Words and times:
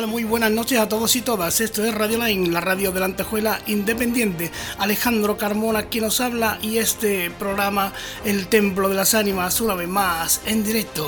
¿qué 0.00 0.06
tal? 0.06 0.10
Muy 0.10 0.24
buenas 0.24 0.50
noches 0.50 0.78
a 0.78 0.88
todos 0.88 1.14
y 1.16 1.20
todas. 1.20 1.60
Esto 1.60 1.84
es 1.84 1.94
Radio 1.94 2.24
Line, 2.24 2.50
la 2.50 2.62
radio 2.62 2.90
de 2.90 3.00
la 3.00 3.06
Antejuela 3.06 3.60
Independiente. 3.66 4.50
Alejandro 4.78 5.36
Carmona 5.36 5.88
quien 5.90 6.04
nos 6.04 6.22
habla 6.22 6.58
y 6.62 6.78
este 6.78 7.30
programa, 7.30 7.92
El 8.24 8.46
Templo 8.46 8.88
de 8.88 8.94
las 8.94 9.12
Ánimas, 9.12 9.60
una 9.60 9.74
vez 9.74 9.88
más, 9.88 10.40
en 10.46 10.64
directo. 10.64 11.06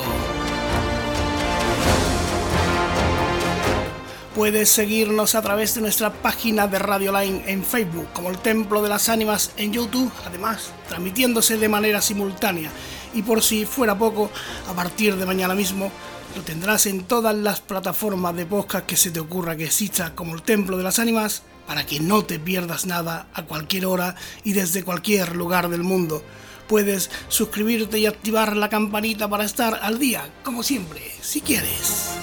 Puedes 4.35 4.69
seguirnos 4.69 5.33
a 5.33 5.41
través 5.41 5.73
de 5.73 5.81
nuestra 5.81 6.13
página 6.13 6.67
de 6.67 6.77
Radio 6.77 7.17
Line 7.19 7.43
en 7.47 7.63
Facebook, 7.63 8.09
como 8.13 8.29
el 8.29 8.37
Templo 8.37 8.83
de 8.83 8.89
las 8.89 9.09
Ánimas 9.09 9.51
en 9.57 9.73
YouTube, 9.73 10.11
además 10.25 10.71
transmitiéndose 10.87 11.57
de 11.57 11.69
manera 11.69 11.99
simultánea. 11.99 12.69
Y 13.15 13.23
por 13.23 13.41
si 13.41 13.65
fuera 13.65 13.97
poco, 13.97 14.29
a 14.67 14.73
partir 14.73 15.15
de 15.15 15.25
mañana 15.25 15.55
mismo 15.55 15.91
lo 16.35 16.41
tendrás 16.41 16.85
en 16.85 17.03
todas 17.03 17.35
las 17.35 17.61
plataformas 17.61 18.35
de 18.35 18.45
podcast 18.45 18.85
que 18.85 18.97
se 18.97 19.11
te 19.11 19.19
ocurra 19.19 19.55
que 19.55 19.65
exista 19.65 20.15
como 20.15 20.33
el 20.35 20.41
Templo 20.41 20.77
de 20.77 20.83
las 20.83 20.99
Ánimas 20.99 21.43
para 21.67 21.85
que 21.85 21.99
no 21.99 22.25
te 22.25 22.39
pierdas 22.39 22.85
nada 22.85 23.27
a 23.33 23.43
cualquier 23.43 23.85
hora 23.85 24.15
y 24.43 24.53
desde 24.53 24.83
cualquier 24.83 25.35
lugar 25.35 25.69
del 25.69 25.83
mundo. 25.83 26.23
Puedes 26.67 27.09
suscribirte 27.27 27.99
y 27.99 28.05
activar 28.05 28.55
la 28.55 28.69
campanita 28.69 29.29
para 29.29 29.43
estar 29.43 29.79
al 29.81 29.99
día, 29.99 30.29
como 30.43 30.63
siempre, 30.63 31.01
si 31.21 31.41
quieres. 31.41 32.22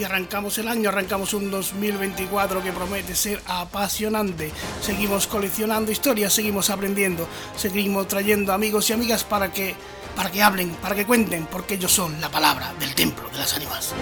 Y 0.00 0.04
arrancamos 0.04 0.56
el 0.56 0.68
año, 0.68 0.88
arrancamos 0.88 1.34
un 1.34 1.50
2024 1.50 2.62
que 2.62 2.72
promete 2.72 3.14
ser 3.14 3.42
apasionante. 3.46 4.50
Seguimos 4.80 5.26
coleccionando 5.26 5.92
historias, 5.92 6.32
seguimos 6.32 6.70
aprendiendo, 6.70 7.28
seguimos 7.54 8.08
trayendo 8.08 8.54
amigos 8.54 8.88
y 8.88 8.94
amigas 8.94 9.24
para 9.24 9.52
que 9.52 9.74
para 10.16 10.30
que 10.30 10.42
hablen, 10.42 10.70
para 10.76 10.94
que 10.94 11.06
cuenten, 11.06 11.46
porque 11.46 11.74
ellos 11.74 11.92
son 11.92 12.20
la 12.20 12.30
palabra 12.30 12.72
del 12.80 12.94
templo 12.94 13.28
de 13.30 13.38
las 13.38 13.54
ánimas. 13.54 13.94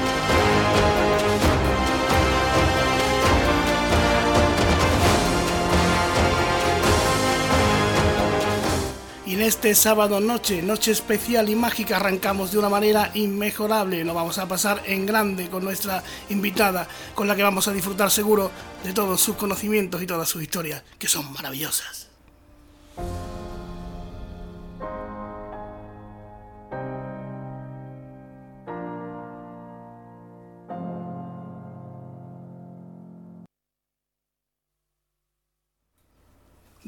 Y 9.29 9.35
en 9.35 9.43
este 9.43 9.75
sábado 9.75 10.21
noche, 10.21 10.63
noche 10.63 10.91
especial 10.91 11.51
y 11.51 11.55
mágica, 11.55 11.97
arrancamos 11.97 12.51
de 12.51 12.59
una 12.59 12.71
manera 12.71 13.11
inmejorable. 13.13 14.03
Lo 14.03 14.15
vamos 14.15 14.39
a 14.39 14.49
pasar 14.49 14.83
en 14.87 15.05
grande 15.05 15.51
con 15.51 15.63
nuestra 15.63 16.03
invitada, 16.31 16.89
con 17.15 17.29
la 17.29 17.37
que 17.37 17.43
vamos 17.43 17.69
a 17.69 17.75
disfrutar 17.75 18.11
seguro 18.11 18.51
de 18.83 18.95
todos 18.95 19.21
sus 19.21 19.37
conocimientos 19.37 20.01
y 20.01 20.07
todas 20.07 20.31
sus 20.31 20.41
historias, 20.41 20.83
que 20.99 21.09
son 21.09 21.31
maravillosas. 21.31 22.09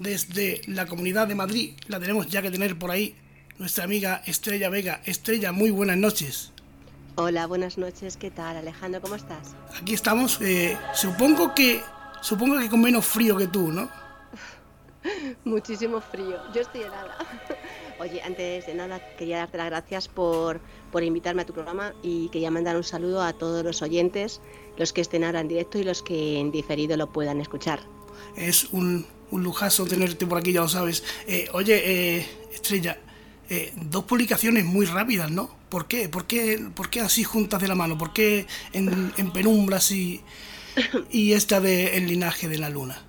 Desde 0.01 0.63
la 0.67 0.87
Comunidad 0.87 1.29
de 1.29 1.35
Madrid. 1.35 1.73
La 1.87 2.01
tenemos 2.01 2.27
ya 2.27 2.41
que 2.41 2.51
tener 2.51 2.79
por 2.79 2.91
ahí 2.91 3.15
nuestra 3.59 3.85
amiga 3.85 4.23
Estrella 4.25 4.71
Vega. 4.71 5.03
Estrella, 5.05 5.53
muy 5.53 5.71
buenas 5.71 5.99
noches. 5.99 6.53
Hola, 7.17 7.47
buenas 7.47 7.77
noches. 7.77 8.17
¿Qué 8.17 8.31
tal, 8.31 8.57
Alejandro? 8.57 9.03
¿Cómo 9.03 9.15
estás? 9.15 9.55
Aquí 9.79 9.93
estamos. 9.93 10.41
Eh, 10.41 10.77
supongo 10.95 11.55
que 11.55 11.83
supongo 12.23 12.59
que 12.59 12.71
con 12.71 12.81
menos 12.81 13.05
frío 13.05 13.37
que 13.37 13.47
tú, 13.49 13.71
¿no? 13.71 13.91
Muchísimo 15.45 16.01
frío. 16.01 16.39
Yo 16.55 16.63
estoy 16.63 16.81
helada. 16.81 17.19
Oye, 18.01 18.23
antes 18.23 18.67
de 18.67 18.75
nada 18.75 19.01
quería 19.19 19.37
darte 19.37 19.59
las 19.59 19.67
gracias 19.67 20.09
por, 20.09 20.63
por 20.91 21.03
invitarme 21.03 21.43
a 21.43 21.47
tu 21.47 21.53
programa 21.53 21.93
y 22.03 22.31
quería 22.31 22.51
mandar 22.51 22.75
un 22.77 22.85
saludo 22.85 23.23
a 23.23 23.35
todos 23.35 23.63
los 23.63 23.83
oyentes, 23.83 24.41
los 24.79 24.95
que 24.95 25.03
estén 25.03 25.25
ahora 25.25 25.41
en 25.41 25.49
directo 25.49 25.79
y 25.79 25.85
los 25.85 26.03
que 26.03 26.41
en 26.41 26.51
diferido 26.51 26.97
lo 26.97 27.13
puedan 27.13 27.43
escuchar. 27.43 27.81
Es 28.35 28.65
un 28.73 29.05
un 29.31 29.43
lujazo 29.43 29.87
tenerte 29.87 30.27
por 30.27 30.39
aquí, 30.39 30.53
ya 30.53 30.61
lo 30.61 30.69
sabes. 30.69 31.03
Eh, 31.27 31.49
oye, 31.53 32.19
eh, 32.19 32.27
Estrella, 32.53 32.99
eh, 33.49 33.73
dos 33.77 34.05
publicaciones 34.05 34.65
muy 34.65 34.87
rápidas, 34.87 35.31
¿no? 35.31 35.51
¿Por 35.69 35.87
qué? 35.87 36.09
¿Por 36.09 36.27
qué, 36.27 36.61
por 36.75 36.91
qué 36.91 37.01
así 37.01 37.25
juntas 37.25 37.61
de 37.61 37.69
la 37.69 37.75
mano? 37.75 37.97
¿Por 37.97 38.13
qué 38.13 38.47
en, 38.73 39.31
penumbras 39.33 39.91
y, 39.93 40.23
y 41.11 41.33
esta 41.33 41.61
de 41.61 41.97
El 41.97 42.07
linaje 42.07 42.49
de 42.49 42.59
la 42.59 42.71
luna? 42.71 43.05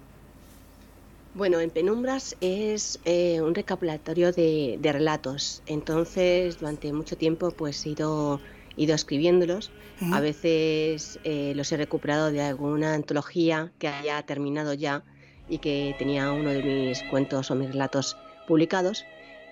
Bueno, 1.33 1.61
en 1.61 1.69
Penumbras 1.69 2.35
es 2.41 2.99
un 3.05 3.55
recapitulatorio 3.55 4.33
de, 4.33 4.77
relatos. 4.83 5.63
Entonces, 5.65 6.59
durante 6.59 6.91
mucho 6.91 7.15
tiempo, 7.15 7.51
pues 7.51 7.85
he 7.85 7.91
ido, 7.91 8.41
ido 8.75 8.93
escribiéndolos. 8.93 9.71
A 10.11 10.19
veces 10.19 11.19
los 11.23 11.71
he 11.71 11.77
recuperado 11.77 12.33
de 12.33 12.41
alguna 12.41 12.95
antología 12.95 13.71
que 13.79 13.87
haya 13.87 14.21
terminado 14.23 14.73
ya 14.73 15.05
y 15.51 15.59
que 15.59 15.93
tenía 15.99 16.31
uno 16.31 16.49
de 16.49 16.63
mis 16.63 17.03
cuentos 17.03 17.51
o 17.51 17.55
mis 17.55 17.71
relatos 17.71 18.17
publicados 18.47 19.05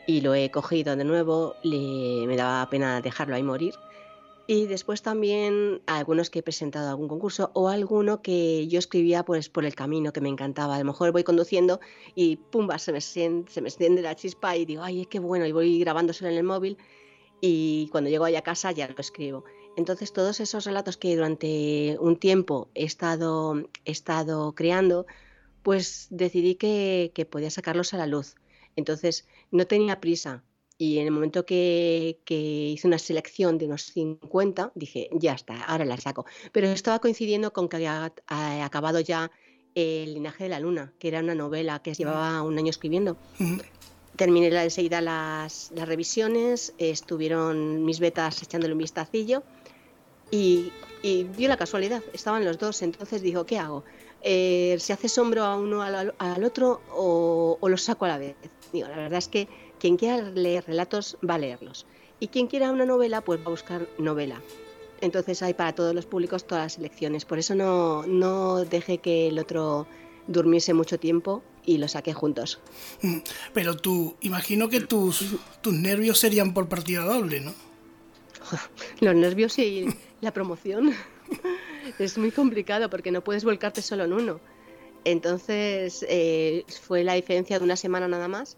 y 0.08 0.22
lo 0.22 0.34
he 0.34 0.50
cogido 0.50 0.96
de 0.96 1.04
nuevo, 1.04 1.56
le, 1.62 2.26
me 2.26 2.36
daba 2.38 2.68
pena 2.70 3.02
dejarlo 3.02 3.36
ahí 3.36 3.44
morir. 3.44 3.76
Y 4.48 4.66
después 4.66 5.04
también 5.04 5.82
algunos 5.86 6.32
que 6.32 6.40
he 6.40 6.42
presentado 6.42 6.88
a 6.88 6.92
algún 6.92 7.08
concurso 7.08 7.52
o 7.54 7.68
alguno 7.68 8.24
que 8.24 8.68
yo 8.68 8.80
escribía 8.80 9.24
pues 9.24 9.50
por 9.50 9.66
el 9.66 9.76
camino 9.76 10.12
que 10.12 10.22
me 10.22 10.30
encantaba. 10.30 10.76
A 10.76 10.80
lo 10.80 10.86
mejor 10.86 11.12
voy 11.12 11.24
conduciendo 11.24 11.80
y 12.16 12.38
pumba, 12.38 12.80
se 12.80 12.92
me, 12.92 13.02
se 13.02 13.30
me 13.30 13.68
extiende 13.68 14.02
la 14.02 14.16
chispa 14.16 14.56
y 14.56 14.66
digo, 14.66 14.81
ay, 14.81 15.06
qué 15.06 15.20
bueno, 15.20 15.46
y 15.46 15.52
voy 15.52 15.80
grabándoselo 15.80 16.31
en 16.31 16.38
el 16.38 16.44
móvil 16.44 16.78
y 17.42 17.90
cuando 17.92 18.10
llego 18.10 18.26
ahí 18.26 18.36
a 18.36 18.42
casa 18.42 18.72
ya 18.72 18.88
lo 18.88 18.96
escribo. 18.98 19.44
Entonces 19.76 20.12
todos 20.14 20.40
esos 20.40 20.66
relatos 20.66 20.98
que 20.98 21.16
durante 21.16 21.98
un 22.00 22.18
tiempo 22.18 22.70
he 22.74 22.86
estado, 22.86 23.56
he 23.86 23.92
estado 23.92 24.54
creando, 24.56 25.06
pues 25.64 26.08
decidí 26.09 26.56
que, 26.56 27.28
podía 27.30 27.50
sacarlos 27.50 27.94
a 27.94 27.97
la 27.97 28.08
luz. 28.08 28.36
Entonces 28.75 29.28
no 29.52 29.68
tenía 29.68 30.00
prisa 30.00 30.44
y 30.78 31.00
en 31.00 31.06
el 31.06 31.12
momento 31.12 31.46
que, 31.46 32.20
hice 32.28 32.88
una 32.88 33.00
selección 33.00 33.58
de 33.58 33.66
unos 33.66 33.84
50, 33.84 34.72
dije, 34.75 35.09
ya 35.12 35.34
está, 35.34 35.62
ahora 35.64 35.86
la 35.86 35.98
saco. 35.98 36.25
Pero 36.52 36.68
estaba 36.68 37.00
coincidiendo 37.00 37.52
con 37.52 37.68
que 37.68 37.78
había 37.78 38.14
acabado 38.64 39.00
ya 39.00 39.31
El 39.75 40.14
linaje 40.14 40.46
de 40.46 40.50
la 40.50 40.59
luna, 40.59 40.94
que 40.98 41.09
era 41.09 41.19
una 41.19 41.36
novela 41.36 41.80
que 41.81 41.94
llevaba 41.94 42.42
un 42.42 42.58
año 42.58 42.69
escribiendo. 42.69 43.18
Terminé 44.16 44.48
enseguida 44.48 45.00
las, 45.00 45.72
las 45.75 45.88
revisiones, 45.88 46.74
estuvieron 46.78 47.86
mis 47.86 48.00
betas 48.00 48.42
echándole 48.42 48.74
un 48.74 48.80
vistacillo 48.80 49.44
y, 50.31 50.72
y 51.02 51.24
dio 51.24 51.48
la 51.48 51.58
casualidad, 51.58 52.03
estaban 52.14 52.44
los 52.44 52.58
dos, 52.58 52.81
entonces 52.81 53.22
dijo, 53.22 53.46
¿qué 53.46 53.58
hago? 53.58 53.84
Eh, 54.22 54.75
se 54.80 54.94
hace 54.94 55.09
sombro 55.09 55.44
a 55.44 55.56
uno 55.56 55.81
al, 55.81 56.44
otro 56.44 56.81
o, 56.91 57.57
o, 57.59 57.69
los 57.69 57.84
saco 57.84 58.06
a 58.06 58.09
la 58.09 58.18
vez. 58.18 58.35
Digo, 58.74 58.88
la 58.88 58.97
verdad 58.97 59.19
es 59.19 59.28
que 59.28 59.47
quien 59.80 59.97
quiera 59.97 60.22
leer 60.22 60.66
relatos 60.66 61.18
va 61.28 61.35
a 61.35 61.40
leerlos. 61.40 61.85
Y 62.19 62.28
quien 62.28 62.47
quiera 62.47 62.72
una 62.72 62.85
novela, 62.85 63.22
pues 63.22 63.40
va 63.40 63.46
a 63.46 63.50
buscar 63.50 63.88
novela. 63.97 64.41
Entonces 65.02 65.41
hay 65.41 65.53
para 65.53 65.74
todos 65.74 65.96
los 65.96 66.06
públicos 66.06 66.46
todas 66.46 66.63
las 66.66 66.78
elecciones. 66.78 67.25
Por 67.25 67.40
eso 67.40 67.56
no, 67.56 68.06
no 68.06 68.66
dejé 68.66 68.97
que 68.97 69.28
el 69.28 69.40
otro 69.40 69.88
durmiese 70.28 70.74
mucho 70.74 71.00
tiempo 71.00 71.41
y 71.66 71.78
lo 71.78 71.88
saqué 71.88 72.13
juntos. 72.13 72.60
Pero 73.54 73.77
tú, 73.77 74.16
imagino 74.21 74.69
que 74.69 74.81
tus, 74.81 75.36
tus 75.62 75.74
nervios 75.74 76.19
serían 76.19 76.54
por 76.54 76.68
partida 76.68 77.04
doble, 77.04 77.42
¿no? 77.42 77.54
Los 79.00 79.16
nervios 79.16 79.57
y 79.60 79.88
la 80.21 80.33
promoción. 80.33 80.94
es 82.00 82.18
muy 82.18 82.31
complicado 82.31 82.89
porque 82.89 83.12
no 83.12 83.24
puedes 83.24 83.44
volcarte 83.44 83.81
solo 83.81 84.06
en 84.06 84.13
uno. 84.13 84.39
Entonces 85.06 86.06
eh, 86.07 86.65
fue 86.81 87.03
la 87.03 87.13
diferencia 87.13 87.57
de 87.57 87.65
una 87.65 87.75
semana 87.75 88.07
nada 88.07 88.27
más 88.27 88.57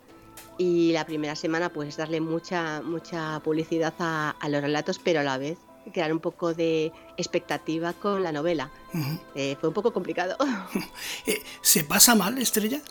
y 0.57 0.91
la 0.91 1.05
primera 1.05 1.35
semana 1.35 1.69
pues 1.69 1.97
darle 1.97 2.19
mucha 2.19 2.81
mucha 2.81 3.39
publicidad 3.43 3.93
a, 3.99 4.35
los 4.49 4.61
relatos 4.61 4.99
pero 4.99 5.19
a 5.19 5.23
la 5.23 5.37
vez 5.37 5.57
crear 5.93 6.13
un 6.13 6.19
poco 6.19 6.53
de 6.53 6.91
expectativa 7.17 7.93
con 7.93 8.23
la 8.23 8.31
novela. 8.31 8.71
Eh, 9.35 9.55
fue 9.59 9.69
un 9.69 9.73
poco 9.73 9.93
complicado. 9.93 10.37
Eh, 11.27 11.41
¿Se 11.61 11.83
pasa 11.83 12.15
mal, 12.15 12.37
Estrella? 12.37 12.81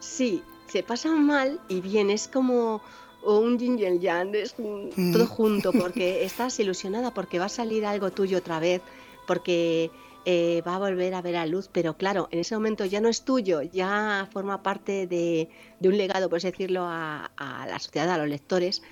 Sí, 0.00 0.42
se 0.66 0.82
pasa 0.82 1.10
mal 1.10 1.60
y 1.68 1.80
bien, 1.80 2.10
es 2.10 2.28
como 2.28 2.82
o 3.24 3.38
un 3.38 3.58
yin 3.58 3.78
y 3.78 3.98
yang, 3.98 4.34
es 4.34 4.54
mm. 4.58 5.12
todo 5.12 5.26
junto, 5.26 5.72
porque 5.72 6.24
estás 6.24 6.58
ilusionada 6.60 7.12
porque 7.12 7.38
va 7.38 7.46
a 7.46 7.48
salir 7.48 7.86
algo 7.86 8.10
tuyo 8.10 8.38
otra 8.38 8.58
vez, 8.60 8.82
porque 9.26 9.90
eh, 10.24 10.62
va 10.66 10.76
a 10.76 10.78
volver 10.78 11.14
a 11.14 11.22
ver 11.22 11.36
a 11.36 11.46
luz, 11.46 11.68
pero 11.72 11.96
claro, 11.96 12.28
en 12.30 12.40
ese 12.40 12.54
momento 12.54 12.84
ya 12.84 13.00
no 13.00 13.08
es 13.08 13.24
tuyo, 13.24 13.62
ya 13.62 14.28
forma 14.32 14.62
parte 14.62 15.06
de, 15.06 15.48
un 15.80 15.96
legado, 15.96 16.28
por 16.28 16.38
así 16.38 16.50
decirlo, 16.50 16.84
a, 16.86 17.30
la 17.38 17.78
sociedad, 17.78 18.10
a 18.10 18.18
los 18.18 18.28
lectores, 18.28 18.82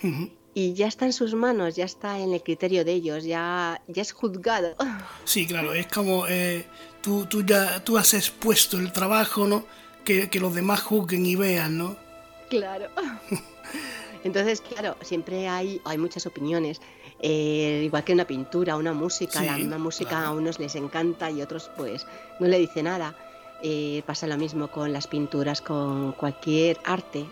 y 0.54 0.74
ya 0.74 0.86
está 0.86 1.06
en 1.06 1.12
sus 1.12 1.34
manos, 1.34 1.76
ya 1.76 1.84
está 1.84 2.18
en 2.18 2.32
el 2.32 2.42
criterio 2.42 2.84
de 2.84 2.92
ellos, 2.92 3.24
ya, 3.24 3.80
ya 3.88 4.02
es 4.02 4.12
juzgado. 4.12 4.76
Sí, 5.24 5.46
claro, 5.46 5.72
es 5.72 5.86
como 5.86 6.26
eh, 6.28 6.66
tú, 7.00 7.26
tú 7.26 7.42
ya 7.44 7.82
tú 7.84 7.96
has 7.96 8.12
expuesto 8.12 8.78
el 8.78 8.92
trabajo, 8.92 9.46
¿no? 9.46 9.64
que, 10.04 10.40
los 10.40 10.54
demás 10.54 10.82
juzguen 10.82 11.24
y 11.26 11.36
vean, 11.36 11.78
¿no? 11.78 11.96
Claro. 12.48 12.88
Entonces, 14.24 14.60
claro, 14.60 14.96
siempre 15.02 15.48
hay, 15.48 15.80
hay 15.84 15.98
muchas 15.98 16.26
opiniones. 16.26 16.80
Eh, 17.20 17.82
igual 17.84 18.04
que 18.04 18.12
una 18.12 18.26
pintura, 18.26 18.76
una 18.76 18.92
música, 18.92 19.42
la 19.42 19.56
misma 19.56 19.78
música 19.78 20.26
a 20.26 20.32
unos 20.32 20.58
les 20.58 20.74
encanta 20.74 21.30
y 21.30 21.42
otros 21.42 21.70
pues 21.76 22.06
no 22.40 22.46
le 22.46 22.58
dice 22.58 22.82
nada. 22.82 23.16
Eh, 23.62 24.02
pasa 24.06 24.26
lo 24.26 24.36
mismo 24.36 24.68
con 24.68 24.92
las 24.92 25.06
pinturas, 25.06 25.60
con 25.60 26.12
cualquier 26.12 26.78
arte 26.84 27.26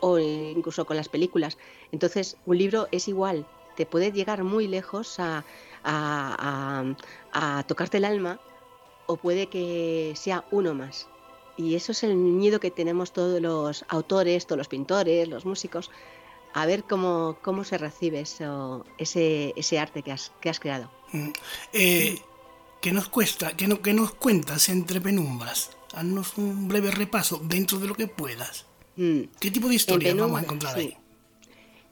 o, 0.00 0.18
incluso 0.18 0.84
con 0.84 0.96
las 0.96 1.08
películas. 1.08 1.58
Entonces, 1.92 2.36
un 2.46 2.58
libro 2.58 2.88
es 2.90 3.08
igual, 3.08 3.46
te 3.76 3.86
puede 3.86 4.12
llegar 4.12 4.44
muy 4.44 4.66
lejos 4.66 5.20
a, 5.20 5.44
a, 5.84 7.64
tocarte 7.66 7.98
el 7.98 8.04
alma 8.04 8.40
o 9.06 9.16
puede 9.16 9.46
que 9.46 10.12
sea 10.16 10.44
uno 10.50 10.74
más. 10.74 11.08
Y 11.56 11.74
eso 11.74 11.92
es 11.92 12.02
el 12.04 12.14
miedo 12.14 12.60
que 12.60 12.70
tenemos 12.70 13.12
todos 13.12 13.40
los 13.40 13.84
autores, 13.88 14.46
todos 14.46 14.58
los 14.58 14.68
pintores, 14.68 15.28
los 15.28 15.44
músicos, 15.44 15.90
a 16.54 16.66
ver 16.66 16.84
cómo, 16.84 17.38
cómo 17.42 17.64
se 17.64 17.78
recibe 17.78 18.20
eso, 18.20 18.84
ese, 18.98 19.52
ese 19.56 19.78
arte 19.78 20.02
que 20.02 20.12
has, 20.12 20.32
que 20.40 20.48
has 20.48 20.60
creado. 20.60 20.90
Mm. 21.12 21.30
Eh, 21.72 22.18
¿Qué 22.80 22.92
nos 22.92 23.08
cuesta? 23.08 23.56
¿Qué, 23.56 23.66
no, 23.66 23.78
nos 23.94 24.14
cuentas 24.14 24.68
entre 24.68 25.00
penumbras? 25.00 25.70
Haznos 25.94 26.36
un 26.36 26.68
breve 26.68 26.90
repaso 26.90 27.40
dentro 27.42 27.78
de 27.78 27.88
lo 27.88 27.94
que 27.94 28.06
puedas. 28.06 28.66
Mm. 28.96 29.22
¿Qué 29.40 29.50
tipo 29.50 29.68
de 29.68 29.74
historias 29.74 30.16
vamos 30.16 30.40
a 30.40 30.44
encontrar 30.44 30.76
ahí? 30.76 30.96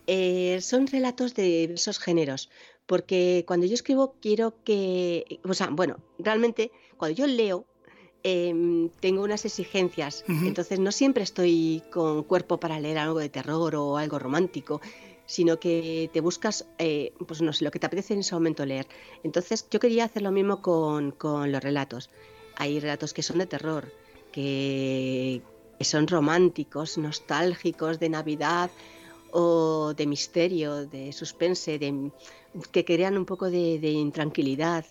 Eh, 0.07 0.61
son 0.63 0.87
relatos 0.87 1.35
de 1.35 1.43
diversos 1.43 1.99
géneros, 1.99 2.51
porque 2.87 3.45
cuando 3.47 3.67
yo 3.67 3.75
escribo 3.75 4.15
quiero 4.21 4.63
que, 4.63 5.41
o 5.43 5.55
sea, 5.55 5.69
bueno, 5.71 5.97
realmente 6.19 6.71
cuando 6.97 7.17
yo 7.17 7.27
leo 7.27 7.67
Em, 8.29 8.89
tengo 8.99 9.23
unas 9.23 9.45
exigencias, 9.45 10.25
entonces 10.27 10.81
no 10.81 10.91
siempre 10.91 11.23
estoy 11.23 11.81
con 11.93 12.25
cuerpo 12.25 12.59
para 12.59 12.81
leer 12.81 12.99
algo 12.99 13.21
de 13.21 13.29
terror 13.29 13.77
o 13.77 13.99
algo 13.99 14.19
romántico, 14.19 14.81
sino 15.27 15.61
que 15.61 16.11
te 16.13 16.21
buscas, 16.21 16.67
eh, 16.79 17.13
pues 17.25 17.41
no 17.41 17.53
sé, 17.53 17.65
lo 17.65 17.71
que 17.71 17.79
te 17.79 17.87
apetece 17.87 18.15
en 18.15 18.21
ese 18.21 18.35
momento 18.35 18.67
leer. 18.67 18.89
Entonces 19.23 19.69
yo 19.71 19.79
quería 19.79 20.07
hacer 20.07 20.23
lo 20.23 20.33
mismo 20.33 20.61
con, 20.61 21.15
los 21.21 21.63
relatos. 21.63 22.11
Hay 22.57 22.81
relatos 22.81 23.15
que 23.15 23.23
son 23.23 23.39
de 23.39 23.47
terror, 23.47 23.93
que, 24.33 25.41
son 25.83 26.09
románticos, 26.09 26.99
nostálgicos, 26.99 28.01
de 28.01 28.09
Navidad 28.09 28.73
o 29.31 29.95
de 29.95 30.05
misterio, 30.05 30.85
de 30.85 31.13
suspense, 31.13 31.79
de, 31.79 32.11
que 32.73 32.85
crean 32.85 33.17
un 33.17 33.25
poco 33.25 33.51
de, 33.51 33.89
intranquilidad, 33.89 34.85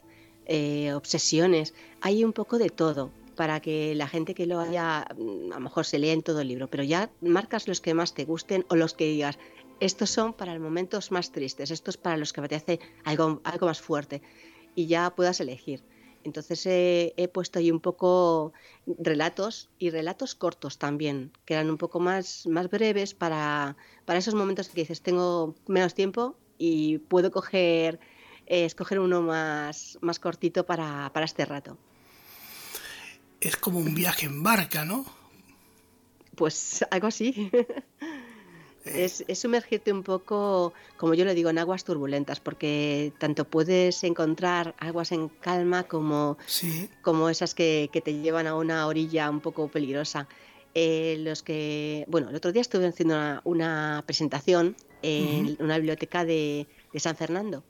eh, 0.45 0.93
obsesiones. 0.93 1.73
Hay 1.99 2.23
un 2.23 2.31
poco 2.31 2.57
de 2.57 2.69
todo 2.69 3.11
para 3.35 3.59
que 3.59 3.93
la 3.95 4.07
gente 4.07 4.33
que 4.33 4.45
lo 4.45 4.59
haya, 4.59 5.05
mm, 5.17 5.51
a 5.51 5.55
lo 5.55 5.61
mejor 5.61 5.85
se 5.85 5.99
lea 5.99 6.13
en 6.13 6.23
todo 6.23 6.41
el 6.41 6.47
libro, 6.47 6.69
pero 6.69 6.83
ya 6.83 7.11
marcas 7.21 7.67
los 7.67 7.81
que 7.81 7.93
más 7.93 8.13
te 8.13 8.25
gusten 8.25 8.65
o 8.69 8.75
los 8.75 8.93
que 8.93 9.05
digas, 9.05 9.37
estos 9.79 10.09
son 10.09 10.33
para 10.33 10.57
momentos 10.59 11.11
más 11.11 11.31
tristes, 11.31 11.71
estos 11.71 11.97
para 11.97 12.17
los 12.17 12.33
que 12.33 12.41
te 12.47 12.55
hace 12.55 12.79
algo, 13.03 13.41
algo 13.43 13.67
más 13.67 13.81
fuerte 13.81 14.21
y 14.73 14.87
ya 14.87 15.13
puedas 15.15 15.39
elegir. 15.39 15.83
Entonces 16.23 16.63
he 16.65 17.29
puesto 17.31 17.59
ahí 17.59 17.69
un 17.69 17.79
poco 17.79 18.51
relatos 18.97 19.69
y 19.77 19.91
relatos 19.91 20.33
cortos 20.33 20.79
también, 20.79 21.31
que 21.45 21.53
eran 21.53 21.69
un 21.69 21.77
poco 21.77 21.99
más, 21.99 22.47
más 22.47 22.67
breves 22.69 23.13
para, 23.13 23.77
para 24.05 24.17
esos 24.19 24.33
momentos 24.33 24.69
que 24.69 24.81
dices, 24.81 25.01
tengo 25.01 25.53
menos 25.67 25.93
tiempo 25.93 26.35
y 26.57 26.97
puedo 26.97 27.29
coger, 27.31 27.99
eh, 28.47 28.65
escoger 28.65 28.99
uno 28.99 29.21
más, 29.21 29.99
más 30.01 30.19
cortito 30.19 30.65
para, 30.65 31.11
para 31.13 31.25
este 31.25 31.45
rato 31.45 31.77
es 33.45 33.57
como 33.57 33.77
un 33.79 33.93
viaje 33.93 34.25
en 34.25 34.41
barca, 34.41 34.85
¿no? 34.85 35.05
Pues 36.35 36.83
algo 36.91 37.07
así. 37.07 37.51
Es, 38.85 39.25
sumergirte 39.33 39.91
un 39.91 40.03
poco, 40.03 40.71
como 40.97 41.15
yo 41.15 41.25
le 41.25 41.33
digo, 41.33 41.49
en 41.49 41.57
aguas 41.57 41.83
turbulentas, 41.83 42.39
porque 42.39 43.13
tanto 43.17 43.45
puedes 43.45 44.03
encontrar 44.03 44.75
aguas 44.77 45.11
en 45.11 45.27
calma 45.27 45.85
como, 45.85 46.37
como 47.01 47.29
esas 47.29 47.55
que, 47.55 47.89
te 47.91 48.13
llevan 48.13 48.45
a 48.45 48.53
una 48.53 48.85
orilla 48.85 49.27
un 49.31 49.41
poco 49.41 49.69
peligrosa. 49.69 50.27
Eh, 50.75 51.17
los 51.21 51.41
que, 51.41 52.05
bueno, 52.07 52.29
el 52.29 52.35
otro 52.35 52.51
día 52.51 52.61
estuve 52.61 52.85
haciendo 52.85 53.41
una, 53.43 54.03
presentación 54.05 54.75
en 55.01 55.57
una 55.59 55.77
biblioteca 55.77 56.23
de, 56.23 56.67
de 56.93 56.99
San 56.99 57.15
Fernando 57.15 57.63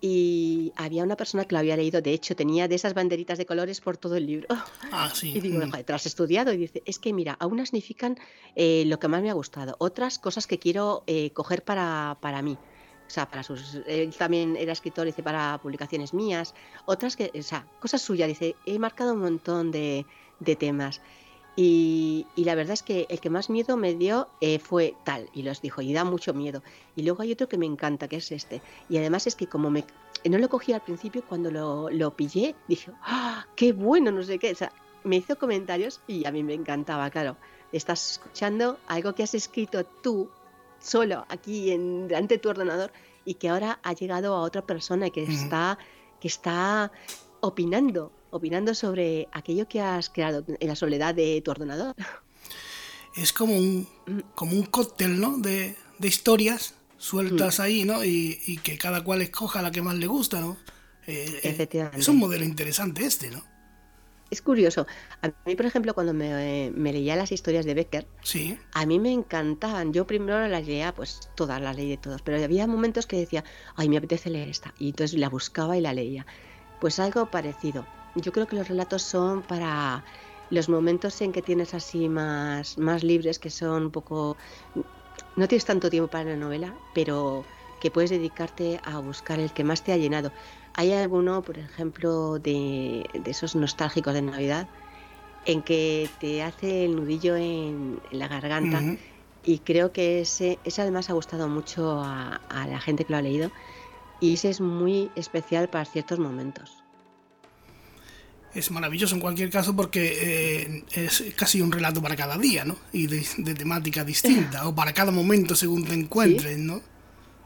y 0.00 0.72
había 0.76 1.02
una 1.02 1.16
persona 1.16 1.44
que 1.44 1.54
lo 1.54 1.58
había 1.58 1.76
leído, 1.76 2.00
de 2.00 2.12
hecho 2.12 2.36
tenía 2.36 2.68
de 2.68 2.76
esas 2.76 2.94
banderitas 2.94 3.38
de 3.38 3.46
colores 3.46 3.80
por 3.80 3.96
todo 3.96 4.16
el 4.16 4.26
libro. 4.26 4.48
Ah, 4.90 5.10
sí. 5.12 5.32
Y 5.36 5.40
digo, 5.40 5.60
te 5.84 5.92
has 5.92 6.06
estudiado 6.06 6.52
y 6.52 6.56
dice, 6.56 6.82
es 6.86 6.98
que 6.98 7.12
mira, 7.12 7.36
unas 7.42 7.68
significan 7.68 8.18
eh, 8.56 8.84
lo 8.86 8.98
que 8.98 9.06
más 9.06 9.22
me 9.22 9.30
ha 9.30 9.34
gustado, 9.34 9.76
otras 9.78 10.18
cosas 10.18 10.46
que 10.46 10.58
quiero 10.58 11.04
eh, 11.06 11.30
coger 11.32 11.62
para, 11.62 12.16
para 12.20 12.42
mí. 12.42 12.56
O 13.06 13.10
sea, 13.10 13.28
para 13.28 13.42
sus. 13.42 13.80
Él 13.86 14.14
también 14.14 14.56
era 14.56 14.72
escritor, 14.72 15.06
dice, 15.06 15.22
para 15.22 15.58
publicaciones 15.62 16.12
mías. 16.12 16.54
Otras 16.84 17.16
que, 17.16 17.30
o 17.34 17.42
sea, 17.42 17.66
cosas 17.80 18.02
suyas, 18.02 18.28
dice, 18.28 18.54
he 18.66 18.78
marcado 18.78 19.14
un 19.14 19.20
montón 19.20 19.70
de, 19.70 20.04
de 20.40 20.56
temas. 20.56 21.00
Y, 21.60 22.24
la 22.36 22.54
verdad 22.54 22.74
es 22.74 22.84
que 22.84 23.08
el 23.10 23.18
que 23.18 23.30
más 23.30 23.50
miedo 23.50 23.76
me 23.76 23.92
dio 23.92 24.28
eh, 24.40 24.60
fue 24.60 24.94
tal, 25.02 25.28
y 25.32 25.42
los 25.42 25.60
dijo, 25.60 25.82
y 25.82 25.92
da 25.92 26.04
mucho 26.04 26.32
miedo. 26.32 26.62
Y 26.94 27.02
luego 27.02 27.22
hay 27.22 27.32
otro 27.32 27.48
que 27.48 27.58
me 27.58 27.66
encanta, 27.66 28.06
que 28.06 28.18
es 28.18 28.30
este. 28.30 28.62
Y 28.88 28.96
además 28.96 29.26
es 29.26 29.34
que 29.34 29.48
como 29.48 29.68
me, 29.68 29.84
no 30.24 30.38
lo 30.38 30.48
cogí 30.48 30.72
al 30.72 30.82
principio, 30.82 31.24
cuando 31.28 31.50
lo, 31.50 31.90
lo 31.90 32.14
pillé, 32.14 32.54
dije, 32.68 32.92
¡ah, 33.02 33.44
qué 33.56 33.72
bueno! 33.72 34.12
No 34.12 34.22
sé 34.22 34.38
qué. 34.38 34.52
O 34.52 34.54
sea, 34.54 34.70
me 35.02 35.16
hizo 35.16 35.36
comentarios 35.36 36.00
y 36.06 36.24
a 36.26 36.30
mí 36.30 36.44
me 36.44 36.54
encantaba, 36.54 37.10
claro. 37.10 37.36
Estás 37.72 38.12
escuchando 38.12 38.78
algo 38.86 39.16
que 39.16 39.24
has 39.24 39.34
escrito 39.34 39.84
tú, 39.84 40.30
solo, 40.78 41.26
aquí 41.28 41.72
en, 41.72 42.06
delante 42.06 42.34
de 42.34 42.38
tu 42.38 42.50
ordenador, 42.50 42.92
y 43.24 43.34
que 43.34 43.48
ahora 43.48 43.80
ha 43.82 43.94
llegado 43.94 44.36
a 44.36 44.42
otra 44.42 44.62
persona 44.62 45.10
que, 45.10 45.24
está, 45.24 45.76
que 46.20 46.28
está 46.28 46.92
opinando 47.40 48.12
opinando 48.30 48.74
sobre 48.74 49.28
aquello 49.32 49.68
que 49.68 49.80
has 49.80 50.10
creado 50.10 50.44
en 50.46 50.68
la 50.68 50.76
soledad 50.76 51.14
de 51.14 51.40
tu 51.42 51.50
ordenador. 51.50 51.94
Es 53.16 53.32
como 53.32 53.56
un, 53.56 53.88
como 54.34 54.52
un 54.52 54.64
cóctel, 54.64 55.20
¿no? 55.20 55.38
De, 55.38 55.76
historias 56.00 56.74
sueltas 56.98 57.58
mm. 57.58 57.62
ahí, 57.62 57.84
¿no? 57.84 58.04
Y, 58.04 58.60
que 58.62 58.78
cada 58.78 59.02
cual 59.02 59.22
escoja 59.22 59.62
la 59.62 59.70
que 59.70 59.82
más 59.82 59.96
le 59.96 60.06
gusta, 60.06 60.40
¿no? 60.40 60.56
Eh, 61.06 61.26
eh, 61.26 61.40
Efectivamente. 61.42 61.98
Es 61.98 62.08
un 62.08 62.18
modelo 62.18 62.44
interesante 62.44 63.04
este, 63.04 63.30
¿no? 63.30 63.42
Es 64.30 64.42
curioso. 64.42 64.86
A 65.22 65.28
mí, 65.46 65.56
por 65.56 65.64
ejemplo, 65.64 65.94
cuando 65.94 66.12
me, 66.12 66.70
leía 66.70 67.16
las 67.16 67.32
historias 67.32 67.64
de 67.64 67.74
Becker, 67.74 68.06
¿Sí? 68.22 68.58
a 68.72 68.84
mí 68.84 68.98
me 68.98 69.10
encantaban. 69.10 69.92
Yo 69.92 70.06
primero 70.06 70.46
las 70.48 70.66
leía, 70.66 70.94
pues 70.94 71.20
todas 71.34 71.62
las 71.62 71.76
leí 71.76 71.88
de 71.88 71.96
todos, 71.96 72.20
pero 72.20 72.42
había 72.42 72.66
momentos 72.66 73.06
que 73.06 73.16
decía, 73.16 73.42
ay, 73.74 73.88
me 73.88 73.96
apetece 73.96 74.28
leer 74.28 74.48
esta. 74.48 74.74
Y 74.78 74.90
entonces 74.90 75.18
la 75.18 75.30
buscaba 75.30 75.78
y 75.78 75.80
la 75.80 75.94
leía. 75.94 76.26
Pues 76.78 76.98
algo 76.98 77.30
parecido. 77.30 77.86
Yo 78.20 78.32
creo 78.32 78.46
que 78.46 78.56
los 78.56 78.68
relatos 78.68 79.02
son 79.02 79.42
para 79.42 80.04
los 80.50 80.68
momentos 80.68 81.20
en 81.20 81.32
que 81.32 81.42
tienes 81.42 81.74
así 81.74 82.08
más, 82.08 82.78
más 82.78 83.04
libres, 83.04 83.38
que 83.38 83.50
son 83.50 83.84
un 83.84 83.90
poco... 83.90 84.36
No 85.36 85.46
tienes 85.46 85.64
tanto 85.64 85.90
tiempo 85.90 86.10
para 86.10 86.30
la 86.30 86.36
novela, 86.36 86.74
pero 86.94 87.44
que 87.80 87.90
puedes 87.90 88.10
dedicarte 88.10 88.80
a 88.84 88.98
buscar 88.98 89.38
el 89.38 89.52
que 89.52 89.62
más 89.62 89.84
te 89.84 89.92
ha 89.92 89.96
llenado. 89.96 90.32
Hay 90.74 90.92
alguno, 90.92 91.42
por 91.42 91.58
ejemplo, 91.58 92.38
de, 92.38 93.08
esos 93.24 93.54
nostálgicos 93.54 94.14
de 94.14 94.22
Navidad, 94.22 94.68
en 95.44 95.62
que 95.62 96.08
te 96.18 96.42
hace 96.42 96.84
el 96.84 96.96
nudillo 96.96 97.36
en, 97.36 98.00
la 98.10 98.26
garganta. 98.26 98.82
Y 99.44 99.60
creo 99.60 99.92
que 99.92 100.22
ese, 100.22 100.58
ese 100.64 100.82
además 100.82 101.08
ha 101.08 101.12
gustado 101.12 101.48
mucho 101.48 102.00
a, 102.00 102.40
a 102.48 102.66
la 102.66 102.80
gente 102.80 103.04
que 103.04 103.12
lo 103.12 103.18
ha 103.18 103.22
leído. 103.22 103.50
Y 104.20 104.34
ese 104.34 104.50
es 104.50 104.60
muy 104.60 105.10
especial 105.14 105.68
para 105.68 105.84
ciertos 105.84 106.18
momentos 106.18 106.82
es 108.54 108.70
maravilloso 108.70 109.14
en 109.14 109.20
cualquier 109.20 109.50
caso 109.50 109.74
porque 109.74 110.18
eh, 110.20 110.84
es 110.92 111.24
casi 111.36 111.60
un 111.60 111.70
relato 111.70 112.00
para 112.00 112.16
cada 112.16 112.38
día, 112.38 112.64
¿no? 112.64 112.76
Y 112.92 113.06
de, 113.06 113.54
temática 113.54 114.04
distinta, 114.04 114.66
o 114.66 114.74
para 114.74 114.92
cada 114.92 115.12
momento 115.12 115.54
según 115.54 115.84
te 115.84 115.94
encuentres, 115.94 116.58
¿no? 116.58 116.80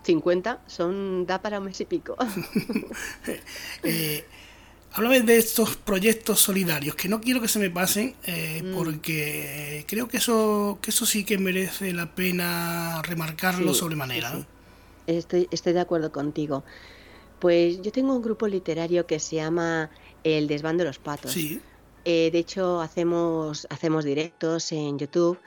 50 0.05 0.63
son 0.67 1.27
da 1.27 1.41
para 1.41 1.59
un 1.59 1.67
mes 1.67 1.81
y 1.81 1.85
pico. 1.85 2.17
eh, 3.85 4.25
háblame 4.93 5.21
de 5.23 5.37
estos 5.37 5.77
proyectos 5.77 6.41
solidarios, 6.41 6.95
que 6.95 7.09
no 7.09 7.21
quiero 7.21 7.41
que 7.41 7.49
se 7.49 7.59
me 7.59 7.71
pasen, 7.71 8.15
eh, 8.25 8.63
mm. 8.65 8.75
porque 8.75 9.85
creo 9.89 10.09
que 10.09 10.19
eso, 10.19 10.79
que 10.83 10.91
eso 10.91 11.07
sí 11.07 11.25
que 11.25 11.39
merece 11.39 11.93
la 11.93 12.15
pena 12.15 13.01
remarcarlo 13.03 13.75
sobremanera. 13.75 14.47
Estoy, 15.07 15.49
estoy 15.51 15.73
de 15.73 15.81
acuerdo 15.81 16.13
contigo. 16.13 16.65
Pues 17.39 17.83
yo 17.83 17.91
tengo 17.91 18.15
un 18.15 18.23
grupo 18.23 18.47
literario 18.47 19.05
que 19.07 19.19
se 19.19 19.37
llama 19.37 19.91
el 20.25 20.47
desván 20.47 20.77
de 20.77 20.85
los 20.85 20.99
patos. 20.99 21.33
Sí. 21.33 21.61
Eh, 22.05 22.31
de 22.33 22.39
hecho, 22.39 22.81
hacemos, 22.81 23.67
hacemos 23.71 24.05
directos 24.05 24.73
en 24.73 24.99
YouTube 24.99 25.39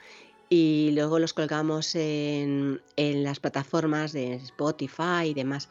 y 0.48 0.90
luego 0.94 1.18
los 1.18 1.34
colgamos 1.34 1.94
en, 1.94 2.80
en 2.96 3.24
las 3.24 3.40
plataformas 3.40 4.12
de 4.12 4.34
Spotify 4.34 5.26
y 5.26 5.34
demás. 5.34 5.68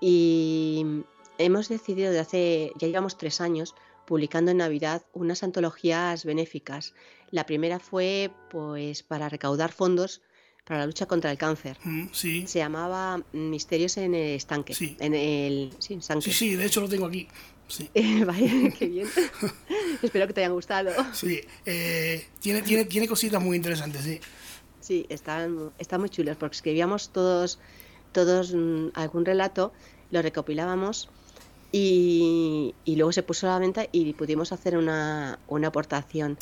Y 0.00 0.84
hemos 1.38 1.68
decidido 1.68 2.12
de 2.12 2.20
hace, 2.20 2.72
ya 2.78 2.86
llevamos 2.88 3.18
tres 3.18 3.40
años, 3.40 3.74
publicando 4.06 4.50
en 4.50 4.58
Navidad 4.58 5.04
unas 5.12 5.42
antologías 5.42 6.24
benéficas. 6.24 6.94
La 7.30 7.46
primera 7.46 7.78
fue 7.78 8.30
pues 8.50 9.02
para 9.02 9.28
recaudar 9.28 9.72
fondos 9.72 10.20
para 10.64 10.80
la 10.80 10.86
lucha 10.86 11.06
contra 11.06 11.30
el 11.30 11.38
cáncer. 11.38 11.78
Mm, 11.84 12.06
sí. 12.12 12.46
Se 12.46 12.58
llamaba 12.58 13.22
Misterios 13.32 13.96
en 13.98 14.14
el 14.14 14.36
estanque. 14.36 14.74
Sí. 14.74 14.96
En 14.98 15.14
el 15.14 15.72
sí, 15.78 15.98
Sí, 16.00 16.32
sí, 16.32 16.56
de 16.56 16.66
hecho 16.66 16.80
lo 16.80 16.88
tengo 16.88 17.06
aquí. 17.06 17.28
Sí. 17.68 17.90
Vaya, 18.26 18.70
qué 18.78 18.86
bien. 18.86 19.08
Espero 20.02 20.26
que 20.26 20.32
te 20.32 20.40
hayan 20.40 20.52
gustado. 20.52 20.90
Sí, 21.12 21.40
eh, 21.64 22.26
tiene, 22.40 22.62
tiene, 22.62 22.84
tiene 22.84 23.08
cositas 23.08 23.42
muy 23.42 23.56
interesantes, 23.56 24.02
sí. 24.02 24.20
Sí, 24.80 25.06
están, 25.08 25.72
están 25.78 26.00
muy 26.00 26.10
chulos 26.10 26.36
porque 26.36 26.56
escribíamos 26.56 27.08
todos, 27.08 27.58
todos 28.12 28.54
mm, 28.54 28.88
algún 28.94 29.24
relato, 29.24 29.72
lo 30.10 30.20
recopilábamos 30.20 31.08
y, 31.72 32.74
y, 32.84 32.96
luego 32.96 33.10
se 33.10 33.22
puso 33.22 33.48
a 33.48 33.52
la 33.52 33.58
venta 33.58 33.86
y 33.90 34.12
pudimos 34.12 34.52
hacer 34.52 34.76
una, 34.76 35.38
una 35.48 35.68
aportación 35.68 36.38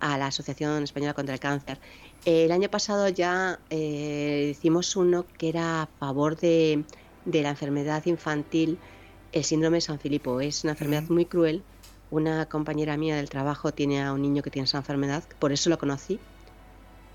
a 0.00 0.18
la 0.18 0.26
Asociación 0.26 0.82
Española 0.82 1.14
contra 1.14 1.34
el 1.34 1.40
Cáncer. 1.40 1.78
El 2.24 2.52
año 2.52 2.68
pasado 2.68 3.08
ya 3.08 3.60
eh, 3.70 4.48
hicimos 4.50 4.96
uno 4.96 5.24
que 5.38 5.48
era 5.48 5.82
a 5.82 5.86
favor 5.86 6.36
de, 6.36 6.84
de 7.24 7.42
la 7.42 7.50
enfermedad 7.50 8.04
infantil, 8.06 8.78
el 9.34 9.44
síndrome 9.44 9.78
de 9.78 9.80
San 9.82 9.98
Filipo. 9.98 10.40
Es 10.40 10.62
una 10.64 10.72
enfermedad 10.72 11.04
muy 11.08 11.26
cruel. 11.26 11.62
Una 12.10 12.46
compañera 12.46 12.96
mía 12.96 13.16
del 13.16 13.28
trabajo 13.28 13.74
tiene 13.74 14.02
a 14.02 14.12
un 14.12 14.22
niño 14.22 14.42
que 14.42 14.50
tiene 14.50 14.64
esa 14.64 14.78
enfermedad, 14.78 15.24
por 15.40 15.52
eso 15.52 15.68
lo 15.68 15.78
conocí 15.78 16.20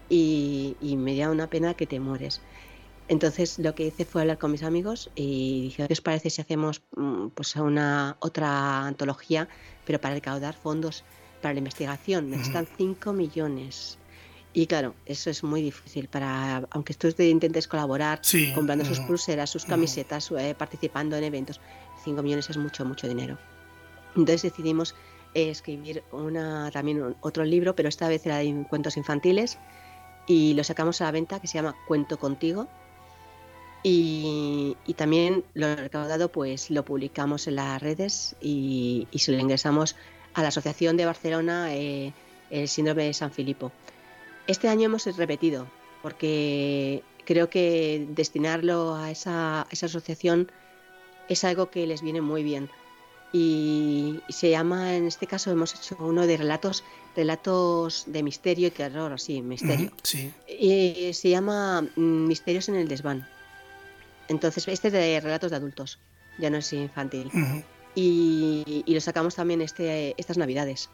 y, 0.09 0.75
me 0.97 1.15
da 1.15 1.29
una 1.29 1.47
pena 1.47 1.73
que 1.75 1.87
te 1.87 1.99
mueres. 1.99 2.41
Entonces 3.07 3.57
lo 3.57 3.73
que 3.73 3.87
hice 3.87 4.05
fue 4.05 4.21
hablar 4.21 4.37
con 4.37 4.51
mis 4.51 4.63
amigos 4.63 5.09
y 5.15 5.61
dije, 5.61 5.87
¿qué 5.87 5.93
os 5.93 6.01
parece 6.01 6.29
si 6.29 6.41
hacemos 6.41 6.81
mm, 6.95 7.29
pues 7.29 7.55
una 7.55 8.17
otra 8.19 8.85
antología, 8.85 9.47
pero 9.85 10.01
para 10.01 10.15
recaudar 10.15 10.55
fondos 10.55 11.05
para 11.41 11.53
la 11.53 11.59
investigación? 11.59 12.29
Necesitan 12.29 12.67
5 12.77 13.13
millones. 13.13 13.97
Y 14.51 14.67
claro, 14.67 14.95
eso 15.05 15.29
es 15.29 15.43
muy 15.43 15.61
difícil 15.61 16.07
para, 16.07 16.67
aunque 16.71 16.93
tú 16.95 17.07
intentes 17.21 17.67
colaborar, 17.67 18.21
comprando 18.55 18.83
sus 18.83 18.99
pulseras, 18.99 19.49
sus 19.49 19.63
camisetas, 19.63 20.31
eh, 20.31 20.55
participando 20.57 21.15
en 21.15 21.23
eventos, 21.23 21.61
5 22.03 22.21
millones 22.23 22.49
es 22.49 22.57
mucho, 22.57 22.85
mucho 22.85 23.07
dinero. 23.07 23.37
Entonces 24.15 24.41
decidimos 24.41 24.95
eh, 25.33 25.49
escribir 25.49 26.03
una, 26.11 26.71
también 26.71 27.15
otro 27.21 27.43
libro, 27.45 27.75
pero 27.75 27.89
esta 27.89 28.07
vez 28.07 28.25
era 28.25 28.37
de 28.37 28.65
cuentos 28.69 28.97
infantiles, 28.97 29.57
y 30.27 30.53
lo 30.53 30.63
sacamos 30.63 31.01
a 31.01 31.05
la 31.05 31.11
venta 31.11 31.39
que 31.39 31.47
se 31.47 31.55
llama 31.55 31.75
Cuento 31.87 32.17
Contigo. 32.19 32.67
Y, 33.81 34.75
también 34.97 35.45
lo 35.53 35.73
recaudado 35.75 36.29
pues 36.29 36.69
lo 36.69 36.83
publicamos 36.83 37.47
en 37.47 37.55
las 37.55 37.81
redes 37.81 38.35
y, 38.41 39.07
se 39.15 39.31
lo 39.31 39.39
ingresamos 39.39 39.95
a 40.33 40.41
la 40.41 40.49
Asociación 40.49 40.97
de 40.97 41.05
Barcelona 41.05 41.73
eh, 41.73 42.13
el 42.49 42.67
síndrome 42.67 43.05
de 43.05 43.13
San 43.13 43.31
Filipo. 43.31 43.71
Este 44.47 44.67
año 44.67 44.85
hemos 44.85 45.05
repetido 45.15 45.67
porque 46.01 47.03
creo 47.25 47.49
que 47.49 48.05
destinarlo 48.09 48.95
a 48.95 49.11
esa, 49.11 49.61
a 49.61 49.67
esa 49.71 49.85
asociación 49.85 50.51
es 51.29 51.43
algo 51.43 51.69
que 51.69 51.87
les 51.87 52.01
viene 52.01 52.21
muy 52.21 52.43
bien 52.43 52.69
y 53.31 54.21
se 54.29 54.49
llama, 54.49 54.95
en 54.95 55.05
este 55.05 55.27
caso 55.27 55.51
hemos 55.51 55.75
hecho 55.75 55.95
uno 55.99 56.25
de 56.25 56.37
relatos, 56.37 56.83
relatos 57.15 58.05
de 58.07 58.23
misterio 58.23 58.67
y 58.67 58.71
terror, 58.71 59.13
así, 59.13 59.41
misterio. 59.41 59.91
sí. 60.03 60.33
Y 60.47 61.13
se 61.13 61.29
llama 61.29 61.81
mm, 61.95 62.27
Misterios 62.27 62.69
en 62.69 62.75
el 62.75 62.87
desván. 62.87 63.27
Entonces, 64.29 64.67
este 64.67 64.87
es 64.87 64.93
de 64.93 65.19
relatos 65.19 65.51
de 65.51 65.57
adultos, 65.57 65.99
ya 66.39 66.49
no 66.49 66.57
es 66.57 66.73
infantil. 66.73 67.31
y, 67.95 68.83
lo 68.87 69.01
sacamos 69.01 69.35
también 69.35 69.61
este, 69.61 70.15
estas 70.17 70.37
navidades. 70.37 70.89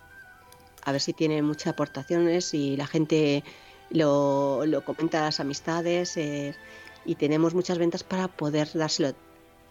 A 0.83 0.91
ver 0.91 1.01
si 1.01 1.13
tiene 1.13 1.41
muchas 1.41 1.67
aportaciones 1.67 2.53
y 2.53 2.75
la 2.75 2.85
gente 2.85 3.43
lo, 3.89 4.61
comenta 4.85 5.21
a 5.21 5.25
las 5.25 5.39
amistades 5.39 6.17
eh, 6.17 6.53
y 7.05 7.15
tenemos 7.15 7.53
muchas 7.53 7.77
ventas 7.77 8.03
para 8.03 8.27
poder 8.27 8.69
dárselo 8.73 9.15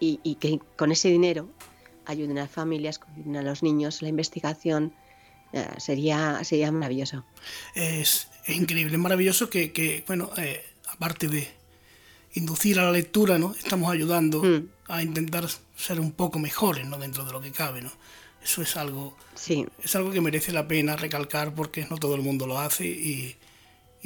y, 0.05 0.19
y 0.23 0.35
que 0.35 0.59
con 0.75 0.91
ese 0.91 1.09
dinero 1.09 1.49
ayuden 2.05 2.37
a 2.37 2.41
las 2.41 2.51
familias, 2.51 2.99
ayuden 3.15 3.37
a 3.37 3.41
los 3.41 3.63
niños, 3.63 4.01
la 4.01 4.09
investigación. 4.09 4.93
Eh, 5.53 5.67
sería, 5.77 6.43
sería 6.43 6.71
maravilloso. 6.71 7.23
Es, 7.73 8.27
increíble, 8.47 8.95
es 8.95 8.99
maravilloso 8.99 9.49
que, 9.49 10.03
bueno, 10.07 10.29
eh, 10.37 10.63
aparte 10.89 11.27
de 11.27 11.47
inducir 12.33 12.79
a 12.79 12.83
la 12.83 12.91
lectura, 12.91 13.37
¿no? 13.39 13.53
Estamos 13.53 13.91
ayudando 13.91 14.43
mm. 14.43 14.67
a 14.89 15.01
intentar 15.01 15.47
ser 15.75 15.99
un 15.99 16.11
poco 16.11 16.39
mejores, 16.39 16.85
¿no? 16.85 16.97
Dentro 16.97 17.23
de 17.23 17.31
lo 17.31 17.41
que 17.41 17.51
cabe, 17.51 17.81
¿no? 17.81 17.91
Eso 18.43 18.61
es 18.61 18.75
algo, 18.75 19.17
sí. 19.33 19.65
es 19.81 19.95
algo 19.95 20.11
que 20.11 20.21
merece 20.21 20.51
la 20.51 20.67
pena 20.67 20.95
recalcar 20.95 21.55
porque 21.55 21.87
no 21.89 21.97
todo 21.97 22.15
el 22.15 22.21
mundo 22.21 22.45
lo 22.45 22.59
hace 22.59 22.85
y, 22.85 23.35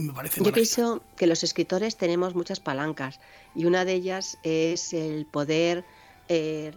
me 0.02 0.14
parece 0.14 0.44
Yo 0.44 0.52
pienso 0.52 1.04
que 1.16 1.28
los 1.28 1.44
escritores 1.44 1.98
tenemos 1.98 2.36
muchas 2.36 2.60
palancas 2.60 3.20
y 3.56 3.66
una 3.66 3.86
de 3.86 3.94
ellas 3.94 4.38
es 4.44 4.94
el 4.94 5.26
poder 5.26 5.86
eh, 6.28 6.72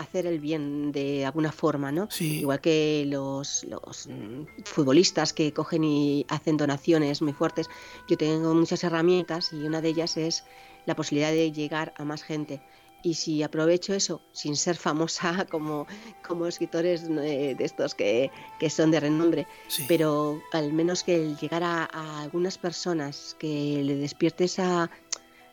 hacer 0.00 0.26
el 0.26 0.40
bien 0.40 0.92
de 0.92 1.26
alguna 1.26 1.52
forma, 1.52 1.92
¿no? 1.92 2.08
Igual 2.18 2.60
que 2.60 3.04
los, 3.06 3.64
los, 3.64 4.06
mm, 4.06 4.64
futbolistas 4.64 5.32
que 5.32 5.52
cogen 5.52 5.84
y 5.84 6.24
hacen 6.28 6.56
donaciones 6.56 7.20
muy 7.20 7.34
fuertes. 7.34 7.68
Yo 8.08 8.16
tengo 8.16 8.54
muchas 8.54 8.82
herramientas 8.82 9.52
y 9.52 9.56
una 9.56 9.80
de 9.80 9.90
ellas 9.90 10.16
es 10.16 10.44
la 10.86 10.96
posibilidad 10.96 11.30
de 11.30 11.52
llegar 11.52 11.92
a 11.98 12.04
más 12.04 12.22
gente. 12.22 12.62
Y 13.02 13.14
si 13.14 13.42
aprovecho 13.42 13.94
eso 13.94 14.20
sin 14.32 14.56
ser 14.56 14.76
famosa 14.76 15.46
como, 15.50 15.86
como 16.26 16.46
escritores 16.46 17.04
eh, 17.04 17.54
de 17.56 17.64
estos 17.64 17.94
que, 17.94 18.30
que 18.58 18.70
son 18.70 18.90
de 18.90 19.00
renombre, 19.00 19.46
pero 19.88 20.40
al 20.52 20.72
menos 20.72 21.02
que 21.02 21.34
llegar 21.40 21.62
a, 21.62 21.88
a 21.92 22.22
algunas 22.22 22.58
personas, 22.58 23.36
que 23.38 23.82
le 23.82 23.96
despierte 23.96 24.44
esa 24.44 24.90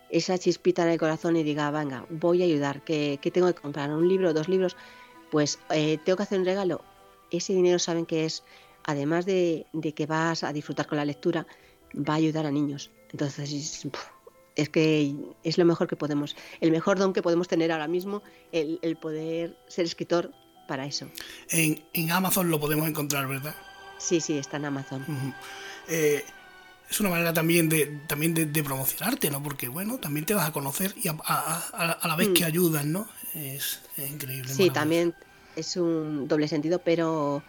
esa 0.10 0.38
chispita 0.38 0.84
en 0.84 0.90
el 0.90 1.00
corazón 1.00 1.36
y 1.36 1.44
diga, 1.44 1.70
venga, 1.72 2.06
voy 2.10 2.42
a 2.42 2.46
ayudar, 2.46 2.82
¿qué, 2.84 3.20
tengo 3.34 3.48
que 3.48 3.62
comprar? 3.62 3.92
¿Un 3.92 4.08
libro, 4.08 4.34
dos 4.34 4.48
libros? 4.48 4.76
Pues 5.32 5.60
eh, 5.70 5.98
tengo 6.04 6.18
que 6.18 6.24
hacer 6.24 6.40
un 6.40 6.46
regalo. 6.46 6.82
Ese 7.32 7.54
dinero 7.54 7.80
saben 7.80 8.06
que 8.06 8.26
es, 8.26 8.44
además 8.86 9.26
de, 9.26 9.66
que 9.96 10.06
vas 10.06 10.44
a 10.44 10.54
disfrutar 10.54 10.88
con 10.88 10.98
la 10.98 11.06
lectura, 11.06 11.46
va 11.96 12.14
a 12.14 12.18
ayudar 12.18 12.46
a 12.46 12.52
niños. 12.52 12.92
Entonces, 13.12 13.88
es 14.58 14.70
que 14.70 15.16
es 15.44 15.58
lo 15.58 15.64
mejor 15.64 15.88
que 15.88 15.96
podemos, 15.96 16.36
el 16.60 16.72
mejor 16.72 17.00
don 17.00 17.14
que 17.14 17.22
podemos 17.22 17.48
tener 17.48 17.72
ahora 17.72 17.88
mismo, 17.88 18.22
el, 18.52 18.98
poder 18.98 19.58
ser 19.68 19.86
escritor 19.86 20.34
para 20.68 20.86
eso. 20.86 21.08
En, 21.50 22.12
Amazon 22.12 22.50
lo 22.50 22.60
podemos 22.60 22.88
encontrar, 22.90 23.28
¿verdad? 23.28 23.56
Sí, 23.98 24.20
sí, 24.20 24.38
está 24.38 24.58
en 24.58 24.66
Amazon 24.66 25.06
es 26.90 27.00
una 27.00 27.10
manera 27.10 27.34
también 27.34 27.70
de 27.70 27.86
también 28.08 28.34
de, 28.34 28.64
promocionarte, 28.64 29.30
¿no? 29.30 29.44
Porque, 29.44 29.68
bueno, 29.68 29.98
también 29.98 30.26
te 30.26 30.34
vas 30.34 30.48
a 30.48 30.54
conocer 30.54 30.94
y 31.02 31.10
a, 31.10 32.00
la 32.04 32.16
vez 32.16 32.30
que 32.30 32.44
mm. 32.44 32.48
ayudan, 32.48 32.92
¿no? 32.92 33.08
Es, 33.34 33.82
increíble. 33.98 34.54
Sí, 34.54 34.70
también 34.70 35.14
es 35.56 35.76
un 35.76 36.28
doble 36.28 36.48
sentido, 36.48 36.80
pero, 36.80 37.44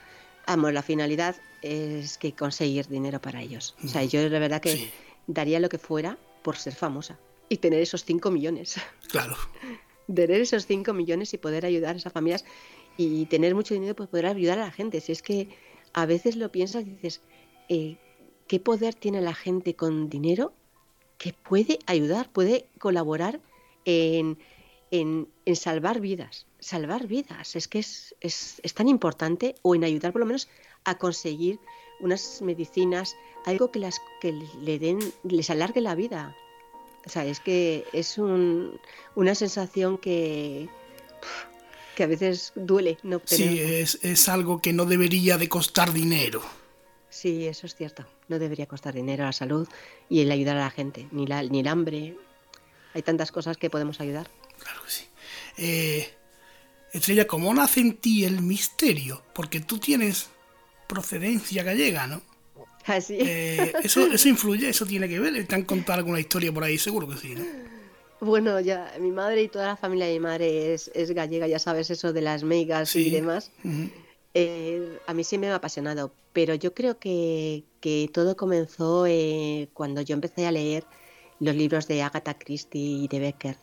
vamos, 0.47 0.73
la 0.73 0.83
finalidad 0.83 1.37
es 1.63 2.19
que 2.19 2.33
conseguir 2.33 2.89
dinero 2.89 3.21
para 3.21 3.41
ellos. 3.41 3.77
O 3.85 3.89
sea, 3.89 4.05
yo 4.05 4.29
de 4.29 4.39
verdad 4.39 4.61
que 4.61 4.91
daría 5.27 5.61
lo 5.61 5.69
que 5.69 5.79
fuera 5.79 6.19
por 6.43 6.57
ser 6.57 6.75
famosa 6.75 7.19
y 7.49 7.59
tener 7.59 7.81
esos 7.81 8.05
5 8.05 8.31
millones. 8.31 8.77
Claro. 9.09 9.37
tener 10.07 10.41
esos 10.41 10.67
5 10.67 10.93
millones 10.93 11.33
y 11.35 11.39
poder 11.39 11.65
ayudar 11.65 11.95
a 11.95 11.99
esas 11.99 12.13
familias 12.13 12.45
y 12.97 13.27
tener 13.27 13.55
mucho 13.55 13.75
dinero, 13.75 13.95
pues 13.95 14.09
poder 14.09 14.27
ayudar 14.27 14.59
a 14.59 14.65
la 14.67 14.71
gente. 14.71 15.01
Si 15.01 15.13
es 15.13 15.23
que 15.23 15.49
a 15.93 16.05
veces 16.05 16.37
lo 16.37 16.51
piensas 16.51 16.83
y 16.83 16.91
dices, 16.91 17.21
eh, 17.69 17.97
qué 18.47 18.61
poder 18.61 18.95
tiene 18.95 19.21
la 19.21 19.35
gente 19.35 19.75
con 19.75 20.09
dinero 20.09 20.53
que 21.19 21.33
puede 21.33 21.79
ayudar, 21.87 22.31
puede 22.31 22.67
colaborar 22.79 23.41
en, 23.85 24.39
salvar 25.55 26.01
vidas. 26.01 26.47
Salvar 26.59 27.07
vidas, 27.07 27.57
es 27.57 27.69
que 27.69 27.79
es, 27.79 28.15
tan 28.75 28.89
importante, 28.89 29.55
o 29.63 29.75
en 29.75 29.85
ayudar 29.85 30.13
por 30.13 30.21
lo 30.21 30.27
menos 30.27 30.49
a 30.85 30.97
conseguir 30.99 31.61
unas 32.01 32.43
medicinas, 32.43 33.17
algo 33.47 33.71
que, 33.71 33.79
las, 33.79 34.01
que 34.21 34.33
le 34.33 34.79
den, 34.79 34.99
les 35.23 35.51
alargue 35.51 35.81
la 35.81 35.95
vida. 35.95 36.37
O 37.07 37.11
sea, 37.11 37.25
es 37.25 37.41
que 37.41 37.85
es 37.93 38.19
una 38.19 39.35
sensación 39.35 39.99
que, 39.99 40.69
que 41.97 42.03
a 42.03 42.07
veces 42.07 42.53
duele 42.55 42.99
no 43.03 43.17
obtener. 43.17 43.49
Sí, 43.49 43.61
es, 43.61 43.99
es 44.03 44.29
algo 44.29 44.61
que 44.61 44.73
no 44.73 44.85
debería 44.85 45.39
de 45.39 45.49
costar 45.49 45.93
dinero. 45.93 46.43
Sí, 47.09 47.47
eso 47.47 47.67
es 47.67 47.75
cierto. 47.75 48.05
No 48.29 48.39
debería 48.39 48.67
costar 48.67 48.95
dinero 48.95 49.25
la 49.25 49.33
salud 49.33 49.67
y 50.09 50.21
el 50.21 50.31
ayudar 50.31 50.57
a 50.59 50.61
la 50.61 50.71
gente, 50.71 51.09
ni, 51.11 51.27
la, 51.27 51.43
ni 51.43 51.61
el 51.61 51.69
hambre. 51.69 52.17
Hay 52.95 53.03
tantas 53.03 53.33
cosas 53.33 53.57
que 53.57 53.71
podemos 53.71 54.01
ayudar. 54.01 54.29
Claro 54.59 54.83
que 54.85 54.91
sí. 54.91 55.05
Eh, 55.57 56.09
Estrella, 56.93 57.27
¿cómo 57.27 57.53
nace 57.55 57.81
en 57.81 57.97
ti 57.97 58.25
el 58.25 58.43
misterio? 58.43 59.23
Porque 59.35 59.61
tú 59.61 59.79
tienes 59.79 60.31
procedencia 60.89 61.63
gallega, 61.63 62.09
¿no? 62.09 62.21
Así. 62.87 63.19
Ah, 63.21 63.25
eh, 63.25 63.73
eso, 63.85 64.07
eso 64.07 64.29
influye, 64.29 64.69
eso 64.69 64.87
tiene 64.87 65.09
que 65.09 65.21
ver. 65.21 65.47
¿Te 65.47 65.55
han 65.55 65.63
contado 65.63 65.99
alguna 65.99 66.19
historia 66.19 66.51
por 66.53 66.65
ahí? 66.65 66.79
Seguro 66.79 67.07
que 67.07 67.17
sí, 67.17 67.35
¿no? 67.35 67.45
Bueno, 68.21 68.59
ya 68.59 68.93
mi 68.99 69.13
madre 69.13 69.43
y 69.43 69.49
toda 69.49 69.67
la 69.67 69.77
familia 69.77 70.07
de 70.07 70.15
mi 70.15 70.21
madre 70.21 70.75
es, 70.75 70.91
gallega, 71.13 71.47
ya 71.47 71.61
sabes 71.61 71.91
eso 71.91 72.13
de 72.13 72.21
las 72.21 72.43
meigas 72.43 72.97
y 72.97 73.11
demás. 73.11 73.53
Eh, 74.35 74.99
a 75.07 75.15
mí 75.15 75.25
sí 75.25 75.39
me 75.39 75.49
ha 75.51 75.55
apasionado, 75.55 76.13
pero 76.33 76.55
yo 76.55 76.75
creo 76.75 76.99
que, 76.99 77.65
todo 78.13 78.37
comenzó 78.37 79.07
eh, 79.07 79.69
cuando 79.73 80.01
yo 80.03 80.15
empecé 80.15 80.47
a 80.47 80.53
leer 80.53 80.85
los 81.39 81.55
libros 81.55 81.87
de 81.87 82.03
Agatha 82.03 82.35
Christie 82.35 83.05
y 83.05 83.09
de 83.09 83.21
Becker. 83.21 83.57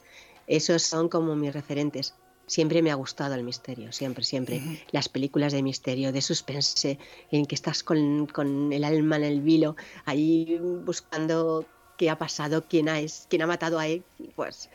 Esos 0.48 0.84
son 0.84 1.10
como 1.10 1.36
mis 1.36 1.54
referentes. 1.54 2.14
Siempre 2.48 2.82
me 2.82 2.92
ha 2.92 2.96
gustado 2.96 3.34
el 3.34 3.44
misterio, 3.44 3.92
siempre, 3.92 4.24
siempre. 4.24 4.62
Las 4.92 5.10
películas 5.10 5.52
de 5.52 5.64
misterio, 5.64 6.12
de 6.12 6.22
suspense, 6.22 7.00
en 7.32 7.46
que 7.48 7.56
estás 7.56 7.84
con, 7.84 8.28
con, 8.28 8.72
el 8.72 8.84
alma 8.84 9.18
en 9.18 9.24
el 9.24 9.42
vilo, 9.42 9.76
ahí 10.06 10.60
buscando 10.86 11.66
qué 11.98 12.10
ha 12.10 12.18
pasado, 12.18 12.66
quién 12.68 12.88
ha, 12.90 13.00
es, 13.00 13.26
quién 13.30 13.42
ha 13.42 13.48
matado 13.48 13.80
a 13.80 13.88
él, 13.88 14.04
pues 14.36 14.70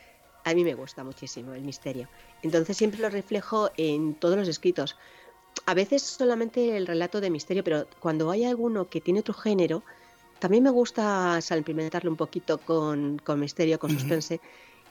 a 0.45 0.55
mí 0.55 0.65
me 0.65 0.75
gusta 0.75 1.05
muchísimo 1.05 1.53
el 1.53 1.63
misterio. 1.63 2.09
Entonces 2.43 2.77
siempre 2.77 3.01
lo 3.01 3.11
reflejo 3.11 3.71
en 3.77 4.15
todos 4.15 4.37
los 4.37 4.49
escritos. 4.49 4.97
A 5.67 5.75
veces 5.75 6.03
solamente 6.03 6.77
el 6.77 6.87
relato 6.87 7.21
de 7.21 7.31
misterio, 7.31 7.63
pero 7.63 7.87
cuando 8.01 8.31
hay 8.31 8.45
alguno 8.45 8.89
que 8.89 9.01
tiene 9.01 9.21
otro 9.21 9.35
género, 9.35 9.85
también 10.39 10.65
me 10.65 10.71
gusta 10.71 11.41
salpimentarlo 11.41 12.11
un 12.11 12.17
poquito 12.17 12.59
con, 12.59 13.19
con 13.19 13.39
misterio, 13.39 13.79
con 13.79 13.91
suspense 13.91 14.41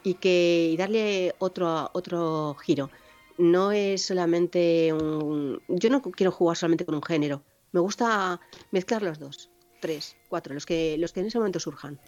y 0.04 0.16
que 0.16 0.70
y 0.72 0.78
darle 0.78 1.36
otro, 1.40 1.90
otro 1.94 2.56
giro. 2.56 2.90
No 3.38 3.72
es 3.72 4.06
solamente 4.06 4.92
un... 4.94 5.62
Yo 5.68 5.90
no 5.90 6.02
quiero 6.02 6.32
jugar 6.32 6.58
solamente 6.58 6.86
con 6.86 6.96
un 6.96 7.04
género. 7.04 7.42
Me 7.72 7.80
gusta 7.80 8.40
mezclar 8.72 9.02
los 9.02 9.20
dos, 9.20 9.50
tres, 9.80 10.18
cuatro, 10.28 10.54
los 10.54 10.66
que, 10.66 10.98
los 10.98 11.14
que 11.14 11.22
en 11.22 11.28
ese 11.28 11.38
momento 11.38 11.60
surjan. 11.60 12.00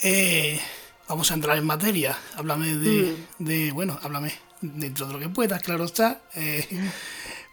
Eh, 0.00 0.60
vamos 1.08 1.30
a 1.30 1.34
entrar 1.34 1.56
en 1.58 1.64
materia. 1.64 2.16
Háblame 2.36 2.76
de, 2.76 3.16
mm. 3.38 3.44
de, 3.44 3.72
bueno, 3.72 3.98
háblame 4.02 4.32
dentro 4.60 5.06
de 5.06 5.14
lo 5.14 5.18
que 5.18 5.28
puedas, 5.28 5.62
claro 5.62 5.84
está. 5.84 6.22
Eh, 6.34 6.64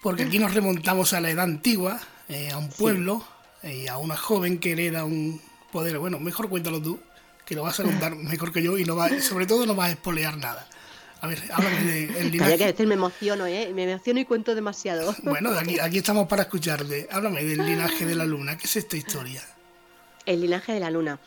porque 0.02 0.24
aquí 0.24 0.38
nos 0.38 0.54
remontamos 0.54 1.14
a 1.14 1.22
la 1.22 1.32
edad 1.32 1.46
antigua, 1.46 2.00
eh, 2.28 2.52
a 2.52 2.58
un 2.58 2.70
pueblo 2.70 3.24
y 3.64 3.88
a 3.88 3.98
una 3.98 4.18
joven 4.18 4.60
que 4.60 4.74
hereda 4.74 5.06
un 5.06 5.42
poder. 5.72 5.98
Bueno, 5.98 6.20
mejor 6.20 6.50
cuéntalo 6.50 6.82
tú 6.82 7.00
que 7.46 7.56
lo 7.56 7.64
vas 7.64 7.80
a 7.80 7.84
contar 7.84 8.16
mejor 8.16 8.52
que 8.52 8.62
yo 8.64 8.78
y 8.78 8.86
no 8.86 8.96
va, 8.96 9.10
sobre 9.22 9.46
todo 9.46 9.66
no 9.66 9.76
vas 9.76 9.90
a 9.90 9.92
espolear 9.92 10.38
nada. 10.38 10.68
A 11.22 11.28
ver, 11.28 11.42
háblame 11.54 11.84
del 11.84 12.32
linaje. 12.32 12.58
que 12.58 12.64
a 12.66 12.68
veces 12.68 12.86
me 12.86 12.96
emociono, 12.96 13.46
¿eh? 13.48 13.72
Me 13.74 13.90
emociono 13.90 14.20
y 14.20 14.26
cuento 14.26 14.56
demasiado. 14.56 15.16
Bueno, 15.24 15.52
aquí, 15.58 15.80
aquí 15.80 16.00
estamos 16.00 16.28
para 16.28 16.44
escucharte. 16.44 17.08
Háblame 17.10 17.46
del 17.46 17.66
linaje 17.66 18.06
de 18.06 18.14
la 18.14 18.26
luna. 18.26 18.58
¿Qué 18.58 18.66
es 18.66 18.76
esta 18.76 18.98
historia? 18.98 19.42
El 20.26 20.42
linaje 20.42 20.74
de 20.74 20.82
la 20.82 20.92
luna. 20.92 21.20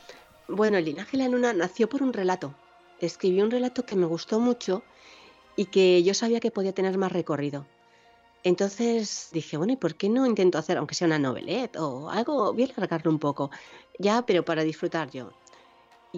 Bueno, 0.49 0.77
el 0.77 0.85
linaje 0.85 1.17
de 1.17 1.23
la 1.23 1.31
luna 1.31 1.55
nació 1.55 1.89
por 1.89 2.03
un 2.03 2.13
relato. 2.13 2.55
Escribí 3.01 3.41
un 3.41 3.51
relato 3.51 3.87
que 3.87 3.97
me 3.97 4.05
gustó 4.05 4.39
mucho 4.39 4.83
y 5.57 5.65
que 5.67 6.03
yo 6.03 6.13
sabía 6.13 6.41
que 6.41 6.51
podía 6.51 6.75
tener 6.75 6.99
más 6.99 7.13
recorrido. 7.13 7.67
Entonces 8.45 9.31
dije, 9.33 9.57
bueno, 9.57 9.73
¿y 9.73 9.77
por 9.77 9.95
qué 9.95 10.09
no 10.09 10.27
intento 10.27 10.59
hacer, 10.59 10.77
aunque 10.77 10.95
sea 10.95 11.07
una 11.07 11.19
novelette 11.19 11.79
o 11.79 12.11
algo? 12.11 12.53
Voy 12.53 12.65
a 12.65 12.75
alargarlo 12.77 13.11
un 13.11 13.19
poco. 13.19 13.51
Ya, 13.99 14.27
pero 14.27 14.45
para 14.45 14.63
disfrutar 14.63 15.11
yo. 15.11 15.33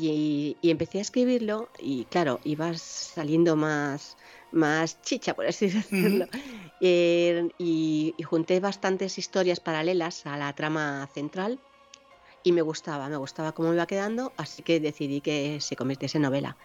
Y, 0.01 0.57
empecé 0.63 0.99
a 0.99 1.03
escribirlo 1.03 1.69
y 1.79 2.05
claro, 2.05 2.41
ibas 2.45 2.81
saliendo 2.81 3.57
más, 3.57 4.17
más 4.53 5.01
chicha, 5.03 5.35
por 5.35 5.47
así 5.47 5.69
decirlo. 5.71 6.27
Eh, 6.81 7.49
y, 7.59 8.15
junté 8.25 8.61
bastantes 8.61 9.19
historias 9.19 9.61
paralelas 9.61 10.27
a 10.27 10.37
la 10.37 10.53
trama 10.55 11.09
central 11.13 11.59
y 12.43 12.53
me 12.53 12.63
gustaba, 12.63 13.09
me 13.09 13.17
gustaba 13.17 13.53
cómo 13.53 13.73
iba 13.75 13.87
quedando, 13.87 14.33
así 14.37 14.63
que 14.63 14.81
decidí 14.81 15.21
que 15.21 15.61
se 15.61 15.77
convirtiese 15.77 16.19
en 16.19 16.23
novela. 16.23 16.57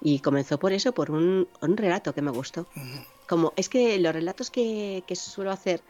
Y 0.00 0.18
comenzó 0.18 0.58
por 0.58 0.72
eso, 0.72 0.92
por 0.92 1.10
un, 1.10 1.48
relato 1.60 2.12
que 2.12 2.22
me 2.22 2.32
gustó. 2.32 2.66
Como 3.28 3.52
es 3.56 3.68
que 3.68 3.98
los 4.00 4.12
relatos 4.12 4.50
que, 4.50 5.04
que 5.06 5.14
suelo 5.14 5.52
hacer 5.52 5.80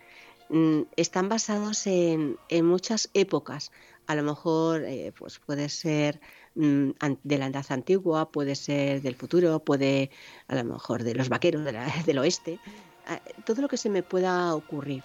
mm, 0.51 0.83
están 0.97 1.29
basados 1.29 1.87
en, 1.87 2.37
en, 2.51 2.67
muchas 2.67 3.09
épocas. 3.15 3.73
A 4.07 4.15
lo 4.15 4.23
mejor 4.23 4.85
eh, 4.85 5.13
pues 5.19 5.39
puede 5.39 5.69
ser 5.71 6.21
de 6.55 7.39
la 7.39 7.47
edad 7.47 7.67
antigua, 7.71 8.31
puede 8.31 8.55
ser 8.55 9.03
del 9.03 9.15
futuro, 9.15 9.59
puede 9.61 10.11
a 10.49 10.55
lo 10.55 10.65
mejor 10.65 11.03
de 11.03 11.15
los 11.15 11.29
vaqueros 11.29 11.65
del 12.07 12.19
oeste, 12.19 12.59
ah, 13.07 13.21
todo 13.45 13.63
lo 13.63 13.69
que 13.69 13.77
se 13.77 13.89
me 13.89 14.03
pueda 14.03 14.55
ocurrir, 14.55 15.03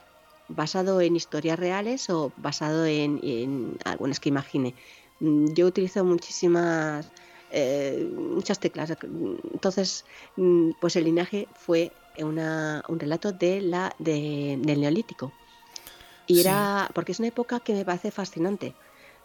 basado 0.50 1.02
en 1.02 1.16
historias 1.16 1.58
reales 1.58 2.10
o 2.10 2.32
basado 2.38 2.86
en, 2.86 3.78
algunas 3.86 4.20
que 4.20 4.30
imagine. 4.30 4.74
Mm, 5.20 5.54
yo 5.54 5.68
utilizo 5.68 6.04
muchísimas, 6.04 7.10
eh, 7.52 8.10
muchas 8.14 8.60
teclas, 8.60 8.94
entonces 9.02 10.06
mm, 10.36 10.72
pues 10.82 10.96
el 10.96 11.06
linaje 11.06 11.48
fue 11.56 11.92
una, 12.20 12.84
un 12.88 13.00
relato 13.00 13.32
de 13.32 13.62
la, 13.62 13.96
del 14.00 14.82
neolítico. 14.82 15.32
Y 16.30 16.42
era, 16.42 16.90
porque 16.94 17.14
es 17.14 17.20
una 17.20 17.30
época 17.30 17.62
que 17.62 17.74
me 17.74 17.86
parece 17.86 18.12
fascinante 18.12 18.74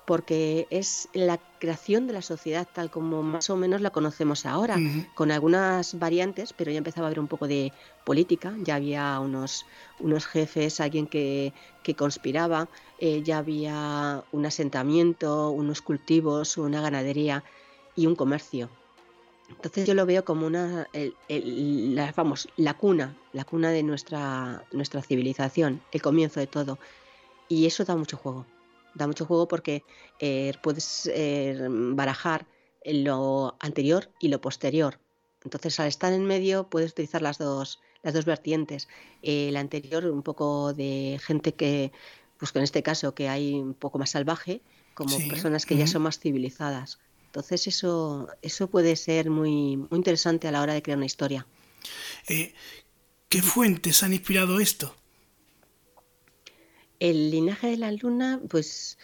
porque 0.04 0.66
es 0.70 1.08
la 1.12 1.38
creación 1.58 2.06
de 2.06 2.12
la 2.12 2.22
sociedad 2.22 2.66
tal 2.72 2.90
como 2.90 3.22
más 3.22 3.48
o 3.50 3.56
menos 3.56 3.80
la 3.80 3.90
conocemos 3.90 4.46
ahora, 4.46 4.76
con 5.14 5.30
algunas 5.30 5.98
variantes, 5.98 6.52
pero 6.52 6.72
ya 6.72 6.78
empezaba 6.78 7.06
a 7.06 7.08
haber 7.08 7.20
un 7.20 7.28
poco 7.28 7.46
de 7.46 7.72
política, 8.04 8.54
ya 8.64 8.76
había 8.76 9.20
unos, 9.20 9.64
unos 10.00 10.26
jefes, 10.26 10.80
alguien 10.80 11.06
que, 11.06 11.52
que 11.84 11.94
conspiraba, 11.94 12.68
eh, 12.98 13.22
ya 13.22 13.38
había 13.38 14.24
un 14.32 14.44
asentamiento, 14.44 15.50
unos 15.50 15.82
cultivos, 15.82 16.58
una 16.58 16.80
ganadería 16.80 17.44
y 17.94 18.06
un 18.06 18.16
comercio. 18.16 18.68
Entonces 19.48 19.86
yo 19.86 19.94
lo 19.94 20.06
veo 20.06 20.24
como 20.24 20.46
una, 20.46 20.88
la, 21.28 22.12
vamos, 22.16 22.48
la 22.56 22.74
cuna, 22.74 23.14
la 23.32 23.44
cuna 23.44 23.70
de 23.70 23.82
nuestra, 23.82 24.64
nuestra 24.72 25.02
civilización, 25.02 25.80
el 25.92 26.02
comienzo 26.02 26.40
de 26.40 26.46
todo. 26.46 26.78
Y 27.48 27.66
eso 27.66 27.84
da 27.84 27.94
mucho 27.94 28.16
juego 28.16 28.46
da 28.94 29.06
mucho 29.06 29.26
juego 29.26 29.48
porque 29.48 29.84
eh, 30.18 30.52
puedes 30.62 31.10
eh, 31.12 31.66
barajar 31.68 32.46
lo 32.84 33.56
anterior 33.60 34.10
y 34.20 34.28
lo 34.28 34.40
posterior. 34.40 34.98
Entonces, 35.44 35.78
al 35.80 35.88
estar 35.88 36.12
en 36.12 36.24
medio, 36.24 36.68
puedes 36.68 36.92
utilizar 36.92 37.22
las 37.22 37.38
dos, 37.38 37.80
las 38.02 38.14
dos 38.14 38.24
vertientes. 38.24 38.88
el 39.22 39.56
anterior, 39.56 40.06
un 40.06 40.22
poco 40.22 40.72
de 40.72 41.20
gente 41.22 41.54
que, 41.54 41.92
pues 42.38 42.54
en 42.54 42.62
este 42.62 42.82
caso, 42.82 43.14
que 43.14 43.28
hay 43.28 43.54
un 43.54 43.74
poco 43.74 43.98
más 43.98 44.10
salvaje, 44.10 44.62
como 44.94 45.16
personas 45.28 45.66
que 45.66 45.76
ya 45.76 45.86
son 45.86 46.02
más 46.02 46.18
civilizadas. 46.18 46.98
Entonces, 47.26 47.66
eso, 47.66 48.28
eso 48.42 48.68
puede 48.68 48.94
ser 48.94 49.30
muy, 49.30 49.76
muy 49.76 49.96
interesante 49.96 50.48
a 50.48 50.52
la 50.52 50.60
hora 50.60 50.74
de 50.74 50.82
crear 50.82 50.98
una 50.98 51.06
historia. 51.06 51.46
Eh, 52.28 52.54
¿Qué 53.28 53.42
fuentes 53.42 54.02
han 54.02 54.12
inspirado 54.12 54.60
esto? 54.60 54.94
El 57.02 57.32
linaje 57.32 57.66
de 57.66 57.78
la 57.78 57.90
luna, 57.90 58.40
pues 58.48 58.96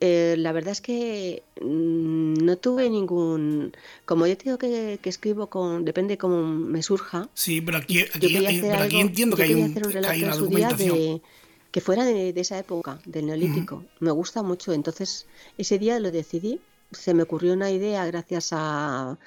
eh, 0.00 0.34
la 0.36 0.52
verdad 0.52 0.72
es 0.72 0.82
que 0.82 1.44
mm, 1.62 2.34
no 2.44 2.58
tuve 2.58 2.90
ningún. 2.90 3.72
Como 4.04 4.26
yo 4.26 4.36
tengo 4.36 4.58
que, 4.58 4.98
que 5.00 5.08
escribo 5.08 5.46
con. 5.48 5.86
Depende 5.86 6.18
cómo 6.18 6.42
me 6.42 6.82
surja. 6.82 7.30
Sí, 7.32 7.62
pero 7.62 7.78
aquí, 7.78 8.00
entiendo 8.00 9.34
que 9.34 9.44
hay, 9.44 9.54
un, 9.54 9.74
una 9.96 10.36
documentación. 10.36 11.22
que 11.70 11.80
fuera 11.80 12.04
de, 12.04 12.34
esa 12.36 12.58
época, 12.58 13.00
del 13.06 13.24
neolítico. 13.24 13.82
Me 14.00 14.10
gusta 14.10 14.42
mucho. 14.42 14.74
Entonces, 14.74 15.26
ese 15.56 15.78
día 15.78 15.98
lo 16.00 16.10
decidí. 16.10 16.60
Se 16.90 17.14
me 17.14 17.22
ocurrió 17.22 17.54
una 17.54 17.70
idea 17.70 18.04
gracias 18.04 18.50
a, 18.52 19.18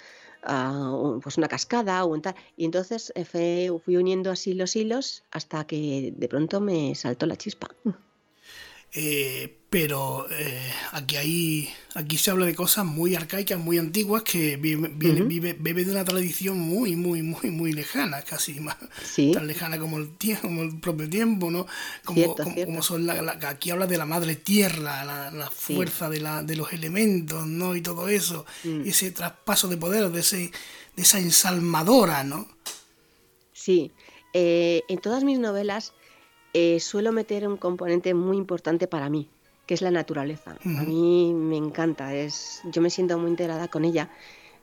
pues 1.24 1.40
una 1.40 1.48
cascada 1.48 2.06
o 2.06 2.22
tal. 2.22 2.36
Y 2.56 2.66
entonces 2.66 3.12
eh, 3.16 3.72
fui 3.84 3.98
uniendo 3.98 4.30
así 4.30 4.54
los 4.54 4.76
hilos 4.76 5.24
hasta 5.32 5.66
que 5.66 6.14
de 6.16 6.28
pronto 6.28 6.62
me 6.62 6.94
saltó 6.94 7.26
la 7.26 7.36
chispa. 7.36 7.68
Eh, 8.94 9.58
pero 9.70 10.28
eh, 10.30 10.74
aquí 10.92 11.16
hay 11.16 11.74
aquí 11.94 12.18
se 12.18 12.30
habla 12.30 12.46
de 12.46 12.56
cosas 12.56 12.86
muy 12.86 13.16
arcaicas, 13.16 13.58
muy 13.58 13.78
antiguas 13.78 14.24
que 14.24 14.58
vive, 14.58 14.90
vive, 14.90 15.56
bebe 15.58 15.86
de 15.86 15.92
una 15.92 16.04
tradición 16.04 16.60
muy, 16.60 16.98
muy, 16.98 17.22
muy, 17.22 17.52
muy 17.52 17.72
lejana, 17.72 18.22
casi 18.22 18.60
más 18.60 18.76
tan 19.34 19.48
lejana 19.48 19.80
como 19.80 19.98
el 19.98 20.18
tiempo, 20.18 20.42
como 20.44 20.64
el 20.64 20.80
propio 20.80 21.10
tiempo, 21.10 21.50
¿no? 21.52 21.68
Como, 22.04 22.36
como, 22.36 22.84
son 22.84 23.06
la, 23.06 23.38
aquí 23.48 23.72
habla 23.72 23.88
de 23.88 23.98
la 23.98 24.06
madre 24.06 24.36
tierra, 24.36 25.06
la, 25.06 25.50
fuerza 25.50 26.10
de, 26.10 26.20
la, 26.20 26.44
de 26.44 26.58
los 26.58 26.74
elementos, 26.74 27.48
¿no? 27.48 27.76
Y 27.76 27.82
todo 27.82 28.10
eso, 28.10 28.46
mm. 28.66 28.82
ese 28.86 29.12
traspaso 29.12 29.70
de 29.70 29.78
poder, 29.78 30.10
de 30.10 30.20
ese, 30.20 30.52
de 30.96 31.02
esa 31.02 31.20
ensalmadora, 31.20 32.26
¿no? 32.26 32.48
Sí. 33.54 33.92
Eh, 34.34 34.84
en 34.88 35.00
todas 35.00 35.24
mis 35.24 35.40
novelas 35.40 35.94
eh, 36.54 36.80
suelo 36.80 37.12
meter 37.12 37.48
un 37.48 37.58
componente 37.58 38.14
muy 38.14 38.38
importante 38.38 38.88
para 38.88 39.10
mí, 39.10 39.30
que 39.66 39.74
es 39.74 39.82
la 39.82 39.92
naturaleza. 39.92 40.58
A 40.64 40.84
mí 40.84 41.34
me 41.34 41.58
encanta, 41.58 42.16
es, 42.16 42.62
yo 42.66 42.82
me 42.82 42.90
siento 42.90 43.18
muy 43.18 43.30
integrada 43.30 43.68
con 43.68 43.86
ella 43.86 44.10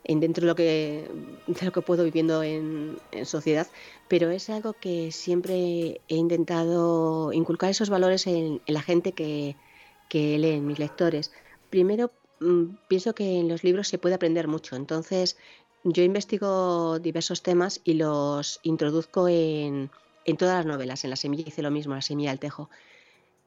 dentro 0.04 0.42
de 0.42 0.46
lo 0.46 0.54
que, 0.54 1.10
de 1.46 1.66
lo 1.66 1.72
que 1.72 1.82
puedo 1.82 2.04
viviendo 2.04 2.42
en, 2.42 2.98
sociedad, 3.24 3.66
pero 4.08 4.30
es 4.30 4.48
algo 4.48 4.72
que 4.72 5.12
siempre 5.12 6.00
he 6.08 6.16
intentado 6.16 7.32
inculcar 7.32 7.70
esos 7.70 7.90
valores 7.90 8.26
en, 8.26 8.60
la 8.66 8.80
gente 8.80 9.12
que, 9.12 9.56
que 10.08 10.38
leen, 10.38 10.66
mis 10.66 10.78
lectores. 10.78 11.32
Primero, 11.68 12.10
mm, 12.40 12.76
pienso 12.88 13.14
que 13.14 13.40
en 13.40 13.48
los 13.48 13.64
libros 13.64 13.88
se 13.88 13.98
puede 13.98 14.14
aprender 14.14 14.48
mucho, 14.48 14.76
entonces 14.76 15.36
yo 15.84 16.02
investigo 16.02 16.98
diversos 16.98 17.42
temas 17.42 17.80
y 17.84 17.94
los 17.94 18.60
introduzco 18.62 19.28
en, 19.28 19.90
En 20.28 20.36
todas 20.36 20.56
las 20.56 20.66
novelas, 20.66 21.04
en 21.04 21.10
La 21.10 21.16
Semilla 21.16 21.44
hice 21.46 21.62
lo 21.62 21.70
mismo, 21.70 21.94
La 21.94 22.02
Semilla 22.02 22.28
del 22.28 22.38
Tejo. 22.38 22.68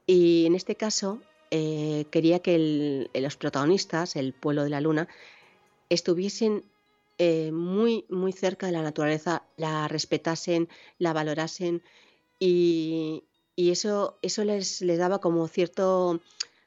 Y 0.07 0.47
en 0.47 0.55
este 0.55 0.75
caso 0.75 1.21
eh, 1.51 2.05
quería 2.09 2.39
que 2.39 3.07
los 3.13 3.37
protagonistas, 3.37 4.15
el 4.15 4.33
pueblo 4.33 4.63
de 4.63 4.71
la 4.71 4.81
luna, 4.81 5.07
estuviesen 5.89 6.63
eh, 7.19 7.51
muy, 7.51 8.05
muy 8.09 8.31
cerca 8.33 8.65
de 8.65 8.71
la 8.71 8.81
naturaleza, 8.81 9.43
la 9.57 9.87
respetasen, 9.89 10.69
la 10.97 11.13
valorasen 11.13 11.83
y, 12.39 13.25
eso, 13.55 14.17
eso 14.23 14.43
les, 14.43 14.81
les, 14.81 14.97
daba 14.97 15.19
como 15.21 15.47
cierto, 15.47 16.19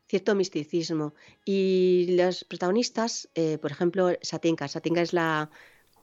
cierto 0.06 0.36
misticismo. 0.36 1.12
Y 1.44 2.14
los 2.16 2.44
protagonistas, 2.44 3.28
eh, 3.34 3.58
por 3.58 3.72
ejemplo, 3.72 4.10
Satinka, 4.22 4.68
Satinka 4.68 5.02
es 5.02 5.12
la, 5.12 5.50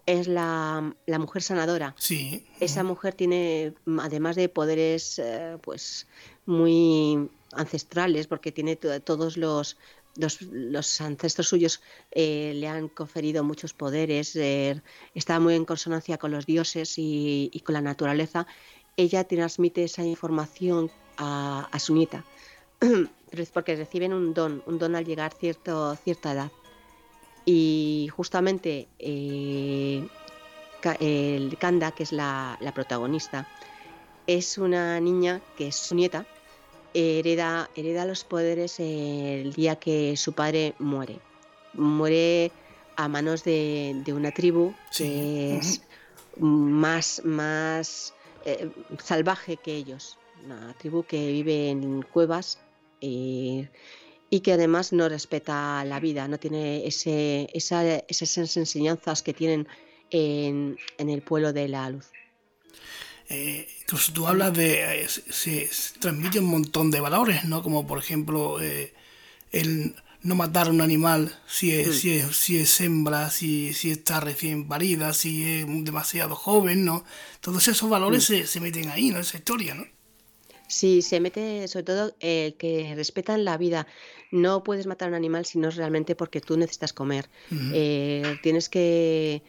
es 0.05 0.27
la, 0.27 0.93
mujer 1.07 1.41
sanadora. 1.41 1.95
Sí. 1.97 2.45
Esa 2.59 2.83
mujer 2.83 3.13
tiene, 3.13 3.73
además 3.99 4.35
de 4.35 4.49
poderes 4.49 5.19
eh, 5.19 5.57
pues 5.61 6.07
muy 6.45 7.29
ancestrales, 7.53 8.27
porque 8.27 8.51
tiene 8.51 8.75
todos 8.75 9.37
los, 9.37 9.77
los, 10.17 11.01
ancestros 11.01 11.47
suyos 11.47 11.81
eh, 12.11 12.53
le 12.55 12.67
han 12.67 12.89
conferido 12.89 13.43
muchos 13.43 13.73
poderes, 13.73 14.35
eh, 14.35 14.81
está 15.15 15.39
muy 15.39 15.55
en 15.55 15.65
consonancia 15.65 16.17
con 16.17 16.31
los 16.31 16.45
dioses 16.45 16.95
y, 16.97 17.61
con 17.65 17.73
la 17.73 17.81
naturaleza. 17.81 18.47
Ella 18.97 19.23
transmite 19.23 19.83
esa 19.83 20.03
información 20.03 20.91
a, 21.17 21.69
su 21.79 21.93
nieta, 21.93 22.25
porque 23.53 23.75
reciben 23.75 24.13
un 24.13 24.33
don, 24.33 24.63
un 24.65 24.79
don 24.79 24.95
al 24.95 25.05
llegar 25.05 25.33
cierto, 25.33 25.95
cierta 25.95 26.33
edad. 26.33 26.51
Y 27.45 28.09
justamente 28.15 28.87
eh, 28.99 30.07
el 30.99 31.57
Kanda, 31.57 31.91
que 31.91 32.03
es 32.03 32.11
la, 32.11 32.57
protagonista, 32.73 33.47
es 34.27 34.57
una 34.57 34.99
niña 34.99 35.41
que 35.57 35.67
es 35.69 35.75
su 35.75 35.95
nieta, 35.95 36.25
hereda, 36.93 37.69
hereda 37.75 38.05
los 38.05 38.23
poderes 38.23 38.79
el 38.79 39.53
día 39.53 39.75
que 39.77 40.15
su 40.17 40.33
padre 40.33 40.75
muere. 40.79 41.19
Muere 41.73 42.51
a 42.95 43.07
manos 43.07 43.43
de, 43.43 44.03
una 44.07 44.31
tribu 44.31 44.73
que 44.95 45.57
es 45.57 45.81
más, 46.37 47.21
más 47.23 48.13
eh, 48.45 48.69
salvaje 49.03 49.57
que 49.57 49.75
ellos. 49.75 50.17
Una 50.45 50.73
tribu 50.73 51.03
que 51.03 51.31
vive 51.31 51.69
en 51.69 52.01
cuevas. 52.03 52.59
Eh, 53.01 53.69
y 54.33 54.39
que 54.39 54.53
además 54.53 54.93
no 54.93 55.09
respeta 55.09 55.83
la 55.83 55.99
vida, 55.99 56.25
no 56.29 56.39
tiene 56.39 56.87
ese, 56.87 57.49
esas 57.53 58.57
enseñanzas 58.57 59.21
que 59.21 59.33
tienen 59.33 59.67
en, 60.09 60.77
el 60.97 61.21
pueblo 61.21 61.51
de 61.51 61.67
la 61.67 61.89
luz. 61.89 62.05
Eh, 63.27 63.67
tú 64.13 64.27
hablas 64.27 64.53
de, 64.53 65.03
eh, 65.03 65.07
se, 65.07 65.69
transmite 65.99 66.39
un 66.39 66.45
montón 66.45 66.91
de 66.91 67.01
valores, 67.01 67.43
¿no? 67.43 67.61
Como 67.61 67.85
por 67.85 67.99
ejemplo 67.99 68.61
eh, 68.61 68.93
el 69.51 69.95
no 70.21 70.35
matar 70.35 70.67
a 70.67 70.69
un 70.69 70.79
animal 70.79 71.37
si 71.45 71.73
es, 71.73 71.89
mm. 71.89 71.93
si 71.93 72.17
es, 72.17 72.37
si 72.37 72.57
es 72.57 72.81
hembra, 72.81 73.29
si, 73.31 73.73
si 73.73 73.91
está 73.91 74.21
recién 74.21 74.65
parida, 74.65 75.13
si 75.13 75.43
es 75.43 75.65
demasiado 75.83 76.35
joven, 76.35 76.85
¿no? 76.85 77.03
Todos 77.41 77.67
esos 77.67 77.89
valores 77.89 78.29
mm. 78.29 78.33
se, 78.33 78.47
se, 78.47 78.61
meten 78.61 78.87
ahí, 78.89 79.09
¿no? 79.09 79.19
Esa 79.19 79.37
historia, 79.37 79.75
¿no? 79.75 79.85
Sí, 80.67 81.01
se 81.01 81.19
mete 81.19 81.67
sobre 81.67 81.83
todo 81.83 82.15
el 82.21 82.55
que 82.55 82.93
respetan 82.95 83.43
la 83.43 83.57
vida. 83.57 83.87
No 84.31 84.63
puedes 84.63 84.87
matar 84.87 85.07
a 85.07 85.09
un 85.09 85.15
animal 85.15 85.45
si 85.45 85.59
no 85.59 85.67
es 85.67 85.75
realmente 85.75 86.15
porque 86.15 86.41
tú 86.41 86.57
necesitas 86.57 86.93
comer. 86.93 87.29
Eh, 87.73 88.37
tienes 88.41 88.69
que, 88.69 89.43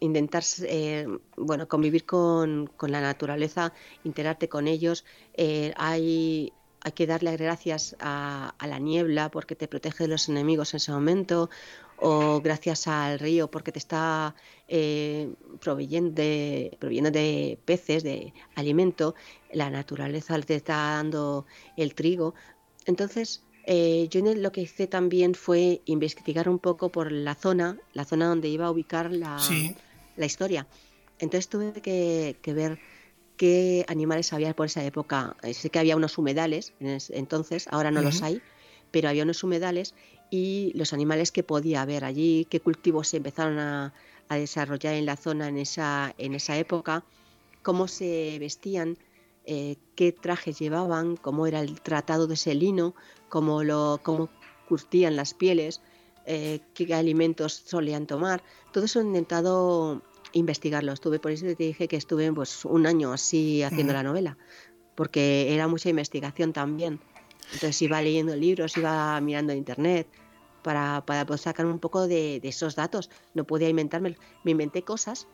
intentar 0.00 0.42
eh, 0.62 1.06
bueno, 1.36 1.68
convivir 1.68 2.04
con, 2.06 2.70
la 2.80 3.00
naturaleza, 3.00 3.72
integrarte 4.02 4.48
con 4.48 4.66
ellos. 4.66 5.04
Eh, 5.34 5.72
hay, 5.76 6.52
hay 6.80 6.92
que 6.92 7.06
darle 7.06 7.36
gracias 7.36 7.96
a, 8.00 8.54
a, 8.58 8.66
la 8.66 8.78
niebla 8.78 9.30
porque 9.30 9.54
te 9.56 9.68
protege 9.68 10.04
de 10.04 10.08
los 10.08 10.28
enemigos 10.28 10.72
en 10.72 10.78
ese 10.78 10.92
momento, 10.92 11.50
o 11.96 12.40
gracias 12.40 12.86
al 12.86 13.18
río 13.18 13.50
porque 13.50 13.72
te 13.72 13.78
está 13.78 14.34
eh, 14.68 15.32
proveyendo, 15.60 16.10
de, 16.12 16.76
de 16.80 17.58
peces, 17.64 18.02
de 18.02 18.32
alimento, 18.54 19.14
la 19.52 19.70
naturaleza 19.70 20.38
te 20.40 20.56
está 20.56 20.74
dando 20.74 21.46
el 21.76 21.94
trigo. 21.94 22.34
Entonces, 22.86 23.42
eh, 23.66 24.08
yo 24.10 24.20
lo 24.22 24.52
que 24.52 24.62
hice 24.62 24.86
también 24.86 25.34
fue 25.34 25.80
investigar 25.86 26.48
un 26.48 26.58
poco 26.58 26.90
por 26.90 27.12
la 27.12 27.34
zona, 27.34 27.78
la 27.92 28.04
zona 28.04 28.28
donde 28.28 28.48
iba 28.48 28.66
a 28.66 28.70
ubicar 28.70 29.10
la, 29.10 29.38
la 30.16 30.26
historia. 30.26 30.66
Entonces 31.18 31.48
tuve 31.48 31.72
que, 31.72 32.36
ver 32.52 32.78
qué 33.36 33.84
animales 33.88 34.32
había 34.32 34.54
por 34.54 34.66
esa 34.66 34.84
época. 34.84 35.36
Sé 35.52 35.70
que 35.70 35.78
había 35.78 35.96
unos 35.96 36.18
humedales 36.18 36.72
entonces, 36.80 37.66
ahora 37.70 37.90
no 37.90 38.02
los 38.02 38.22
hay, 38.22 38.42
pero 38.90 39.08
había 39.08 39.22
unos 39.22 39.42
humedales 39.42 39.94
y 40.30 40.72
los 40.74 40.92
animales 40.92 41.32
que 41.32 41.42
podía 41.42 41.82
haber 41.82 42.04
allí, 42.04 42.46
qué 42.50 42.60
cultivos 42.60 43.08
se 43.08 43.18
empezaron 43.18 43.58
a, 43.58 43.92
desarrollar 44.30 44.94
en 44.94 45.06
la 45.06 45.16
zona 45.16 45.48
en 45.48 45.58
esa, 45.58 46.12
en 46.18 46.34
esa 46.34 46.58
época, 46.58 47.04
cómo 47.62 47.86
se 47.86 48.36
vestían, 48.40 48.98
eh, 49.44 49.76
qué 49.94 50.12
trajes 50.12 50.58
llevaban, 50.58 51.16
cómo 51.16 51.46
era 51.46 51.60
el 51.60 51.80
tratado 51.80 52.26
de 52.26 52.34
ese 52.34 52.54
lino, 52.54 52.94
cómo, 53.28 53.62
lo, 53.62 54.00
cómo 54.02 54.30
curtían 54.68 55.16
las 55.16 55.34
pieles, 55.34 55.80
eh, 56.26 56.60
qué 56.74 56.94
alimentos 56.94 57.52
solían 57.66 58.06
tomar. 58.06 58.42
Todo 58.72 58.84
eso 58.84 59.00
he 59.00 59.04
intentado 59.04 60.02
investigarlo. 60.32 60.92
Estuve, 60.92 61.18
por 61.18 61.32
eso 61.32 61.46
te 61.46 61.54
dije 61.54 61.88
que 61.88 61.96
estuve 61.96 62.32
pues, 62.32 62.64
un 62.64 62.86
año 62.86 63.12
así 63.12 63.62
haciendo 63.62 63.92
la 63.92 64.02
novela, 64.02 64.36
porque 64.94 65.54
era 65.54 65.68
mucha 65.68 65.88
investigación 65.88 66.52
también. 66.52 67.00
Entonces 67.52 67.80
iba 67.82 68.00
leyendo 68.00 68.34
libros, 68.34 68.76
iba 68.76 69.20
mirando 69.20 69.52
internet, 69.52 70.08
para, 70.62 71.04
para 71.04 71.26
poder 71.26 71.38
sacar 71.38 71.66
un 71.66 71.78
poco 71.78 72.08
de, 72.08 72.40
esos 72.42 72.74
datos. 72.74 73.10
No 73.34 73.44
podía 73.44 73.68
inventarme, 73.68 74.16
me 74.42 74.52
inventé 74.52 74.82
cosas, 74.82 75.28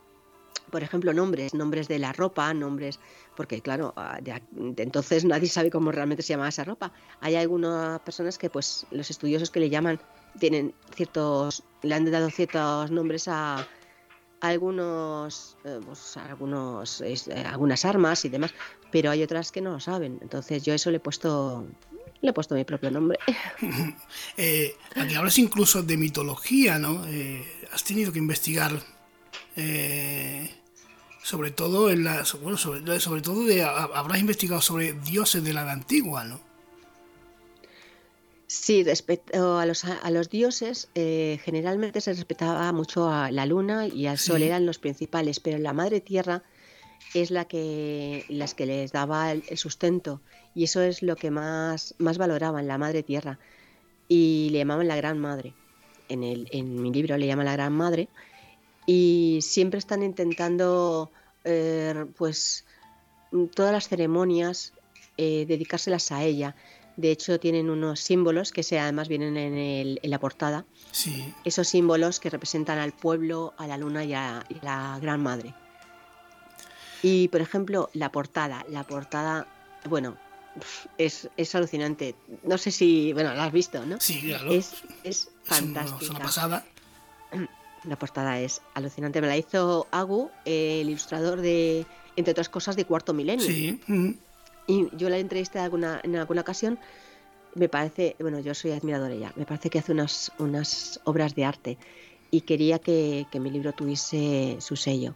por 0.70 0.82
ejemplo, 0.82 1.12
nombres, 1.12 1.54
nombres 1.54 1.88
de 1.88 1.98
la 1.98 2.12
ropa, 2.12 2.52
nombres, 2.54 2.98
porque 3.36 3.60
claro, 3.60 3.92
ah, 3.96 4.18
de, 4.20 4.42
entonces 4.76 5.24
nadie 5.24 5.48
sabe 5.48 5.70
cómo 5.70 5.92
realmente 5.92 6.22
se 6.22 6.32
llama 6.32 6.48
esa 6.48 6.64
ropa. 6.64 6.92
Hay 7.20 7.36
algunas 7.36 8.00
personas 8.00 8.38
que, 8.38 8.50
pues, 8.50 8.86
los 8.90 9.10
estudiosos 9.10 9.50
que 9.50 9.60
le 9.60 9.70
llaman, 9.70 10.00
tienen 10.38 10.74
ciertos, 10.94 11.62
le 11.82 11.94
han 11.94 12.10
dado 12.10 12.30
ciertos 12.30 12.90
nombres 12.90 13.28
a, 13.28 13.66
algunos, 14.40 15.56
eh, 15.64 15.80
pues, 15.84 16.16
algunos, 16.16 17.00
eh, 17.02 17.14
algunas 17.46 17.84
armas 17.84 18.24
y 18.24 18.30
demás, 18.30 18.54
pero 18.90 19.10
hay 19.10 19.22
otras 19.22 19.52
que 19.52 19.60
no 19.60 19.72
lo 19.72 19.80
saben. 19.80 20.18
Entonces 20.22 20.62
yo 20.62 20.72
eso 20.72 20.90
le 20.90 20.96
he 20.96 21.00
puesto 21.00 21.66
le 22.22 22.30
he 22.30 22.32
puesto 22.32 22.54
mi 22.54 22.64
propio 22.64 22.90
nombre. 22.90 23.18
eh, 24.36 24.76
aquí 24.94 25.14
hablas 25.14 25.38
incluso 25.38 25.82
de 25.82 25.96
mitología, 25.96 26.78
¿no? 26.78 27.06
Eh, 27.06 27.46
has 27.72 27.84
tenido 27.84 28.12
que 28.12 28.18
investigar 28.18 28.72
eh, 29.56 30.50
sobre 31.22 31.50
todo 31.50 31.90
en 31.90 32.04
la, 32.04 32.24
bueno, 32.42 32.56
sobre, 32.56 33.20
todo 33.20 33.44
de, 33.44 33.62
habrás 33.62 34.20
investigado 34.20 34.60
sobre 34.60 34.94
dioses 34.94 35.44
de 35.44 35.52
la 35.52 35.62
edad 35.62 35.72
antigua, 35.72 36.24
¿no? 36.24 36.40
Sí, 38.46 38.82
respecto 38.82 39.58
a 39.58 39.66
los, 39.66 39.84
a 39.84 40.10
los 40.10 40.28
dioses, 40.28 40.88
eh, 40.96 41.38
generalmente 41.44 42.00
se 42.00 42.12
respetaba 42.12 42.72
mucho 42.72 43.08
a 43.08 43.30
la 43.30 43.46
luna 43.46 43.86
y 43.86 44.06
al 44.06 44.18
sol, 44.18 44.42
eran 44.42 44.66
los 44.66 44.80
principales, 44.80 45.38
pero 45.38 45.58
la 45.58 45.72
madre 45.72 46.00
tierra 46.00 46.42
es 47.14 47.30
la 47.30 47.44
que, 47.44 48.24
las 48.28 48.54
que 48.54 48.66
les 48.66 48.90
daba 48.90 49.30
el, 49.30 49.44
sustento 49.56 50.20
y 50.52 50.64
eso 50.64 50.82
es 50.82 51.00
lo 51.02 51.14
que 51.14 51.30
más, 51.30 51.94
más 51.98 52.18
valoraban, 52.18 52.66
la 52.66 52.76
madre 52.76 53.04
tierra. 53.04 53.38
Y 54.08 54.48
le 54.50 54.58
llamaban 54.58 54.88
la 54.88 54.96
gran 54.96 55.20
madre. 55.20 55.54
En, 56.08 56.24
el, 56.24 56.48
en 56.50 56.82
mi 56.82 56.92
libro 56.92 57.16
le 57.16 57.28
llaman 57.28 57.46
la 57.46 57.52
gran 57.52 57.72
madre 57.72 58.08
y 58.92 59.38
siempre 59.40 59.78
están 59.78 60.02
intentando, 60.02 61.12
eh, 61.44 62.06
pues, 62.18 62.64
todas 63.54 63.72
las 63.72 63.88
ceremonias, 63.88 64.72
eh, 65.16 65.44
dedicárselas 65.46 66.10
a 66.10 66.24
ella. 66.24 66.56
De 66.96 67.12
hecho, 67.12 67.38
tienen 67.38 67.70
unos 67.70 68.00
símbolos 68.00 68.50
que 68.50 68.64
se, 68.64 68.80
además 68.80 69.06
vienen 69.06 69.36
en, 69.36 69.56
el, 69.56 70.00
en 70.02 70.10
la 70.10 70.18
portada. 70.18 70.64
Sí. 70.90 71.32
Esos 71.44 71.68
símbolos 71.68 72.18
que 72.18 72.30
representan 72.30 72.80
al 72.80 72.90
pueblo, 72.90 73.54
a 73.58 73.68
la 73.68 73.78
luna 73.78 74.02
y 74.04 74.12
a 74.12 74.44
la 74.60 74.98
gran 75.00 75.22
madre. 75.22 75.54
Y 77.00 77.28
por 77.28 77.42
ejemplo, 77.42 77.90
la 77.92 78.10
portada, 78.10 78.66
la 78.68 78.82
portada, 78.82 79.46
bueno, 79.88 80.16
es, 80.98 81.28
es 81.36 81.54
alucinante. 81.54 82.16
No 82.42 82.58
sé 82.58 82.72
si, 82.72 83.12
bueno, 83.12 83.32
la 83.34 83.44
has 83.44 83.52
visto, 83.52 83.86
¿no? 83.86 84.00
Sí, 84.00 84.20
claro. 84.20 84.50
Es, 84.50 84.72
es 85.04 85.30
fantástica. 85.44 86.02
Es 86.02 86.10
una 86.10 86.18
pasada. 86.18 86.66
La 87.84 87.96
portada 87.96 88.38
es 88.40 88.60
alucinante. 88.74 89.20
Me 89.20 89.26
la 89.26 89.36
hizo 89.36 89.86
Agu, 89.90 90.30
el 90.44 90.88
ilustrador 90.88 91.40
de, 91.40 91.86
entre 92.16 92.32
otras 92.32 92.48
cosas, 92.48 92.76
de 92.76 92.84
Cuarto 92.84 93.14
Milenio. 93.14 93.46
Sí. 93.46 93.80
Y 94.66 94.88
yo 94.96 95.08
la 95.08 95.18
entrevisté 95.18 95.58
alguna, 95.58 96.00
en 96.02 96.16
alguna 96.16 96.42
ocasión. 96.42 96.78
Me 97.54 97.68
parece, 97.68 98.16
bueno, 98.20 98.38
yo 98.40 98.54
soy 98.54 98.72
admiradora 98.72 99.14
ya, 99.14 99.32
me 99.34 99.44
parece 99.44 99.70
que 99.70 99.80
hace 99.80 99.90
unas, 99.90 100.30
unas 100.38 101.00
obras 101.02 101.34
de 101.34 101.44
arte 101.44 101.78
y 102.30 102.42
quería 102.42 102.78
que, 102.78 103.26
que 103.32 103.40
mi 103.40 103.50
libro 103.50 103.72
tuviese 103.72 104.56
su 104.60 104.76
sello. 104.76 105.14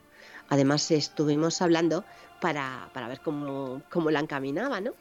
Además, 0.48 0.90
estuvimos 0.90 1.62
hablando 1.62 2.04
para, 2.40 2.90
para 2.92 3.08
ver 3.08 3.20
cómo, 3.20 3.82
cómo, 3.90 4.10
la 4.10 4.20
encaminaba, 4.20 4.80
¿no? 4.80 4.92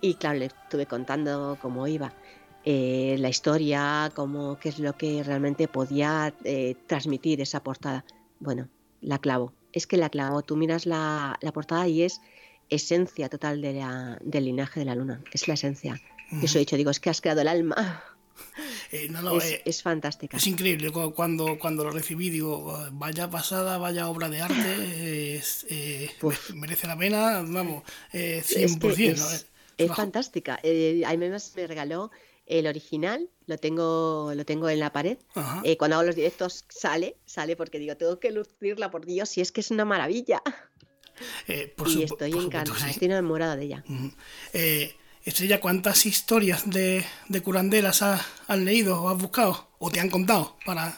Y 0.00 0.14
claro, 0.14 0.38
le 0.38 0.46
estuve 0.46 0.86
contando 0.86 1.58
cómo 1.60 1.86
iba. 1.86 2.12
Eh, 2.70 3.16
la 3.18 3.30
historia, 3.30 4.12
cómo, 4.14 4.58
qué 4.58 4.68
es 4.68 4.78
lo 4.78 4.94
que 4.94 5.22
realmente 5.22 5.68
podía 5.68 6.34
eh, 6.44 6.76
transmitir 6.86 7.40
esa 7.40 7.62
portada. 7.62 8.04
Bueno, 8.40 8.68
la 9.00 9.18
clavo. 9.18 9.54
Es 9.72 9.86
que 9.86 9.96
la 9.96 10.10
clavo. 10.10 10.42
Tú 10.42 10.54
miras 10.54 10.84
la, 10.84 11.38
la 11.40 11.50
portada 11.50 11.88
y 11.88 12.02
es 12.02 12.20
esencia 12.68 13.30
total 13.30 13.62
de 13.62 13.72
la, 13.72 14.18
del 14.20 14.44
linaje 14.44 14.80
de 14.80 14.84
la 14.84 14.94
luna. 14.94 15.22
Es 15.32 15.48
la 15.48 15.54
esencia. 15.54 15.98
Yo 16.30 16.40
eso 16.42 16.58
he 16.58 16.60
dicho, 16.60 16.76
digo, 16.76 16.90
es 16.90 17.00
que 17.00 17.08
has 17.08 17.22
creado 17.22 17.40
el 17.40 17.48
alma. 17.48 18.04
Eh, 18.92 19.08
no, 19.10 19.20
no, 19.20 19.36
es, 19.36 19.60
es, 19.64 19.82
fantástica. 19.82 20.36
Es 20.36 20.46
increíble. 20.46 20.90
Cuando, 20.90 21.58
cuando 21.58 21.84
lo 21.84 21.90
recibí, 21.90 22.30
digo, 22.30 22.88
vaya 22.92 23.28
pasada, 23.28 23.76
vaya 23.76 24.08
obra 24.08 24.30
de 24.30 24.40
arte, 24.40 25.36
es, 25.36 25.66
merece 26.54 26.86
la 26.86 26.96
pena, 26.96 27.42
vamos, 27.44 27.82
100%. 28.12 29.10
Es, 29.10 29.46
es, 29.76 29.92
fantástica. 29.94 30.54
a 30.54 31.16
mí 31.16 31.18
me 31.18 31.66
regaló 31.66 32.10
el 32.48 32.66
original, 32.66 33.28
lo 33.46 33.58
tengo, 33.58 34.32
lo 34.34 34.44
tengo 34.44 34.68
en 34.68 34.80
la 34.80 34.92
pared. 34.92 35.18
Eh, 35.64 35.76
cuando 35.76 35.96
hago 35.96 36.06
los 36.06 36.16
directos 36.16 36.64
sale, 36.68 37.16
sale 37.26 37.56
porque 37.56 37.78
digo, 37.78 37.96
tengo 37.96 38.18
que 38.18 38.30
lucirla 38.30 38.90
por 38.90 39.06
Dios, 39.06 39.36
y 39.38 39.40
es 39.40 39.52
que 39.52 39.60
es 39.60 39.70
una 39.70 39.84
maravilla. 39.84 40.42
Eh, 41.48 41.74
por 41.76 41.88
y 41.88 42.04
estoy 42.04 42.30
encantada, 42.30 42.90
estoy 42.90 43.06
enamorada 43.06 43.56
de 43.56 43.64
ella. 43.64 43.84
Eh, 44.52 44.94
Estrella, 45.24 45.60
¿cuántas 45.60 46.06
historias 46.06 46.70
de, 46.70 47.04
de 47.28 47.42
curanderas 47.42 48.02
has, 48.02 48.24
has, 48.46 48.58
leído 48.58 49.02
o 49.02 49.08
has 49.08 49.18
buscado 49.18 49.68
o 49.80 49.90
te 49.90 49.98
han 49.98 50.10
contado 50.10 50.56
para, 50.64 50.96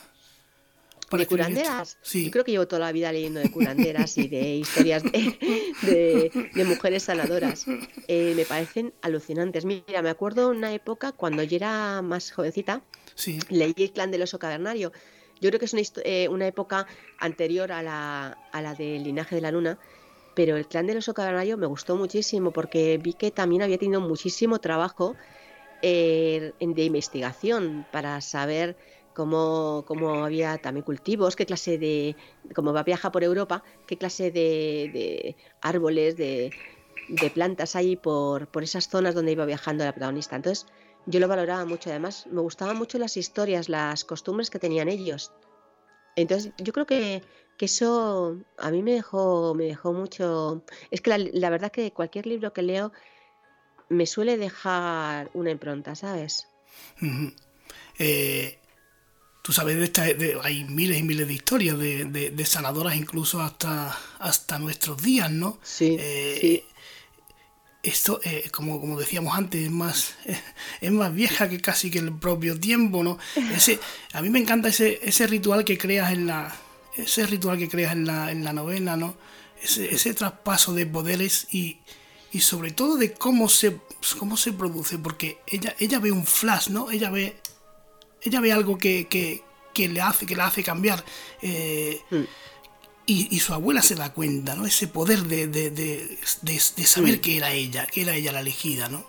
¿De 1.11 1.27
curanderas? 1.27 1.99
Sí. 2.03 2.27
Yo 2.27 2.31
creo 2.31 2.45
que 2.45 2.53
llevo 2.53 2.69
toda 2.69 2.81
la 2.81 2.93
vida 2.93 3.11
leyendo 3.11 3.41
de 3.41 3.51
curanderas 3.51 4.17
y 4.17 4.29
de 4.29 4.57
historias 4.57 5.03
de, 5.83 6.31
mujeres 6.65 7.05
sanadoras. 7.05 7.67
Eh, 8.07 8.35
me 8.37 8.45
parecen 8.45 8.93
alucinantes. 9.03 9.65
Mira, 9.65 10.03
me 10.03 10.11
acuerdo 10.11 10.51
una 10.51 10.73
época 10.73 11.13
cuando 11.13 11.43
yo 11.43 11.57
era 11.57 12.01
más 12.03 12.31
jovencita, 12.31 12.83
leí 13.49 13.75
El 13.77 13.93
clan 13.93 14.11
del 14.11 14.23
oso 14.23 14.39
cavernario. 14.39 14.93
Yo 15.41 15.49
creo 15.49 15.59
que 15.59 15.65
es 15.65 15.73
una, 15.73 15.83
eh, 16.05 16.29
una 16.29 16.47
época 16.47 16.87
anterior 17.19 17.73
a 17.73 17.83
la, 17.83 18.39
a 18.53 18.63
la 18.63 18.75
del 18.75 19.03
linaje 19.03 19.35
de 19.35 19.41
la 19.41 19.51
luna, 19.51 19.79
pero 20.35 20.57
el 20.57 20.67
clan 20.67 20.87
del 20.87 20.99
oso 20.99 21.15
cavernario 21.15 21.57
me 21.57 21.67
gustó 21.67 21.97
muchísimo 21.97 22.53
porque 22.53 22.99
vi 23.03 23.15
que 23.15 23.31
también 23.31 23.63
había 23.63 23.79
tenido 23.79 24.01
muchísimo 24.01 24.61
trabajo 24.61 25.17
eh, 25.83 26.53
de 26.61 26.85
investigación 26.85 27.87
para 27.91 28.21
saber 28.21 28.77
cómo, 29.27 30.25
había 30.25 30.59
también 30.59 30.85
cultivos, 30.85 31.37
qué 31.37 31.47
clase 31.47 31.79
de, 31.79 32.17
como 32.55 32.73
viaja 32.85 33.13
por 33.13 33.25
Europa, 33.25 33.63
qué 33.87 33.97
clase 33.97 34.31
de, 34.31 35.37
árboles, 35.61 36.17
de, 36.17 36.51
plantas 37.35 37.77
hay 37.77 37.97
por, 37.97 38.49
por 38.49 38.63
esas 38.63 38.89
zonas 38.89 39.15
donde 39.15 39.33
iba 39.33 39.45
viajando 39.45 39.85
la 39.85 39.93
protagonista. 39.93 40.37
Entonces, 40.37 40.67
yo 41.07 41.21
lo 41.21 41.29
valoraba 41.29 41.65
mucho. 41.65 41.91
Además, 41.91 42.27
me 42.31 42.41
gustaban 42.41 42.77
mucho 42.77 42.99
las 42.99 43.17
historias, 43.17 43.69
las 43.69 44.05
costumbres 44.05 44.51
que 44.51 44.59
tenían 44.59 44.89
ellos. 44.89 45.33
Entonces, 46.17 46.53
yo 46.59 46.73
creo 46.73 46.87
que, 46.87 47.23
eso 47.59 48.39
a 48.57 48.71
mí 48.71 48.83
me 48.83 48.93
dejó, 48.93 49.55
me 49.55 49.67
dejó 49.67 49.93
mucho. 49.93 50.65
Es 50.91 51.03
que 51.03 51.11
la, 51.11 51.19
la 51.19 51.51
verdad 51.51 51.71
que 51.71 51.93
cualquier 51.93 52.27
libro 52.27 52.55
que 52.55 52.63
leo 52.63 52.91
me 53.91 54.07
suele 54.07 54.39
dejar 54.39 55.31
una 55.35 55.51
impronta, 55.51 55.95
¿sabes? 55.95 56.49
eh, 57.99 58.60
tú 59.51 59.55
sabes, 59.55 59.93
de 59.93 60.39
hay 60.45 60.63
miles 60.63 61.01
y 61.01 61.03
miles 61.03 61.27
de 61.27 61.35
historias 61.35 61.77
de, 61.77 62.43
sanadoras 62.47 62.95
incluso 62.95 63.41
hasta, 63.41 63.99
hasta 64.21 64.61
nuestros 64.61 65.03
días, 65.03 65.29
¿no? 65.29 65.59
Sí. 65.65 65.97
Eh, 65.99 66.65
esto, 67.83 68.21
eh, 68.23 68.49
como, 68.53 68.81
como 68.81 68.97
decíamos 68.97 69.37
antes, 69.37 69.65
es 69.65 69.71
más, 69.73 70.15
es 70.81 70.93
más 70.93 71.13
vieja 71.13 71.49
que 71.49 71.61
casi 71.61 71.91
que 71.91 71.99
el 71.99 72.17
propio 72.17 72.61
tiempo, 72.61 73.03
¿no? 73.03 73.19
Ese, 73.53 73.81
a 74.13 74.23
mí 74.23 74.31
me 74.31 74.39
encanta 74.39 74.69
ese, 74.69 75.01
ese 75.03 75.27
ritual 75.27 75.65
que 75.65 75.77
creas 75.77 76.13
en 76.13 76.29
la, 76.29 76.55
ese 76.97 77.27
ritual 77.27 77.59
que 77.59 77.69
creas 77.69 77.91
en 77.91 78.07
la, 78.07 78.31
en 78.31 78.45
la 78.45 78.53
novena, 78.53 78.97
¿no? 78.97 79.17
Ese, 79.61 79.93
ese 79.93 80.15
traspaso 80.15 80.75
de 80.75 80.87
poderes 80.87 81.49
y, 81.51 81.79
y 82.31 82.43
sobre 82.43 82.71
todo 82.71 82.97
de 82.97 83.15
cómo 83.15 83.49
se, 83.49 83.81
cómo 84.17 84.37
se 84.37 84.53
produce, 84.53 84.97
porque 84.97 85.39
ella, 85.49 85.75
ella 85.81 85.99
ve 85.99 86.13
un 86.13 86.25
flash, 86.25 86.69
¿no? 86.69 86.93
Ella 86.93 87.11
ve 87.11 87.35
ella 88.23 88.41
ve 88.41 88.53
algo 88.53 88.79
que, 88.79 89.07
que, 89.09 89.89
le 89.89 90.01
hace, 90.01 90.27
que 90.27 90.37
la 90.37 90.47
hace 90.47 90.63
cambiar. 90.63 91.05
Eh, 91.43 92.01
mm. 92.11 92.25
y, 93.07 93.41
su 93.41 93.55
abuela 93.55 93.83
se 93.83 93.95
da 93.95 94.13
cuenta, 94.13 94.55
¿no? 94.55 94.67
Ese 94.67 94.89
poder 94.89 95.25
de, 95.25 95.47
de, 95.47 95.71
de, 95.71 96.19
de 96.43 96.59
saber 96.59 97.19
mm. 97.19 97.21
que 97.21 97.37
era 97.37 97.53
ella, 97.53 97.87
que 97.87 98.03
era 98.03 98.15
ella 98.15 98.33
la 98.33 98.41
elegida, 98.41 98.89
¿no? 98.89 99.05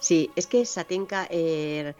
Sí, 0.00 0.30
es 0.34 0.46
que 0.46 0.64
Satenka, 0.64 1.28
eh, 1.30 1.94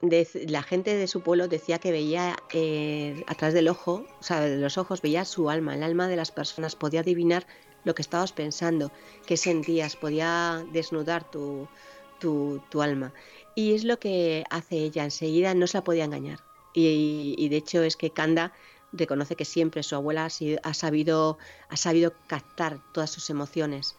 la 0.00 0.62
gente 0.62 0.96
de 0.96 1.06
su 1.06 1.22
pueblo 1.22 1.48
decía 1.48 1.78
que 1.78 1.92
veía 1.92 2.36
eh, 2.52 3.24
a 3.26 3.34
través 3.36 3.54
del 3.54 3.68
ojo, 3.68 4.04
o 4.20 4.22
sea, 4.22 4.40
de 4.40 4.56
los 4.56 4.76
ojos, 4.78 5.00
veía 5.00 5.24
su 5.24 5.48
alma, 5.48 5.74
el 5.74 5.82
alma 5.84 6.08
de 6.08 6.16
las 6.16 6.32
personas, 6.32 6.74
podía 6.74 7.00
adivinar 7.00 7.46
lo 7.84 7.94
que 7.94 8.02
estabas 8.02 8.32
pensando, 8.32 8.90
qué 9.26 9.36
sentías, 9.36 9.94
podía 9.94 10.64
desnudar 10.72 11.30
tu, 11.30 11.68
tu, 12.18 12.60
tu 12.68 12.82
alma. 12.82 13.12
Y 13.54 13.74
es 13.74 13.84
lo 13.84 13.98
que 13.98 14.44
hace 14.50 14.76
ella, 14.78 15.04
enseguida 15.04 15.54
no 15.54 15.66
se 15.66 15.78
la 15.78 15.84
podía 15.84 16.04
engañar. 16.04 16.40
Y, 16.74 17.48
de 17.48 17.56
hecho 17.56 17.82
es 17.82 17.96
que 17.96 18.10
Kanda 18.10 18.52
reconoce 18.92 19.36
que 19.36 19.44
siempre 19.44 19.82
su 19.82 19.94
abuela 19.94 20.24
ha, 20.24 20.74
sabido, 20.74 21.38
ha 21.68 21.76
sabido 21.76 22.12
captar 22.26 22.80
todas 22.92 23.10
sus 23.10 23.30
emociones. 23.30 23.96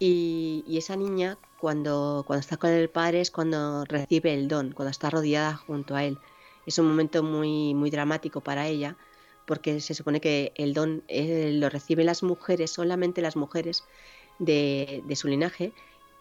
Y, 0.00 0.64
esa 0.76 0.96
niña, 0.96 1.38
cuando, 1.60 2.24
cuando 2.26 2.40
está 2.40 2.56
con 2.56 2.70
el 2.70 2.90
padre, 2.90 3.20
es 3.20 3.30
cuando 3.30 3.84
recibe 3.84 4.34
el 4.34 4.48
don, 4.48 4.72
cuando 4.72 4.90
está 4.90 5.10
rodeada 5.10 5.54
junto 5.56 5.94
a 5.94 6.04
él. 6.04 6.18
Es 6.66 6.78
un 6.78 6.86
momento 6.88 7.22
muy, 7.22 7.74
muy 7.74 7.90
dramático 7.90 8.40
para 8.40 8.66
ella, 8.66 8.96
porque 9.46 9.80
se 9.80 9.94
supone 9.94 10.20
que 10.20 10.52
el 10.56 10.74
don 10.74 11.02
eh, 11.08 11.52
lo 11.54 11.70
reciben 11.70 12.06
las 12.06 12.22
mujeres, 12.22 12.70
solamente 12.72 13.22
las 13.22 13.36
mujeres 13.36 13.84
de, 14.38 15.02
de 15.06 15.16
su 15.16 15.28
linaje, 15.28 15.72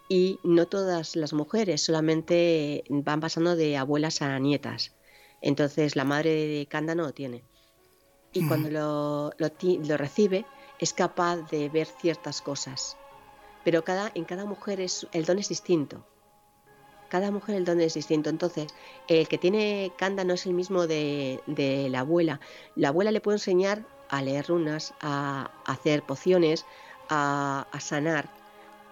y 0.10 0.39
no 0.43 0.67
todas 0.67 1.15
las 1.15 1.34
mujeres, 1.34 1.82
solamente 1.82 2.84
van 2.89 3.20
pasando 3.20 3.56
de 3.56 3.78
abuelas 3.78 4.22
a 4.22 4.39
nietas. 4.39 4.93
Entonces 5.41 5.96
la 5.96 6.04
madre 6.04 6.32
de 6.32 6.65
Kanda 6.67 6.96
no 6.96 7.04
lo 7.04 7.13
tiene. 7.13 7.43
Y 8.34 8.48
cuando 8.48 8.70
lo, 8.70 9.32
lo, 9.38 9.98
recibe 9.98 10.46
es 10.80 10.93
capaz 10.93 11.50
de 11.50 11.70
ver 11.70 11.88
ciertas 11.88 12.41
cosas. 12.41 12.98
Pero 13.63 13.84
cada, 13.84 14.12
en 14.15 14.26
cada 14.26 14.46
mujer 14.46 14.80
es, 14.80 15.08
el 15.12 15.26
don 15.26 15.39
es 15.39 15.50
distinto. 15.50 16.06
Cada 17.10 17.32
mujer 17.32 17.56
el 17.56 17.65
don 17.65 17.80
es 17.82 17.96
distinto. 17.96 18.30
Entonces, 18.30 18.67
el 19.08 19.28
que 19.28 19.38
tiene 19.38 19.91
Kanda 19.98 20.24
no 20.24 20.34
es 20.34 20.46
el 20.46 20.54
mismo 20.54 20.88
de, 20.88 21.41
de 21.48 21.89
la 21.89 22.02
abuela. 22.02 22.39
La 22.76 22.89
abuela 22.89 23.12
le 23.12 23.22
puede 23.22 23.38
enseñar 23.38 23.86
a 24.10 24.22
leer 24.22 24.48
runas, 24.48 24.93
a, 25.02 25.52
hacer 25.65 26.04
pociones, 26.04 26.65
a, 27.10 27.67
a 27.72 27.80
sanar 27.80 28.30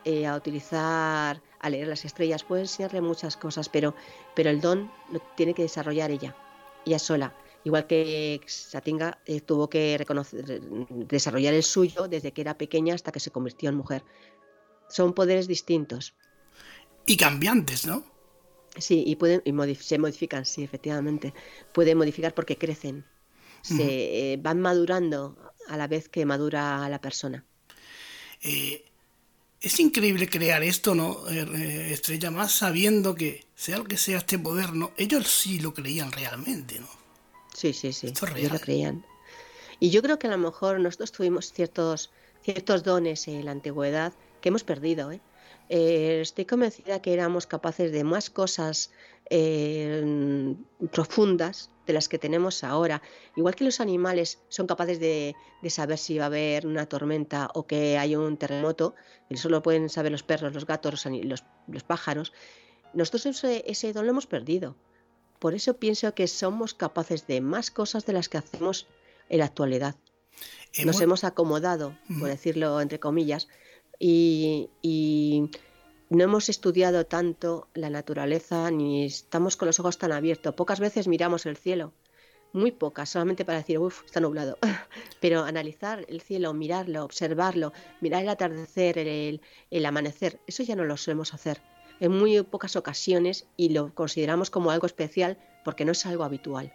eh, 0.06 0.26
a 0.26 0.36
utilizar, 0.36 1.42
a 1.60 1.70
leer 1.70 1.88
las 1.88 2.06
estrellas, 2.06 2.44
puede 2.44 2.62
enseñarle 2.62 3.02
muchas 3.02 3.36
cosas, 3.36 3.70
pero, 3.70 3.96
pero 4.36 4.50
el 4.50 4.62
don 4.62 4.92
lo 5.12 5.20
tiene 5.36 5.54
que 5.54 5.64
desarrollar 5.64 6.12
ella, 6.12 6.36
ella 6.86 7.00
sola. 7.00 7.36
Igual 7.64 7.88
que 7.88 8.40
Satinga 8.46 9.20
eh, 9.26 9.42
tuvo 9.42 9.68
que 9.68 9.98
reconocer, 9.98 10.62
desarrollar 10.90 11.56
el 11.56 11.64
suyo 11.64 12.08
desde 12.08 12.32
que 12.32 12.42
era 12.42 12.58
pequeña 12.58 12.94
hasta 12.94 13.12
que 13.12 13.20
se 13.20 13.32
convirtió 13.32 13.70
en 13.70 13.76
mujer. 13.76 14.04
Son 14.88 15.14
poderes 15.14 15.48
distintos. 15.48 16.14
Y 17.08 17.18
cambiantes, 17.18 17.88
¿no? 17.88 18.04
Sí, 18.78 19.04
y, 19.08 19.16
pueden, 19.16 19.42
se 19.80 19.98
modifican, 19.98 20.46
sí, 20.46 20.64
efectivamente. 20.64 21.34
Pueden 21.74 21.98
modificar 21.98 22.36
porque 22.36 22.58
crecen. 22.58 23.06
Se 23.64 24.34
eh, 24.34 24.38
van 24.38 24.62
madurando 24.62 25.36
a 25.68 25.78
la 25.78 25.88
vez 25.88 26.08
que 26.08 26.24
madura 26.26 26.88
la 26.88 27.02
persona. 27.02 27.44
Eh, 28.44 28.86
es 29.66 29.80
increíble 29.80 30.30
crear 30.30 30.62
esto, 30.62 30.94
¿no? 30.94 31.28
Eh, 31.28 31.44
eh, 31.56 31.90
Estrella 31.92 32.30
más 32.30 32.52
sabiendo 32.52 33.16
que 33.16 33.46
sea 33.56 33.80
lo 33.80 33.86
que 33.86 33.98
sea 33.98 34.20
este 34.20 34.38
poder, 34.38 34.74
¿no? 34.74 34.92
Ellos 34.96 35.28
sí 35.28 35.60
lo 35.60 35.74
creían 35.74 36.12
realmente, 36.12 36.80
¿no? 36.80 36.88
Sí, 37.52 37.74
sí, 37.74 37.92
sí. 37.92 38.14
Ellos 38.36 38.52
lo 38.52 38.60
creían. 38.60 39.04
Y 39.80 39.90
yo 39.90 40.04
creo 40.04 40.20
que 40.20 40.28
a 40.28 40.30
lo 40.30 40.38
mejor 40.38 40.80
nosotros 40.80 41.12
tuvimos 41.12 41.52
ciertos, 41.52 42.12
ciertos 42.44 42.84
dones 42.84 43.28
en 43.28 43.44
la 43.44 43.52
antigüedad 43.52 44.14
que 44.40 44.50
hemos 44.50 44.64
perdido, 44.64 45.12
¿eh? 45.12 45.20
Eh, 45.70 46.20
estoy 46.22 46.46
convencida 46.46 47.02
que 47.02 47.14
éramos 47.14 47.48
capaces 47.48 47.92
de 47.92 48.04
más 48.04 48.30
cosas 48.30 48.92
eh, 49.30 50.56
profundas 50.92 51.72
de 51.88 51.94
las 51.94 52.08
que 52.10 52.20
tenemos 52.20 52.64
ahora. 52.64 53.02
Igual 53.36 53.56
que 53.56 53.64
los 53.64 53.80
animales 53.80 54.40
son 54.50 54.68
capaces 54.68 55.00
de, 55.00 55.36
saber 55.70 55.98
si 55.98 56.18
va 56.18 56.26
a 56.26 56.28
haber 56.28 56.68
una 56.68 56.86
tormenta 56.86 57.50
o 57.54 57.66
que 57.66 57.98
hay 57.98 58.16
un 58.16 58.38
terremoto, 58.38 58.96
eso 59.30 59.50
lo 59.50 59.62
pueden 59.62 59.90
saber 59.90 60.12
los 60.12 60.24
perros, 60.24 60.54
los 60.54 60.66
gatos, 60.66 61.06
los, 61.06 61.84
pájaros. 61.84 62.34
Nosotros 62.94 63.26
ese, 63.26 63.64
ese 63.68 63.94
don 63.94 64.06
lo 64.06 64.12
hemos 64.12 64.28
perdido. 64.28 64.76
Por 65.40 65.54
eso 65.54 65.78
pienso 65.78 66.14
que 66.14 66.28
somos 66.28 66.74
capaces 66.74 67.28
de 67.28 67.42
más 67.42 67.72
cosas 67.72 68.06
de 68.06 68.14
las 68.14 68.30
que 68.30 68.38
hacemos 68.38 68.88
en 69.30 69.40
la 69.40 69.46
actualidad. 69.46 69.96
Nos 70.84 71.00
hemos 71.02 71.24
acomodado, 71.24 71.98
por 72.20 72.28
decirlo 72.28 72.82
entre 72.82 73.00
comillas, 73.00 73.48
y, 74.00 75.50
no 76.08 76.24
hemos 76.24 76.50
estudiado 76.50 77.08
tanto 77.08 77.68
la 77.74 77.90
naturaleza 77.90 78.70
ni 78.70 79.06
estamos 79.06 79.58
con 79.58 79.66
los 79.66 79.80
ojos 79.80 79.98
tan 79.98 80.12
abiertos. 80.12 80.54
Pocas 80.54 80.80
veces 80.80 81.08
miramos 81.08 81.48
el 81.48 81.58
cielo, 81.58 81.94
muy 82.54 82.72
pocas, 82.72 83.10
solamente 83.10 83.44
para 83.44 83.58
decir, 83.58 83.80
uff, 83.80 84.04
está 84.06 84.20
nublado. 84.20 84.60
Pero 85.20 85.44
analizar 85.44 86.06
el 86.08 86.22
cielo, 86.22 86.54
mirarlo, 86.54 87.04
observarlo, 87.04 87.74
mirar 88.02 88.22
el 88.22 88.30
atardecer, 88.30 89.00
el, 89.00 89.42
el 89.72 89.86
amanecer, 89.86 90.40
eso 90.46 90.62
ya 90.62 90.76
no 90.76 90.86
lo 90.86 90.96
solemos 90.96 91.34
hacer 91.34 91.60
en 92.00 92.12
muy 92.12 92.42
pocas 92.44 92.76
ocasiones 92.76 93.46
y 93.58 93.70
lo 93.70 93.94
consideramos 93.94 94.50
como 94.50 94.72
algo 94.72 94.86
especial 94.86 95.38
porque 95.64 95.86
no 95.86 95.92
es 95.92 96.06
algo 96.06 96.24
habitual. 96.24 96.74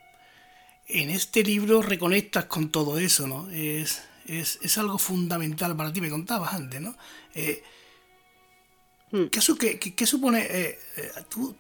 En 0.86 1.10
este 1.10 1.44
libro 1.44 1.82
reconectas 1.82 2.46
con 2.46 2.70
todo 2.70 2.98
eso, 2.98 3.26
¿no? 3.26 3.48
Es, 3.50 4.02
es, 4.26 4.78
algo 4.78 4.98
fundamental 4.98 5.76
para 5.76 5.92
ti, 5.92 6.00
me 6.00 6.10
contabas 6.10 6.54
antes, 6.54 6.80
¿no? 6.80 6.94
Eh, 7.34 7.62
hmm. 9.12 9.26
¿qué, 9.26 10.06
supone? 10.06 10.40
Eh, 10.42 10.78
eh, 10.96 11.10
tú, 11.28 11.56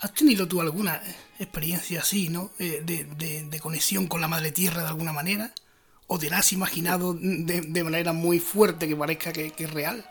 ¿Has 0.00 0.14
tenido 0.14 0.46
tú 0.46 0.60
alguna 0.60 1.02
experiencia 1.38 2.00
así, 2.00 2.28
¿no? 2.28 2.50
de, 2.58 3.60
conexión 3.60 4.06
con 4.06 4.20
la 4.20 4.28
madre 4.28 4.52
tierra 4.52 4.82
de 4.82 4.88
alguna 4.88 5.12
manera? 5.12 5.52
¿O 6.06 6.18
te 6.18 6.30
la 6.30 6.38
has 6.38 6.52
imaginado 6.52 7.14
de, 7.14 7.84
manera 7.84 8.12
muy 8.12 8.38
fuerte 8.38 8.88
que 8.88 8.96
parezca 8.96 9.32
que 9.32 9.52
es 9.56 9.70
real? 9.70 10.04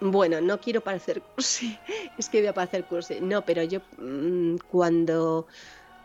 Bueno, 0.00 0.40
no 0.40 0.60
quiero 0.60 0.82
parecer 0.82 1.22
cursi, 1.22 1.78
es 2.18 2.28
que 2.28 2.40
voy 2.40 2.48
a 2.48 2.54
parecer 2.54 2.84
cursi. 2.84 3.20
No, 3.20 3.42
pero 3.42 3.62
yo 3.62 3.80
mm, 3.98 4.56
cuando 4.70 5.46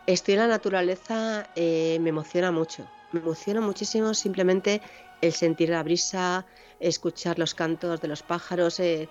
estoy 0.06 0.34
en 0.34 0.40
la 0.40 0.46
naturaleza 0.46 1.50
eh, 1.54 1.98
me 2.00 2.10
emociona 2.10 2.50
mucho. 2.50 2.88
Me 3.12 3.20
emociona 3.20 3.60
muchísimo 3.60 4.14
simplemente 4.14 4.80
el 5.20 5.32
sentir 5.32 5.70
la 5.70 5.82
brisa, 5.82 6.46
escuchar 6.78 7.38
los 7.38 7.54
cantos 7.54 8.00
de 8.00 8.08
los 8.08 8.22
pájaros, 8.22 8.80
eh, 8.80 9.08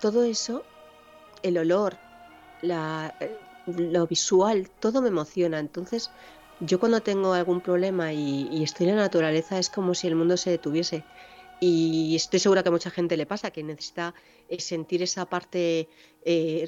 todo 0.00 0.24
eso, 0.24 0.64
el 1.42 1.58
olor, 1.58 1.96
la, 2.62 3.14
eh, 3.20 3.36
lo 3.66 4.06
visual, 4.06 4.68
todo 4.80 5.02
me 5.02 5.08
emociona. 5.08 5.58
Entonces, 5.58 6.10
yo 6.60 6.80
cuando 6.80 7.00
tengo 7.00 7.32
algún 7.32 7.60
problema 7.60 8.12
y, 8.12 8.62
estoy 8.62 8.88
en 8.88 8.96
la 8.96 9.02
naturaleza 9.02 9.58
es 9.58 9.70
como 9.70 9.94
si 9.94 10.08
el 10.08 10.16
mundo 10.16 10.36
se 10.36 10.50
detuviese 10.50 11.04
y 11.60 12.14
estoy 12.14 12.40
segura 12.40 12.62
que 12.62 12.68
a 12.68 12.72
mucha 12.72 12.90
gente 12.90 13.16
le 13.16 13.26
pasa, 13.26 13.50
que 13.50 13.62
necesita 13.62 14.14
eh, 14.48 14.60
sentir 14.60 15.02
esa 15.02 15.26
parte 15.26 15.88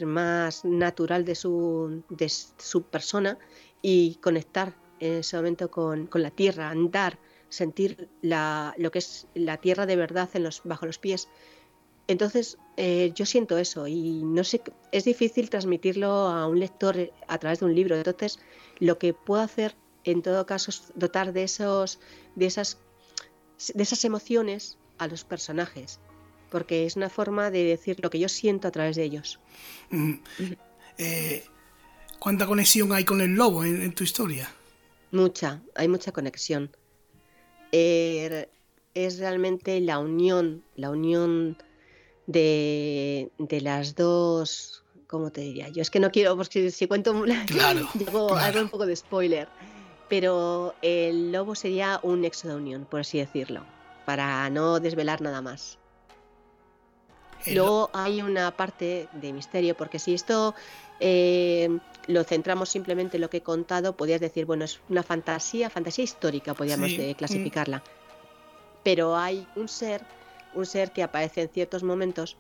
más 0.05 0.65
natural 0.65 1.25
de 1.25 1.35
su 1.35 2.03
persona 2.91 3.39
y 3.83 4.15
conectar 4.17 4.75
en 5.01 5.15
ese 5.15 5.37
momento 5.37 5.71
con, 5.71 6.09
la 6.13 6.31
tierra, 6.31 6.71
andar, 6.71 7.19
sentir 7.51 8.09
la, 8.23 8.75
lo 8.79 8.91
que 8.91 9.01
es 9.01 9.27
la 9.35 9.59
tierra 9.59 9.85
de 9.85 9.97
verdad 9.97 10.31
en 10.33 10.45
los, 10.45 10.63
bajo 10.65 10.87
los 10.87 10.99
pies. 10.99 11.29
Entonces, 12.07 12.59
eh, 12.77 13.13
yo 13.15 13.27
siento 13.27 13.59
eso 13.59 13.87
y 13.87 14.23
no 14.25 14.43
sé, 14.43 14.63
es 14.91 15.05
difícil 15.05 15.51
transmitirlo 15.51 16.11
a 16.11 16.47
un 16.49 16.59
lector 16.59 17.13
a 17.29 17.39
través 17.39 17.61
de 17.61 17.67
un 17.67 17.75
libro. 17.75 17.95
Entonces, 17.97 18.41
lo 18.79 18.99
que 18.99 19.13
puedo 19.13 19.43
hacer 19.43 19.77
en 20.05 20.23
todo 20.23 20.47
caso 20.47 20.71
es 20.71 20.93
dotar 20.95 21.33
de 21.33 21.45
esos, 21.45 22.01
de 22.35 22.47
esas, 22.47 22.79
de 23.75 23.83
esas 23.83 24.05
emociones 24.05 24.79
a 24.99 25.07
los 25.07 25.25
personajes, 25.25 26.01
porque 26.51 26.87
es 26.87 26.97
una 26.97 27.11
forma 27.11 27.51
de 27.51 27.65
decir 27.65 27.99
lo 28.03 28.11
que 28.11 28.19
yo 28.19 28.29
siento 28.29 28.69
a 28.69 28.71
través 28.71 28.97
de 28.97 29.05
ellos. 29.05 29.41
Mm. 29.91 30.15
Eh, 30.99 31.45
¿Cuánta 32.19 32.47
conexión 32.47 32.93
hay 32.93 33.05
con 33.05 33.21
el 33.21 33.35
lobo 33.35 33.65
en, 33.65 33.95
tu 33.95 34.05
historia? 34.05 34.53
Mucha, 35.11 35.63
hay 35.75 35.89
mucha 35.89 36.13
conexión. 36.13 36.71
Er, 37.73 38.49
es 38.95 39.19
realmente 39.19 39.81
la 39.81 39.99
unión, 39.99 40.63
la 40.77 40.91
unión 40.91 41.57
de, 42.27 43.31
las 43.63 43.95
dos, 43.95 44.85
¿cómo 45.07 45.31
te 45.31 45.43
diría? 45.43 45.69
Yo 45.69 45.83
es 45.83 45.91
que 45.91 46.01
no 46.01 46.11
quiero, 46.11 46.37
porque 46.37 46.71
si 46.71 46.87
cuento 46.87 47.13
claro, 47.47 47.89
algo 48.37 48.61
un 48.61 48.69
poco 48.69 48.87
de 48.87 48.97
spoiler, 48.97 49.49
pero 50.09 50.75
el 50.83 51.33
lobo 51.33 51.55
sería 51.55 52.01
un 52.03 52.21
nexo 52.21 52.49
de 52.49 52.55
unión, 52.55 52.87
por 52.91 53.01
así 53.01 53.19
decirlo 53.19 53.65
para 54.11 54.51
no 54.51 54.81
desvelar 54.81 55.21
nada 55.21 55.41
más. 55.41 55.79
Luego 57.47 57.91
hay 57.93 58.23
una 58.23 58.51
parte 58.51 59.09
de 59.13 59.33
misterio, 59.33 59.77
porque 59.77 59.99
si 59.99 60.15
esto 60.15 60.55
eh, 61.01 61.79
lo 62.07 62.25
centramos 62.25 62.69
simplemente 62.69 63.17
en 63.17 63.23
lo 63.23 63.31
que 63.31 63.39
he 63.39 63.43
contado, 63.43 63.97
podrías 63.97 64.21
decir, 64.21 64.45
bueno, 64.45 64.65
es 64.65 64.81
una 64.89 65.03
fantasía, 65.03 65.71
fantasía 65.71 66.05
histórica, 66.05 66.55
podríamos 66.55 66.91
mm. 66.91 67.13
clasificarla. 67.13 67.83
Pero 68.83 69.17
hay 69.17 69.47
un 69.57 69.69
ser, 69.69 70.03
un 70.55 70.67
ser 70.67 70.93
que 70.93 71.03
aparece 71.03 71.43
en 71.43 71.49
ciertos 71.49 71.83
momentos 71.83 72.37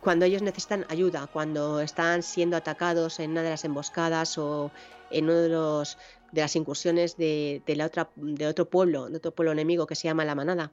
cuando 0.00 0.24
ellos 0.24 0.42
necesitan 0.42 0.84
ayuda, 0.88 1.28
cuando 1.32 1.80
están 1.80 2.22
siendo 2.22 2.56
atacados 2.56 3.20
en 3.20 3.30
una 3.30 3.42
de 3.42 3.50
las 3.50 3.64
emboscadas 3.64 4.36
o 4.36 4.72
en 5.10 5.24
uno 5.24 5.34
de 5.34 5.48
los 5.48 5.96
de 6.32 6.40
las 6.40 6.56
incursiones 6.56 7.16
de, 7.16 7.62
la 7.66 7.86
otra, 7.86 8.10
de 8.16 8.46
otro 8.46 8.68
pueblo, 8.68 9.08
de 9.08 9.18
otro 9.18 9.32
pueblo 9.32 9.52
enemigo 9.52 9.86
que 9.86 9.94
se 9.94 10.08
llama 10.08 10.24
la 10.24 10.34
manada. 10.34 10.72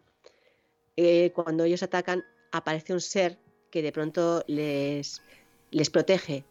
Eh, 0.95 1.31
cuando 1.35 1.65
ellos 1.65 1.83
atacan, 1.83 2.23
aparece 2.51 2.93
un 2.93 3.01
ser 3.01 3.37
que 3.71 3.81
de 3.81 3.91
pronto 3.91 4.43
les, 4.47 5.21
les 5.71 5.89
protege. 5.89 6.43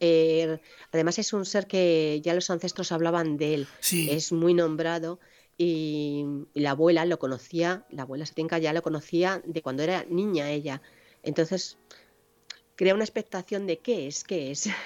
Eh, 0.00 0.58
además 0.90 1.18
es 1.18 1.32
un 1.32 1.44
ser 1.44 1.66
que 1.66 2.20
ya 2.24 2.34
los 2.34 2.50
ancestros 2.50 2.90
hablaban 2.90 3.36
de 3.36 3.54
él. 3.54 3.68
Es 3.90 4.32
muy 4.32 4.54
nombrado 4.54 5.20
y, 5.56 6.24
la 6.54 6.70
abuela 6.72 7.04
lo 7.04 7.18
conocía, 7.18 7.86
la 7.90 8.02
abuela 8.02 8.26
Satinka 8.26 8.58
ya 8.58 8.72
lo 8.72 8.82
conocía 8.82 9.42
de 9.44 9.62
cuando 9.62 9.82
era 9.82 10.04
niña 10.08 10.50
ella. 10.50 10.82
Entonces 11.22 11.78
crea 12.74 12.94
una 12.94 13.04
expectación 13.04 13.66
de 13.66 13.78
qué 13.78 14.06
es, 14.08 14.24
qué 14.24 14.50
es. 14.50 14.68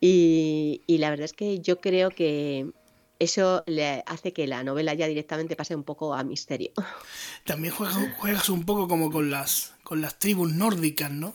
Y, 0.00 0.80
la 0.88 1.10
verdad 1.10 1.26
es 1.26 1.34
que 1.34 1.60
yo 1.60 1.80
creo 1.80 2.08
que 2.08 2.70
eso 3.18 3.62
le 3.66 4.02
hace 4.06 4.32
que 4.32 4.46
la 4.46 4.62
novela 4.62 4.94
ya 4.94 5.06
directamente 5.06 5.56
pase 5.56 5.74
un 5.74 5.84
poco 5.84 6.14
a 6.14 6.22
misterio. 6.22 6.72
También 7.44 7.74
juegas, 7.74 8.48
un 8.48 8.64
poco 8.64 8.88
como 8.88 9.10
con 9.10 9.30
las, 9.30 9.74
con 9.82 10.00
las 10.00 10.18
tribus 10.18 10.52
nórdicas, 10.52 11.10
¿no? 11.10 11.34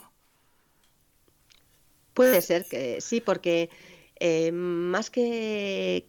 Puede 2.13 2.41
ser 2.41 2.65
que 2.65 2.99
sí, 2.99 3.21
porque 3.21 3.69
eh, 4.19 4.51
más 4.51 5.09
que, 5.09 6.05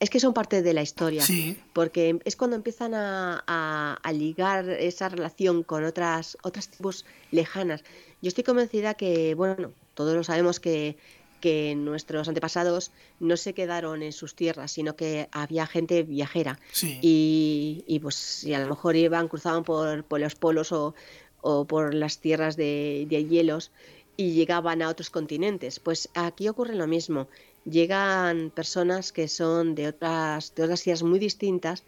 es 0.00 0.10
que 0.10 0.20
son 0.20 0.32
parte 0.32 0.62
de 0.62 0.72
la 0.72 0.82
historia, 0.82 1.22
sí. 1.22 1.58
porque 1.74 2.18
es 2.24 2.36
cuando 2.36 2.56
empiezan 2.56 2.94
a, 2.94 3.98
a, 4.02 4.12
ligar 4.12 4.68
esa 4.70 5.10
relación 5.10 5.62
con 5.62 5.84
otras 5.84 6.38
otras 6.42 6.68
tribus 6.68 7.04
lejanas. 7.30 7.84
Yo 8.22 8.28
estoy 8.28 8.44
convencida 8.44 8.94
que, 8.94 9.34
bueno, 9.34 9.72
todos 9.92 10.16
lo 10.16 10.24
sabemos 10.24 10.58
que, 10.58 10.96
que 11.44 11.74
nuestros 11.74 12.26
antepasados 12.26 12.90
no 13.20 13.36
se 13.36 13.52
quedaron 13.52 14.02
en 14.02 14.14
sus 14.14 14.34
tierras, 14.34 14.72
sino 14.72 14.96
que 14.96 15.28
había 15.30 15.66
gente 15.66 16.02
viajera. 16.02 16.58
Y, 17.02 17.84
y, 17.86 17.98
pues 17.98 18.14
si 18.14 18.54
a 18.54 18.60
lo 18.60 18.68
mejor 18.70 18.96
iban, 18.96 19.28
cruzaban 19.28 19.62
por, 19.62 20.04
por 20.04 20.20
los 20.20 20.36
polos 20.36 20.72
o, 20.72 20.94
o, 21.42 21.66
por 21.66 21.92
las 21.92 22.16
tierras 22.16 22.56
de, 22.56 23.06
de, 23.10 23.26
hielos 23.26 23.72
y 24.16 24.32
llegaban 24.32 24.80
a 24.80 24.88
otros 24.88 25.10
continentes. 25.10 25.80
Pues 25.80 26.08
aquí 26.14 26.48
ocurre 26.48 26.76
lo 26.76 26.86
mismo. 26.86 27.28
Llegan 27.66 28.48
personas 28.48 29.12
que 29.12 29.28
son 29.28 29.74
de 29.74 29.88
otras, 29.88 30.54
de 30.54 30.62
otras 30.62 30.82
tierras 30.82 31.02
muy 31.02 31.18
distintas 31.18 31.84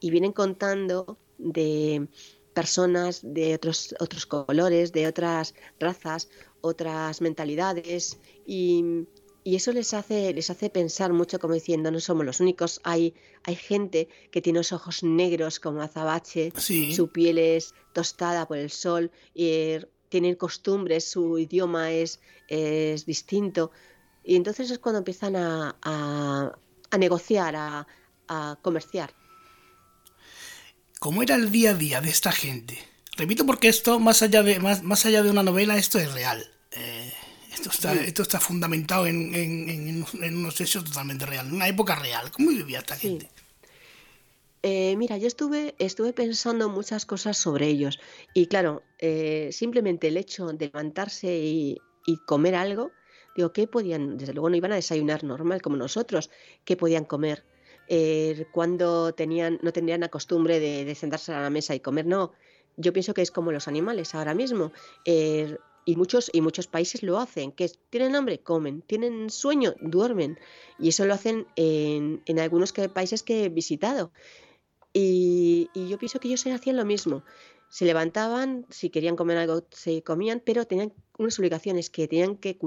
y 0.00 0.10
vienen 0.10 0.32
contando 0.32 1.16
de 1.38 2.08
personas 2.54 3.20
de 3.22 3.54
otros, 3.54 3.94
otros 4.00 4.26
colores, 4.26 4.92
de 4.92 5.06
otras 5.06 5.54
razas 5.78 6.28
otras 6.60 7.20
mentalidades 7.20 8.18
y, 8.46 9.06
eso 9.44 9.72
les 9.72 9.94
hace, 9.94 10.34
les 10.34 10.50
hace 10.50 10.68
pensar 10.68 11.14
mucho 11.14 11.38
como 11.38 11.54
diciendo 11.54 11.90
no 11.90 12.00
somos 12.00 12.26
los 12.26 12.38
únicos, 12.40 12.82
hay, 12.84 13.14
hay 13.44 13.56
gente 13.56 14.06
que 14.30 14.42
tiene 14.42 14.58
los 14.58 14.72
ojos 14.72 15.02
negros 15.02 15.58
como 15.58 15.80
azabache, 15.80 16.52
su 16.58 17.08
piel 17.08 17.38
es 17.38 17.72
tostada 17.94 18.46
por 18.46 18.58
el 18.58 18.68
sol, 18.68 19.10
y 19.32 19.78
tienen 20.10 20.34
costumbres, 20.34 21.08
su 21.08 21.38
idioma 21.38 21.92
es, 21.92 22.20
es 22.48 23.06
distinto. 23.06 23.70
Y 24.22 24.36
entonces 24.36 24.70
es 24.70 24.78
cuando 24.80 24.98
empiezan 24.98 25.34
a, 25.36 25.78
a, 25.80 26.98
negociar, 26.98 27.56
a, 27.56 27.86
a 28.26 28.58
comerciar. 28.60 29.14
¿Cómo 30.98 31.22
era 31.22 31.36
el 31.36 31.50
día 31.52 31.70
a 31.70 31.74
día 31.74 32.00
de 32.00 32.10
esta 32.10 32.32
gente? 32.32 32.78
Repito 33.16 33.46
porque 33.46 33.68
esto, 33.68 34.00
más 34.00 34.22
allá 34.22 34.42
de, 34.42 34.58
más, 34.58 34.82
más 34.82 35.06
allá 35.06 35.22
de 35.22 35.30
una 35.30 35.42
novela, 35.42 35.76
esto 35.76 35.98
es 35.98 36.12
real. 36.12 36.44
Eh, 36.72 37.12
esto, 37.52 37.70
está, 37.70 37.94
esto 37.94 38.22
está 38.22 38.40
fundamentado 38.40 39.06
en, 39.06 39.34
en, 39.34 40.04
en, 40.22 40.36
unos 40.36 40.60
hechos 40.60 40.84
totalmente 40.84 41.24
reales, 41.24 41.50
en 41.50 41.56
una 41.56 41.68
época 41.68 41.94
real. 41.94 42.30
¿Cómo 42.32 42.50
vivía 42.50 42.80
esta 42.80 42.96
gente? 42.96 43.28
Eh, 44.62 44.96
mira, 44.96 45.18
yo 45.18 45.28
estuve, 45.28 45.76
estuve 45.78 46.12
pensando 46.12 46.68
muchas 46.68 47.06
cosas 47.06 47.38
sobre 47.38 47.68
ellos. 47.68 48.00
Y 48.34 48.46
claro, 48.46 48.82
eh, 48.98 49.50
simplemente 49.52 50.08
el 50.08 50.16
hecho 50.16 50.48
de 50.48 50.66
levantarse 50.66 51.32
y, 51.32 51.78
y, 52.06 52.16
comer 52.26 52.56
algo, 52.56 52.90
digo, 53.36 53.52
¿qué 53.52 53.68
podían? 53.68 54.16
Desde 54.16 54.32
luego 54.32 54.50
no 54.50 54.56
iban 54.56 54.72
a 54.72 54.76
desayunar 54.76 55.22
normal 55.22 55.62
como 55.62 55.76
nosotros. 55.76 56.30
¿Qué 56.64 56.76
podían 56.76 57.04
comer? 57.04 57.44
Eh, 57.88 58.46
cuando 58.52 59.14
tenían, 59.14 59.58
no 59.62 59.72
tenían 59.72 60.00
la 60.00 60.10
costumbre 60.10 60.60
de, 60.60 60.94
sentarse 60.94 61.32
a 61.32 61.40
la 61.40 61.50
mesa 61.50 61.74
y 61.74 61.80
comer. 61.80 62.06
No, 62.06 62.32
yo 62.76 62.92
pienso 62.92 63.14
que 63.14 63.22
es 63.22 63.30
como 63.30 63.50
los 63.50 63.66
animales 63.66 64.14
ahora 64.14 64.34
mismo. 64.34 64.72
Eh, 65.06 65.56
y 65.86 65.96
muchos, 65.96 66.30
y 66.34 66.42
muchos 66.42 66.66
países 66.66 67.02
lo 67.02 67.18
hacen, 67.18 67.50
que 67.50 67.70
tienen 67.88 68.14
hambre, 68.14 68.40
comen, 68.40 68.82
tienen 68.82 69.30
sueño, 69.30 69.74
duermen. 69.80 70.38
Y 70.78 70.90
eso 70.90 71.06
lo 71.06 71.14
hacen 71.14 71.46
en, 71.56 72.22
en 72.26 72.38
algunos 72.40 72.72
países 72.72 73.22
que 73.22 73.44
he 73.44 73.48
visitado. 73.48 74.12
Y, 74.92 75.70
y, 75.72 75.88
yo 75.88 75.98
pienso 75.98 76.20
que 76.20 76.28
ellos 76.28 76.46
hacían 76.46 76.76
lo 76.76 76.84
mismo. 76.84 77.24
Se 77.70 77.86
levantaban, 77.86 78.66
si 78.68 78.90
querían 78.90 79.16
comer 79.16 79.38
algo, 79.38 79.64
se 79.70 80.02
comían, 80.02 80.42
pero 80.44 80.66
tenían 80.66 80.92
unas 81.16 81.38
obligaciones 81.38 81.88
que 81.88 82.06
tenían 82.06 82.36
que 82.36 82.58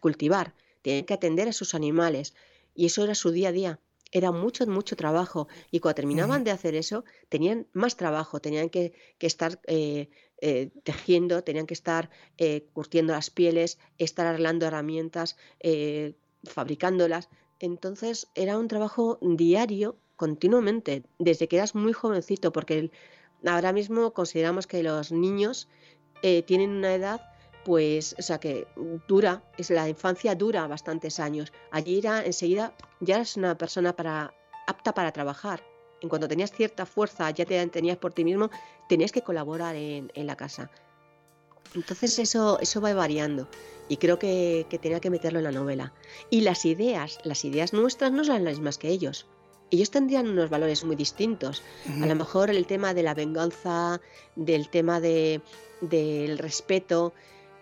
cultivar, 0.00 0.54
tenían 0.82 1.04
que 1.04 1.14
atender 1.14 1.48
a 1.48 1.52
sus 1.52 1.74
animales. 1.74 2.34
Y 2.74 2.86
eso 2.86 3.04
era 3.04 3.14
su 3.14 3.30
día 3.30 3.50
a 3.50 3.52
día 3.52 3.80
era 4.14 4.30
mucho, 4.30 4.64
mucho 4.66 4.96
trabajo. 4.96 5.48
Y 5.72 5.80
cuando 5.80 5.96
terminaban 5.96 6.44
de 6.44 6.52
hacer 6.52 6.76
eso, 6.76 7.04
tenían 7.28 7.66
más 7.72 7.96
trabajo, 7.96 8.40
tenían 8.40 8.70
que, 8.70 8.94
estar 9.18 9.60
eh, 9.66 10.08
eh, 10.40 10.70
tejiendo, 10.84 11.42
tenían 11.42 11.66
que 11.66 11.74
estar 11.74 12.08
eh, 12.38 12.64
curtiendo 12.72 13.12
las 13.12 13.30
pieles, 13.30 13.78
estar 13.98 14.26
arreglando 14.26 14.66
herramientas, 14.66 15.36
fabricándolas. 16.44 17.28
Entonces 17.58 18.28
era 18.36 18.56
un 18.56 18.68
trabajo 18.68 19.18
diario, 19.20 19.96
continuamente, 20.14 21.02
desde 21.18 21.48
que 21.48 21.56
eras 21.56 21.74
muy 21.74 21.92
jovencito, 21.92 22.52
porque 22.52 22.92
ahora 23.44 23.72
mismo 23.72 24.12
consideramos 24.12 24.68
que 24.68 24.84
los 24.84 25.10
niños 25.10 25.68
tienen 26.46 26.70
una 26.70 26.94
edad 26.94 27.33
pues, 27.64 28.14
o 28.18 28.22
sea, 28.22 28.38
que 28.38 28.66
dura, 29.08 29.42
es 29.58 29.70
la 29.70 29.88
infancia 29.88 30.34
dura 30.34 30.66
bastantes 30.66 31.18
años. 31.18 31.52
Allí 31.70 31.98
era 31.98 32.24
enseguida, 32.24 32.74
ya 33.00 33.16
eras 33.16 33.36
una 33.36 33.56
persona 33.56 33.94
para, 33.94 34.34
apta 34.66 34.92
para 34.92 35.12
trabajar. 35.12 35.62
En 36.00 36.08
cuanto 36.08 36.28
tenías 36.28 36.52
cierta 36.52 36.84
fuerza, 36.86 37.30
ya 37.30 37.46
te 37.46 37.66
tenías 37.68 37.96
por 37.96 38.12
ti 38.12 38.24
mismo, 38.24 38.50
tenías 38.88 39.12
que 39.12 39.22
colaborar 39.22 39.74
en, 39.74 40.10
la 40.14 40.36
casa. 40.36 40.70
Entonces 41.74 42.18
eso, 42.18 42.58
eso 42.60 42.80
va 42.80 42.92
variando 42.92 43.48
y 43.88 43.96
creo 43.96 44.18
que, 44.18 44.66
tenía 44.80 45.00
que 45.00 45.10
meterlo 45.10 45.38
en 45.38 45.44
la 45.44 45.52
novela. 45.52 45.92
Y 46.30 46.42
las 46.42 46.64
ideas, 46.64 47.18
las 47.24 47.44
ideas 47.44 47.72
nuestras 47.72 48.12
no 48.12 48.24
son 48.24 48.44
las 48.44 48.54
mismas 48.54 48.78
que 48.78 48.88
ellos. 48.88 49.26
Ellos 49.70 49.90
tendrían 49.90 50.28
unos 50.28 50.50
valores 50.50 50.84
muy 50.84 50.94
distintos. 50.94 51.62
A 52.02 52.06
lo 52.06 52.14
mejor 52.14 52.50
el 52.50 52.66
tema 52.66 52.94
de 52.94 53.02
la 53.02 53.14
venganza, 53.14 54.00
del 54.36 54.68
tema 54.68 55.00
de, 55.00 55.40
del 55.80 56.38
respeto, 56.38 57.12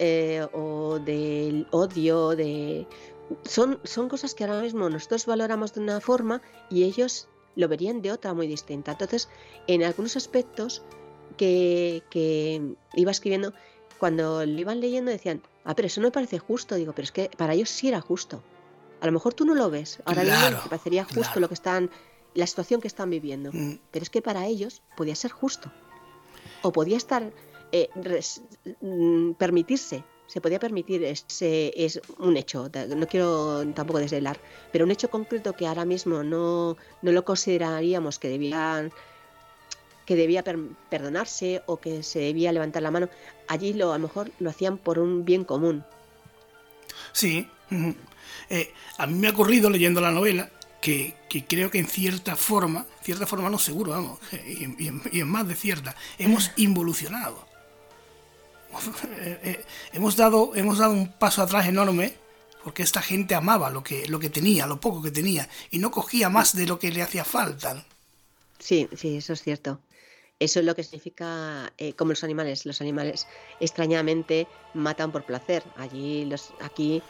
eh, 0.05 0.45
o 0.53 0.99
del 0.99 1.69
odio, 1.71 2.31
de... 2.31 2.89
Son, 3.45 3.79
son 3.85 4.09
cosas 4.09 4.35
que 4.35 4.43
ahora 4.43 4.61
mismo 4.61 4.91
nosotros 4.91 5.27
valoramos 5.27 5.75
de 5.75 5.81
una 5.81 6.01
forma 6.01 6.43
y 6.71 6.83
ellos 6.83 7.29
lo 7.55 7.69
verían 7.69 8.03
de 8.03 8.11
otra 8.11 8.35
muy 8.35 8.49
distinta. 8.49 8.91
Entonces, 8.91 9.29
en 9.69 9.85
algunos 9.85 10.17
aspectos 10.17 10.83
que, 11.37 12.75
iba 12.95 13.11
escribiendo, 13.13 13.53
cuando 14.01 14.45
lo 14.45 14.61
iban 14.61 14.81
leyendo 14.81 15.13
decían, 15.13 15.41
ah, 15.65 15.77
pero 15.77 15.87
eso 15.87 16.01
no 16.01 16.09
me 16.09 16.13
parece 16.13 16.41
justo. 16.41 16.75
Digo, 16.75 16.93
pero 16.95 17.05
es 17.05 17.13
que 17.13 17.31
para 17.37 17.55
ellos 17.55 17.71
sí 17.71 17.87
era 17.87 18.01
justo. 18.01 18.43
A 19.01 19.07
lo 19.07 19.13
mejor 19.13 19.35
tú 19.35 19.45
no 19.45 19.55
lo 19.55 19.71
ves. 19.71 20.01
Ahora 20.05 20.25
mismo 20.25 20.63
te 20.65 20.69
parecería 20.69 21.05
justo 21.05 21.39
lo 21.39 21.47
que 21.47 21.55
están, 21.55 21.91
la 22.35 22.49
situación 22.49 22.81
que 22.81 22.89
están 22.89 23.09
viviendo. 23.09 23.51
Mm. 23.53 23.79
Pero 23.93 24.03
es 24.03 24.11
que 24.11 24.21
para 24.21 24.47
ellos 24.47 24.83
podía 24.97 25.15
ser 25.15 25.31
justo. 25.31 25.71
O 26.63 26.73
podía 26.73 26.97
estar 26.97 27.33
eh, 27.73 27.89
mm, 28.81 29.33
permitirse, 29.33 30.05
se 30.27 30.41
podía 30.41 30.59
permitir, 30.59 31.05
ese, 31.05 31.73
es 31.77 32.01
un 32.19 32.37
hecho, 32.37 32.71
no 32.97 33.07
quiero 33.07 33.67
tampoco 33.75 33.99
desvelar, 33.99 34.39
pero 34.73 34.85
un 34.85 34.91
hecho 34.91 35.11
concreto 35.11 35.55
que 35.55 35.67
ahora 35.67 35.85
mismo 35.85 36.23
no, 36.23 36.77
no 37.03 37.13
lo 37.13 37.25
consideraríamos 37.25 38.19
que 38.19 38.29
debía, 38.29 38.89
que 40.07 40.17
debía 40.17 40.43
perdonarse 40.89 41.63
o 41.67 41.79
que 41.79 42.03
se 42.03 42.21
debía 42.21 42.53
levantar 42.53 42.83
la 42.83 42.91
mano, 42.91 43.09
allí 43.49 43.75
lo, 43.75 43.93
a 43.93 43.99
lo 43.99 44.07
mejor 44.07 44.31
lo 44.39 44.49
hacían 44.49 44.79
por 44.79 44.99
un 44.99 45.25
bien 45.25 45.45
común. 45.45 45.85
Sí, 47.13 47.47
eh, 48.49 48.73
a 48.99 49.07
mí 49.07 49.19
me 49.19 49.29
ha 49.29 49.33
ocurrido 49.33 49.69
leyendo 49.69 50.01
la 50.01 50.13
novela 50.13 50.51
que, 50.81 51.15
creo 51.47 51.71
que 51.71 51.79
en 51.79 51.87
cierta 51.87 52.37
forma, 52.37 52.87
cierta 53.03 53.27
forma 53.27 53.51
no 53.51 53.59
seguro, 53.59 53.93
vamos, 53.93 54.19
y, 54.33 54.67
y 55.13 55.21
en 55.21 55.29
más 55.29 55.47
de 55.47 55.55
cierta, 55.55 55.95
hemos 56.19 56.53
involucionado. 56.57 57.52
eh, 57.52 57.52
eh, 57.52 57.52
hemos, 59.93 60.17
dado, 60.17 60.53
hemos 60.55 60.79
dado 60.79 60.93
un 60.93 61.13
paso 61.13 61.43
atrás 61.43 61.67
enorme 61.67 62.15
porque 62.63 62.83
esta 62.83 63.03
gente 63.03 63.35
amaba 63.35 63.71
lo 63.71 63.83
que, 63.83 64.07
lo 64.09 64.19
que 64.19 64.31
tenía, 64.31 64.67
lo 64.67 64.81
poco 64.81 65.03
que 65.03 65.11
tenía, 65.11 65.49
y 65.71 65.79
no 65.79 65.91
cogía 65.91 66.29
más 66.29 66.55
de 66.55 66.67
lo 66.67 66.79
que 66.79 66.93
le 66.93 67.03
hacía 67.03 67.25
falta. 67.25 67.85
Sí, 68.59 68.89
sí, 68.97 69.17
eso 69.17 69.33
es 69.33 69.43
cierto. 69.43 69.81
Eso 70.39 70.61
es 70.61 70.67
lo 70.67 70.75
que 70.75 70.83
significa 70.83 71.73
eh, 71.79 71.93
como 71.95 72.11
los 72.11 72.25
animales. 72.25 72.67
Los 72.67 72.81
animales 72.81 73.27
extrañamente 73.61 74.47
matan 74.75 75.13
por 75.13 75.25
placer. 75.25 75.63
Allí, 75.77 76.25
los, 76.25 76.53
aquí 76.61 77.03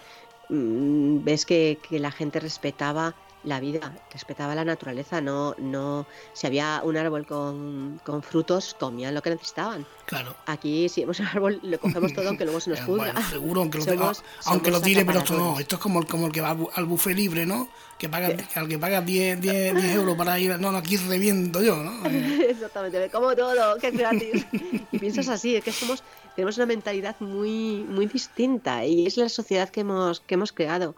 mm, 0.49 1.25
ves 1.25 1.47
que, 1.47 1.79
la 1.91 2.11
gente 2.11 2.41
respetaba 2.41 3.15
la 3.45 3.61
vida, 3.61 3.93
respetaba 4.13 4.55
la 4.55 4.65
naturaleza, 4.65 5.21
no, 5.21 5.55
no, 5.59 6.07
si 6.33 6.47
había 6.47 6.81
un 6.85 6.97
árbol 6.97 7.27
con, 7.27 8.01
con 8.05 8.23
frutos, 8.23 8.77
comían 8.79 9.15
lo 9.15 9.23
que 9.23 9.31
necesitaban. 9.31 9.87
Claro. 10.07 10.35
Aquí 10.47 10.89
si 10.89 11.01
vemos 11.01 11.19
un 11.21 11.27
árbol, 11.27 11.61
lo 11.63 11.79
cogemos 11.81 12.13
todo 12.13 12.29
aunque 12.29 12.45
luego 12.45 12.61
se 12.61 12.71
nos 12.71 12.81
pudra. 12.87 13.15
seguro, 13.29 13.63
aunque 13.63 13.79
lo, 13.79 14.13
aunque 14.47 14.71
lo 14.71 14.81
tire, 14.81 15.05
pero 15.05 15.21
esto 15.21 15.37
no, 15.37 15.59
esto 15.59 15.77
es 15.77 15.83
como, 15.83 16.07
como 16.07 16.27
el 16.27 16.33
que 16.33 16.41
va 16.41 16.57
al 16.75 16.85
buffet 16.87 17.17
libre, 17.17 17.47
¿no? 17.47 17.69
Que 17.99 18.09
paga, 18.09 18.37
al 18.55 18.69
que 18.69 18.79
paga 18.79 19.01
10, 19.01 19.41
10, 19.41 19.75
10, 19.75 19.95
euros 19.95 20.17
para 20.17 20.39
ir, 20.39 20.59
no, 20.59 20.73
no, 20.73 20.79
aquí 20.79 20.97
reviento 20.97 21.63
yo, 21.63 21.77
¿no? 21.77 22.07
Exactamente, 22.49 22.99
me 22.99 23.11
como 23.11 23.35
todo, 23.35 23.77
que 23.79 23.89
es 23.89 23.97
gratis. 23.97 24.47
y 24.91 24.99
piensas 24.99 25.29
así, 25.29 25.57
es 25.57 25.65
que 25.65 25.73
somos, 25.73 26.03
tenemos 26.37 26.57
una 26.57 26.67
mentalidad 26.67 27.17
muy, 27.21 27.85
muy 27.89 28.07
distinta 28.07 28.85
y 28.85 29.07
es 29.07 29.17
la 29.17 29.29
sociedad 29.29 29.69
que 29.69 29.81
hemos, 29.81 30.21
que 30.21 30.35
hemos 30.35 30.53
creado. 30.53 30.95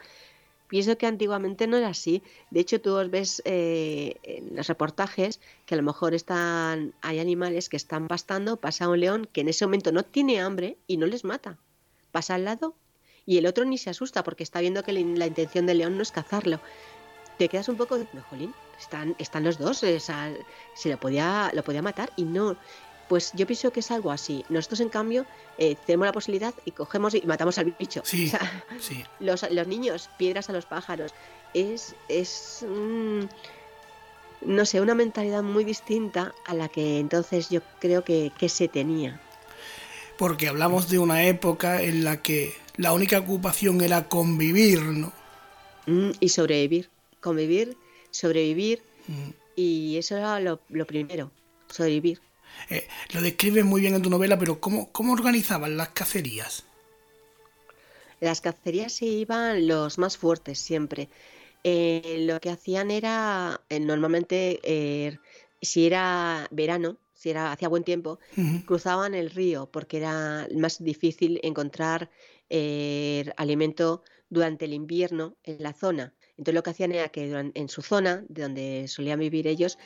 Pienso 0.74 0.98
que 0.98 1.06
antiguamente 1.06 1.68
no 1.68 1.76
era 1.76 1.86
así. 1.86 2.20
De 2.50 2.58
hecho, 2.58 2.80
tú 2.80 2.96
ves 3.08 3.40
eh, 3.44 4.16
en 4.24 4.56
los 4.56 4.66
reportajes 4.66 5.38
que 5.66 5.76
a 5.76 5.76
lo 5.76 5.84
mejor 5.84 6.14
están, 6.14 6.94
hay 7.00 7.20
animales 7.20 7.68
que 7.68 7.76
están 7.76 8.08
pastando, 8.08 8.56
pasa 8.56 8.88
un 8.88 8.98
león 8.98 9.28
que 9.32 9.42
en 9.42 9.48
ese 9.50 9.64
momento 9.66 9.92
no 9.92 10.02
tiene 10.02 10.40
hambre 10.40 10.76
y 10.88 10.96
no 10.96 11.06
les 11.06 11.22
mata. 11.22 11.58
Pasa 12.10 12.34
al 12.34 12.44
lado 12.44 12.74
y 13.24 13.38
el 13.38 13.46
otro 13.46 13.64
ni 13.64 13.78
se 13.78 13.90
asusta 13.90 14.24
porque 14.24 14.42
está 14.42 14.60
viendo 14.60 14.82
que 14.82 14.92
la 14.92 15.26
intención 15.28 15.64
del 15.64 15.78
león 15.78 15.96
no 15.96 16.02
es 16.02 16.10
cazarlo. 16.10 16.58
Te 17.38 17.48
quedas 17.48 17.68
un 17.68 17.76
poco 17.76 17.96
de, 17.96 18.06
jolín, 18.28 18.52
están, 18.76 19.14
están 19.20 19.44
los 19.44 19.58
dos, 19.58 19.78
se 19.78 20.88
lo 20.90 20.98
podía, 20.98 21.52
lo 21.54 21.62
podía 21.62 21.82
matar 21.82 22.10
y 22.16 22.24
no. 22.24 22.56
Pues 23.08 23.32
yo 23.34 23.46
pienso 23.46 23.70
que 23.70 23.80
es 23.80 23.90
algo 23.90 24.10
así. 24.10 24.44
Nosotros, 24.48 24.80
en 24.80 24.88
cambio, 24.88 25.26
eh, 25.58 25.76
tenemos 25.86 26.06
la 26.06 26.12
posibilidad 26.12 26.54
y 26.64 26.70
cogemos 26.70 27.14
y 27.14 27.22
matamos 27.22 27.58
al 27.58 27.74
bicho. 27.78 28.02
Sí, 28.04 28.32
Los, 29.20 29.42
niños, 29.66 30.10
piedras 30.18 30.48
a 30.48 30.52
los 30.52 30.66
pájaros. 30.66 31.12
Es, 31.52 31.94
es 32.08 32.64
no 34.44 34.66
sé, 34.66 34.80
una 34.80 34.94
mentalidad 34.94 35.42
muy 35.42 35.64
distinta 35.64 36.34
a 36.46 36.54
la 36.54 36.68
que 36.68 36.98
entonces 36.98 37.50
yo 37.50 37.60
creo 37.80 38.04
que, 38.04 38.32
se 38.48 38.68
tenía. 38.68 39.20
Porque 40.16 40.48
hablamos 40.48 40.88
de 40.88 40.98
una 40.98 41.24
época 41.26 41.82
en 41.82 42.04
la 42.04 42.22
que 42.22 42.54
la 42.76 42.92
única 42.92 43.18
ocupación 43.18 43.80
era 43.80 44.08
convivir, 44.08 44.80
¿no? 44.80 45.12
Mm, 45.86 46.10
y 46.20 46.28
sobrevivir. 46.28 46.90
Convivir, 47.20 47.76
sobrevivir. 48.10 48.82
Mm. 49.08 49.30
Y 49.56 49.96
eso 49.98 50.16
era 50.16 50.40
lo 50.40 50.58
primero, 50.86 51.30
sobrevivir. 51.68 52.20
Eh, 52.70 52.86
lo 53.12 53.20
describes 53.20 53.64
muy 53.64 53.80
bien 53.80 53.94
en 53.94 54.02
tu 54.02 54.10
novela, 54.10 54.38
pero 54.38 54.60
¿cómo, 54.60 54.90
cómo 54.92 55.12
organizaban 55.12 55.76
las 55.76 55.88
cacerías? 55.90 56.64
Las 58.20 58.40
cacerías 58.40 58.92
se 58.92 59.06
iban 59.06 59.66
los 59.66 59.98
más 59.98 60.16
fuertes 60.16 60.58
siempre. 60.58 61.08
Eh, 61.62 62.24
lo 62.26 62.40
que 62.40 62.50
hacían 62.50 62.90
era, 62.90 63.60
eh, 63.68 63.80
normalmente, 63.80 65.18
si 65.60 65.86
era 65.86 66.46
verano, 66.50 66.96
si 67.14 67.30
era 67.30 67.52
hacía 67.52 67.68
buen 67.68 67.84
tiempo, 67.84 68.18
cruzaban 68.66 69.14
el 69.14 69.30
río 69.30 69.68
porque 69.70 69.98
era 69.98 70.46
más 70.54 70.82
difícil 70.82 71.40
encontrar 71.42 72.10
alimento 73.36 74.02
durante 74.30 74.66
el 74.66 74.74
invierno 74.74 75.36
en 75.42 75.62
la 75.62 75.72
zona. 75.72 76.12
Entonces 76.36 76.54
lo 76.54 76.62
que 76.62 76.70
hacían 76.70 76.92
era 76.92 77.08
que 77.08 77.50
en 77.54 77.68
su 77.68 77.82
zona, 77.82 78.24
de 78.28 78.42
donde 78.42 78.88
solían 78.88 79.20
vivir 79.20 79.46
ellos, 79.46 79.78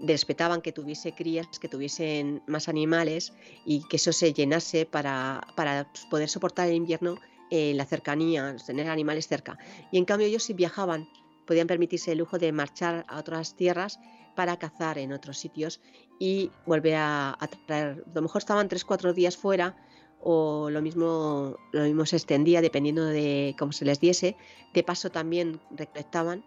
respetaban 0.00 0.62
que 0.62 0.72
tuviese 0.72 1.12
crías, 1.12 1.46
que 1.58 1.68
tuviesen 1.68 2.42
más 2.46 2.68
animales 2.68 3.32
y 3.64 3.86
que 3.88 3.96
eso 3.96 4.12
se 4.12 4.32
llenase 4.32 4.86
para, 4.86 5.46
para 5.56 5.92
poder 6.10 6.28
soportar 6.28 6.68
el 6.68 6.74
invierno 6.74 7.16
en 7.50 7.76
la 7.76 7.84
cercanía, 7.84 8.56
tener 8.64 8.88
animales 8.88 9.28
cerca. 9.28 9.58
Y 9.90 9.98
en 9.98 10.04
cambio 10.04 10.26
ellos 10.26 10.44
si 10.44 10.54
viajaban, 10.54 11.08
podían 11.46 11.66
permitirse 11.66 12.12
el 12.12 12.18
lujo 12.18 12.38
de 12.38 12.52
marchar 12.52 13.04
a 13.08 13.18
otras 13.18 13.56
tierras 13.56 13.98
para 14.34 14.58
cazar 14.58 14.98
en 14.98 15.12
otros 15.12 15.38
sitios 15.38 15.80
y 16.18 16.50
volver 16.64 16.94
a, 16.96 17.36
traer. 17.66 18.04
A 18.06 18.14
lo 18.14 18.22
mejor 18.22 18.40
estaban 18.40 18.68
3-4 18.68 19.12
días 19.12 19.36
fuera 19.36 19.76
o 20.20 20.70
lo 20.70 20.82
mismo, 20.82 21.56
lo 21.72 21.82
mismo 21.82 22.06
se 22.06 22.16
extendía 22.16 22.60
dependiendo 22.60 23.04
de 23.04 23.56
cómo 23.58 23.72
se 23.72 23.84
les 23.84 24.00
diese. 24.00 24.36
De 24.72 24.82
paso 24.82 25.10
también 25.10 25.60
recolectaban 25.70 26.44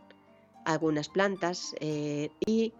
algunas 0.65 1.09
plantas 1.09 1.75
eh, 1.81 2.29
y 2.45 2.73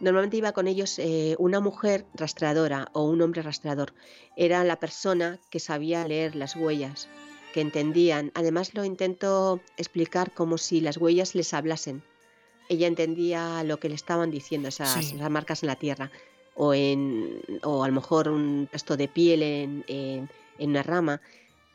normalmente 0.00 0.36
iba 0.36 0.52
con 0.52 0.66
ellos 0.66 0.98
eh, 0.98 1.36
una 1.38 1.60
mujer 1.60 2.06
rastreadora 2.14 2.88
o 2.92 3.04
un 3.04 3.22
hombre 3.22 3.42
rastreador. 3.42 3.92
Era 4.36 4.64
la 4.64 4.80
persona 4.80 5.38
que 5.50 5.60
sabía 5.60 6.06
leer 6.08 6.34
las 6.34 6.56
huellas, 6.56 7.08
que 7.52 7.60
entendían. 7.60 8.32
Además 8.34 8.74
lo 8.74 8.84
intento 8.84 9.60
explicar 9.76 10.32
como 10.32 10.58
si 10.58 10.80
las 10.80 10.96
huellas 10.96 11.34
les 11.34 11.52
hablasen. 11.54 12.02
Ella 12.68 12.86
entendía 12.86 13.62
lo 13.64 13.78
que 13.78 13.88
le 13.88 13.94
estaban 13.94 14.30
diciendo, 14.30 14.68
esas, 14.68 15.14
marcas 15.14 15.62
en 15.62 15.66
la 15.66 15.76
tierra, 15.76 16.10
o, 16.54 16.72
en, 16.72 17.42
o 17.62 17.82
a 17.82 17.88
lo 17.88 17.94
mejor 17.94 18.28
un 18.28 18.68
resto 18.72 18.96
de 18.96 19.08
piel 19.08 19.42
en, 19.42 19.84
en, 19.88 20.30
una 20.58 20.82
rama. 20.82 21.20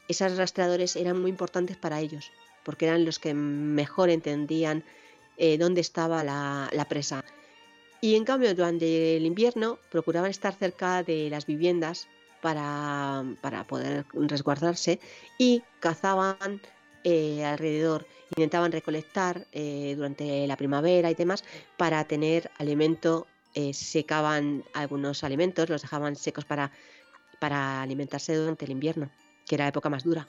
Esos 0.08 0.38
rastreadores 0.38 0.96
eran 0.96 1.20
muy 1.20 1.32
importantes 1.32 1.76
para 1.76 2.00
ellos, 2.00 2.32
porque 2.64 2.86
eran 2.86 3.04
los 3.04 3.20
que 3.20 3.34
mejor 3.34 4.10
entendían 4.10 4.84
eh, 5.38 5.58
dónde 5.58 5.82
estaba 5.82 6.24
la, 6.24 6.70
la 6.72 6.86
presa. 6.86 7.26
Y 8.06 8.16
en 8.16 8.24
cambio, 8.24 8.54
durante 8.54 9.18
el 9.18 9.26
invierno 9.26 9.80
procuraban 9.90 10.30
estar 10.30 10.54
cerca 10.54 11.02
de 11.02 11.28
las 11.32 11.48
viviendas 11.48 12.08
para, 12.40 13.24
para 13.42 13.66
poder 13.66 14.06
resguardarse 14.14 15.00
y 15.40 15.64
cazaban 15.80 16.62
eh, 17.04 17.44
alrededor, 17.44 18.06
intentaban 18.30 18.72
recolectar 18.72 19.48
eh, 19.52 19.96
durante 19.98 20.46
la 20.46 20.56
primavera 20.56 21.10
y 21.10 21.16
demás 21.16 21.44
para 21.78 22.04
tener 22.04 22.52
alimento, 22.60 23.26
eh, 23.56 23.74
secaban 23.74 24.64
algunos 24.76 25.24
alimentos, 25.24 25.68
los 25.68 25.82
dejaban 25.82 26.16
secos 26.16 26.46
para, 26.46 26.72
para 27.40 27.82
alimentarse 27.82 28.36
durante 28.36 28.66
el 28.66 28.72
invierno, 28.72 29.10
que 29.48 29.56
era 29.56 29.66
la 29.66 29.70
época 29.70 29.90
más 29.90 30.04
dura. 30.04 30.28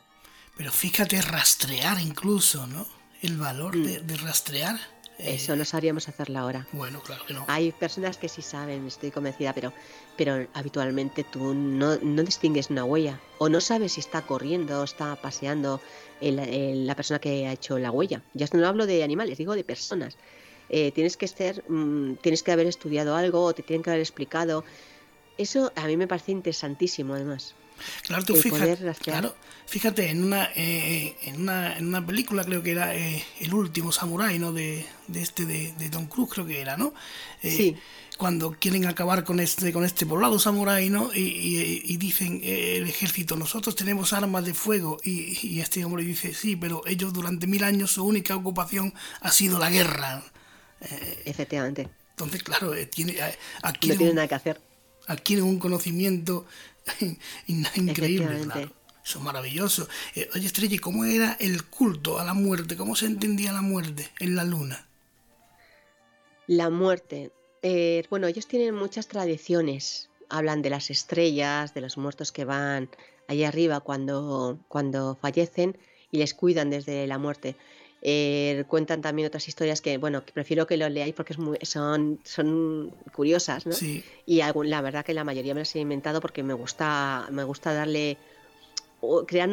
Pero 0.57 0.73
fíjate, 0.73 1.21
rastrear 1.21 2.01
incluso, 2.01 2.67
¿no? 2.67 2.87
El 3.21 3.37
valor 3.37 3.77
de, 3.77 4.01
mm. 4.01 4.07
de 4.07 4.17
rastrear. 4.17 4.96
Eso 5.19 5.57
no 5.57 5.65
sabríamos 5.65 6.09
hacerla 6.09 6.41
ahora. 6.41 6.69
Bueno, 6.73 7.01
claro 7.01 7.25
que 7.27 7.35
no. 7.35 7.45
Hay 7.49 7.73
personas 7.73 8.19
que 8.19 8.29
sí 8.29 8.43
saben, 8.43 8.87
estoy 8.87 9.11
convencida, 9.11 9.53
pero, 9.55 9.73
pero 10.15 10.47
habitualmente 10.53 11.25
tú 11.25 11.55
no, 11.55 11.97
no 11.97 12.23
distingues 12.23 12.71
una 12.71 12.85
huella. 12.85 13.21
O 13.39 13.49
no 13.49 13.61
sabes 13.61 13.93
si 13.93 14.01
está 14.01 14.23
corriendo 14.23 14.81
o 14.81 14.85
está 14.85 15.17
paseando 15.17 15.81
la 16.21 16.95
persona 16.95 17.19
que 17.19 17.47
ha 17.47 17.53
hecho 17.53 17.79
la 17.79 17.91
huella. 17.91 18.25
Ya 18.35 18.47
no 18.53 18.67
hablo 18.67 18.87
de 18.87 19.03
animales, 19.03 19.39
digo 19.39 19.55
de 19.55 19.65
personas. 19.65 20.17
Eh, 20.69 20.93
tienes 20.93 21.17
que 21.17 21.29
ser, 21.29 21.65
mm, 21.69 22.17
tienes 22.17 22.43
que 22.43 22.53
haber 22.53 22.67
estudiado 22.67 23.15
algo 23.15 23.43
o 23.43 23.55
te 23.55 23.63
tienen 23.63 23.83
que 23.83 23.91
haber 23.91 24.01
explicado. 24.01 24.65
Eso 25.37 25.73
a 25.77 25.87
mí 25.87 25.97
me 25.97 26.09
parece 26.09 26.33
interesantísimo, 26.33 27.15
además. 27.15 27.57
Claro, 28.03 28.25
tú 28.25 28.35
fíjate, 28.37 28.95
claro, 29.03 29.35
fíjate 29.67 30.11
en 30.11 30.25
una, 30.25 30.51
eh, 30.55 31.17
en 31.23 31.43
una, 31.43 31.77
en 31.77 31.87
una 31.87 32.05
película 32.05 32.45
creo 32.45 32.63
que 32.63 32.71
era 32.73 32.95
eh, 32.95 33.25
El 33.41 33.55
último 33.55 33.93
samurái, 33.93 34.39
¿no? 34.39 34.53
De, 34.53 34.87
de 35.09 35.23
este 35.23 35.45
de, 35.45 35.73
de, 35.73 35.89
Tom 35.89 36.07
Cruise 36.07 36.31
creo 36.33 36.47
que 36.47 36.61
era, 36.61 36.77
¿no? 36.77 36.95
Eh, 37.43 37.51
sí. 37.51 37.77
Cuando 38.17 38.53
quieren 38.59 38.87
acabar 38.87 39.25
con 39.25 39.41
este 39.41 39.73
con 39.73 39.85
este 39.85 40.07
poblado 40.07 40.39
samurái, 40.39 40.89
¿no? 40.89 41.11
Y, 41.15 41.83
y, 41.85 41.97
dicen 41.99 42.41
el 42.43 42.89
ejército, 42.89 43.37
nosotros 43.37 43.77
tenemos 43.77 44.15
armas 44.15 44.45
de 44.45 44.55
fuego 44.55 44.97
y, 45.05 45.39
y, 45.47 45.61
este 45.61 45.85
hombre 45.85 46.03
dice, 46.03 46.33
sí, 46.33 46.57
pero 46.57 46.83
ellos 46.87 47.13
durante 47.13 47.47
mil 47.47 47.63
años 47.63 47.91
su 47.91 48.05
única 48.05 48.35
ocupación 48.35 48.95
ha 49.21 49.31
sido 49.31 49.59
la 49.59 49.69
guerra. 49.69 50.23
Efectivamente. 51.27 51.91
Entonces, 52.11 52.43
claro, 52.43 52.73
tiene, 52.91 53.17
aquí 53.63 53.89
no 53.89 53.97
tiene 53.97 54.15
nada 54.15 54.29
que 54.29 54.35
hacer. 54.35 54.61
Adquieren 55.07 55.45
un 55.45 55.59
conocimiento 55.59 56.47
increíble, 57.47 58.41
claro. 58.45 58.73
Eso 59.07 59.19
es 59.19 59.25
maravilloso. 59.25 59.89
Eh, 60.17 60.29
oye, 60.35 60.47
Estrella, 60.47 60.77
¿cómo 60.81 61.05
era 61.05 61.37
el 61.39 61.65
culto 61.65 62.19
a 62.19 62.25
la 62.25 62.35
muerte? 62.35 62.77
¿Cómo 62.77 62.97
se 62.97 63.07
entendía 63.07 63.53
la 63.53 63.63
muerte 63.63 64.11
en 64.19 64.35
la 64.35 64.43
luna? 64.43 64.89
La 66.49 66.71
muerte. 66.71 67.31
Eh, 67.63 68.05
bueno, 68.11 68.27
ellos 68.27 68.49
tienen 68.49 68.75
muchas 68.75 69.07
tradiciones. 69.07 70.11
Hablan 70.29 70.61
de 70.61 70.71
las 70.71 70.91
estrellas, 70.91 71.73
de 71.73 71.83
los 71.83 71.97
muertos 71.97 72.33
que 72.33 72.45
van 72.45 72.89
allá 73.29 73.47
arriba 73.47 73.79
cuando, 73.79 74.59
cuando 74.67 75.17
fallecen 75.21 75.79
y 76.11 76.19
les 76.19 76.35
cuidan 76.35 76.71
desde 76.71 77.07
la 77.07 77.19
muerte. 77.19 77.57
Eh, 78.03 78.65
cuentan 78.69 79.01
también 79.01 79.27
otras 79.27 79.49
historias 79.49 79.81
que, 79.81 79.99
bueno, 79.99 80.25
que 80.25 80.33
prefiero 80.33 80.67
que 80.67 80.77
lo 80.77 80.89
leáis 80.89 81.15
porque 81.15 81.33
es 81.33 81.39
muy, 81.39 81.59
son, 81.63 82.21
son 82.25 82.95
curiosas, 83.13 83.67
¿no? 83.67 83.75
Y 84.27 84.41
la 84.41 84.81
verdad 84.81 85.05
que 85.05 85.15
la 85.15 85.25
mayoría 85.25 85.55
me 85.55 85.61
las 85.61 85.75
he 85.75 85.81
inventado 85.81 86.21
porque 86.21 86.43
me 86.43 86.55
gusta, 86.55 87.27
me 87.31 87.43
gusta 87.45 87.73
darle, 87.73 88.19
crear 89.27 89.49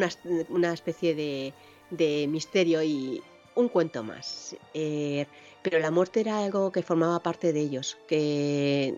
una, 0.49 0.73
especie 0.73 1.15
de, 1.15 2.27
misterio 2.27 2.83
y 2.83 3.21
un 3.55 3.69
cuento 3.69 4.03
más. 4.03 4.55
Eh, 4.73 5.25
pero 5.61 5.79
la 5.79 5.91
muerte 5.91 6.19
era 6.19 6.43
algo 6.43 6.71
que 6.71 6.83
formaba 6.83 7.21
parte 7.21 7.53
de 7.53 7.61
ellos, 7.61 7.97
que 8.07 8.95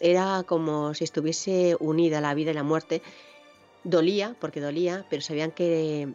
era 0.00 0.42
como 0.46 0.92
si 0.94 1.04
estuviese 1.04 1.76
unida 1.78 2.20
la 2.20 2.34
vida 2.34 2.50
y 2.50 2.54
la 2.54 2.62
muerte. 2.64 3.00
Dolía, 3.84 4.34
porque 4.40 4.60
dolía, 4.60 5.06
pero 5.08 5.22
sabían 5.22 5.52
que, 5.52 6.08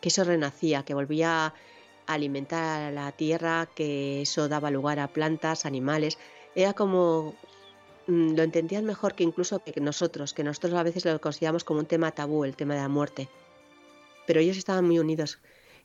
que 0.00 0.08
eso 0.08 0.24
renacía, 0.24 0.82
que 0.84 0.94
volvía 0.94 1.54
alimentar 2.14 2.82
a 2.82 2.90
la 2.90 3.12
tierra, 3.12 3.68
que 3.74 4.22
eso 4.22 4.48
daba 4.48 4.70
lugar 4.70 4.98
a 4.98 5.08
plantas, 5.08 5.66
animales. 5.66 6.18
Era 6.54 6.72
como 6.72 7.34
mm, 8.06 8.34
lo 8.34 8.42
entendían 8.42 8.84
mejor 8.84 9.14
que 9.14 9.24
incluso 9.24 9.60
que 9.60 9.80
nosotros, 9.80 10.34
que 10.34 10.44
nosotros 10.44 10.74
a 10.74 10.82
veces 10.82 11.04
lo 11.04 11.20
consideramos 11.20 11.64
como 11.64 11.80
un 11.80 11.86
tema 11.86 12.12
tabú, 12.12 12.44
el 12.44 12.56
tema 12.56 12.74
de 12.74 12.80
la 12.80 12.88
muerte. 12.88 13.28
Pero 14.26 14.40
ellos 14.40 14.56
estaban 14.56 14.84
muy 14.86 14.98
unidos 14.98 15.38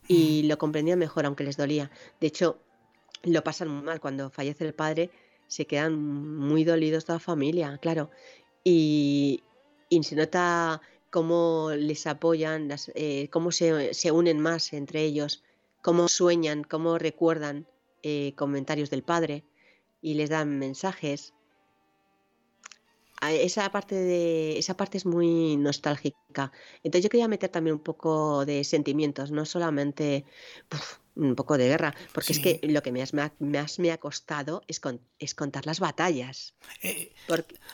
y 0.08 0.44
lo 0.44 0.58
comprendían 0.58 0.98
mejor, 0.98 1.26
aunque 1.26 1.44
les 1.44 1.56
dolía. 1.56 1.90
De 2.20 2.28
hecho, 2.28 2.58
lo 3.24 3.42
pasan 3.42 3.68
muy 3.68 3.82
mal. 3.82 4.00
Cuando 4.00 4.30
fallece 4.30 4.64
el 4.64 4.74
padre, 4.74 5.10
se 5.48 5.66
quedan 5.66 6.00
muy 6.00 6.64
dolidos 6.64 7.04
toda 7.04 7.16
la 7.16 7.20
familia, 7.20 7.78
claro. 7.78 8.10
Y, 8.64 9.42
se 10.02 10.16
nota 10.16 10.80
cómo 11.10 11.70
les 11.76 12.06
apoyan, 12.06 12.68
eh, 12.94 13.28
cómo 13.30 13.52
se, 13.52 13.94
se, 13.94 14.10
unen 14.10 14.40
más 14.40 14.72
entre 14.72 15.02
ellos 15.02 15.42
cómo 15.86 16.08
sueñan, 16.08 16.64
cómo 16.64 16.98
recuerdan 16.98 17.68
eh, 18.02 18.32
comentarios 18.34 18.90
del 18.90 19.04
padre 19.04 19.44
y 20.02 20.14
les 20.14 20.30
dan 20.30 20.58
mensajes. 20.58 21.32
Esa 23.22 23.70
parte, 23.70 23.94
de, 23.94 24.58
esa 24.58 24.76
parte 24.76 24.98
es 24.98 25.06
muy 25.06 25.56
nostálgica. 25.56 26.50
Entonces 26.82 27.04
yo 27.04 27.08
quería 27.08 27.28
meter 27.28 27.50
también 27.50 27.74
un 27.74 27.84
poco 27.84 28.44
de 28.44 28.64
sentimientos, 28.64 29.30
no 29.30 29.46
solamente 29.46 30.24
un 31.14 31.36
poco 31.36 31.56
de 31.56 31.68
guerra, 31.68 31.94
porque 32.12 32.32
es 32.32 32.40
que 32.40 32.58
lo 32.64 32.82
que 32.82 32.90
más, 32.90 33.78
me 33.78 33.92
ha 33.92 33.98
costado 33.98 34.62
es, 34.66 34.80
es 35.20 35.34
contar 35.36 35.66
las 35.66 35.78
batallas. 35.78 36.54
Eh, 36.82 37.12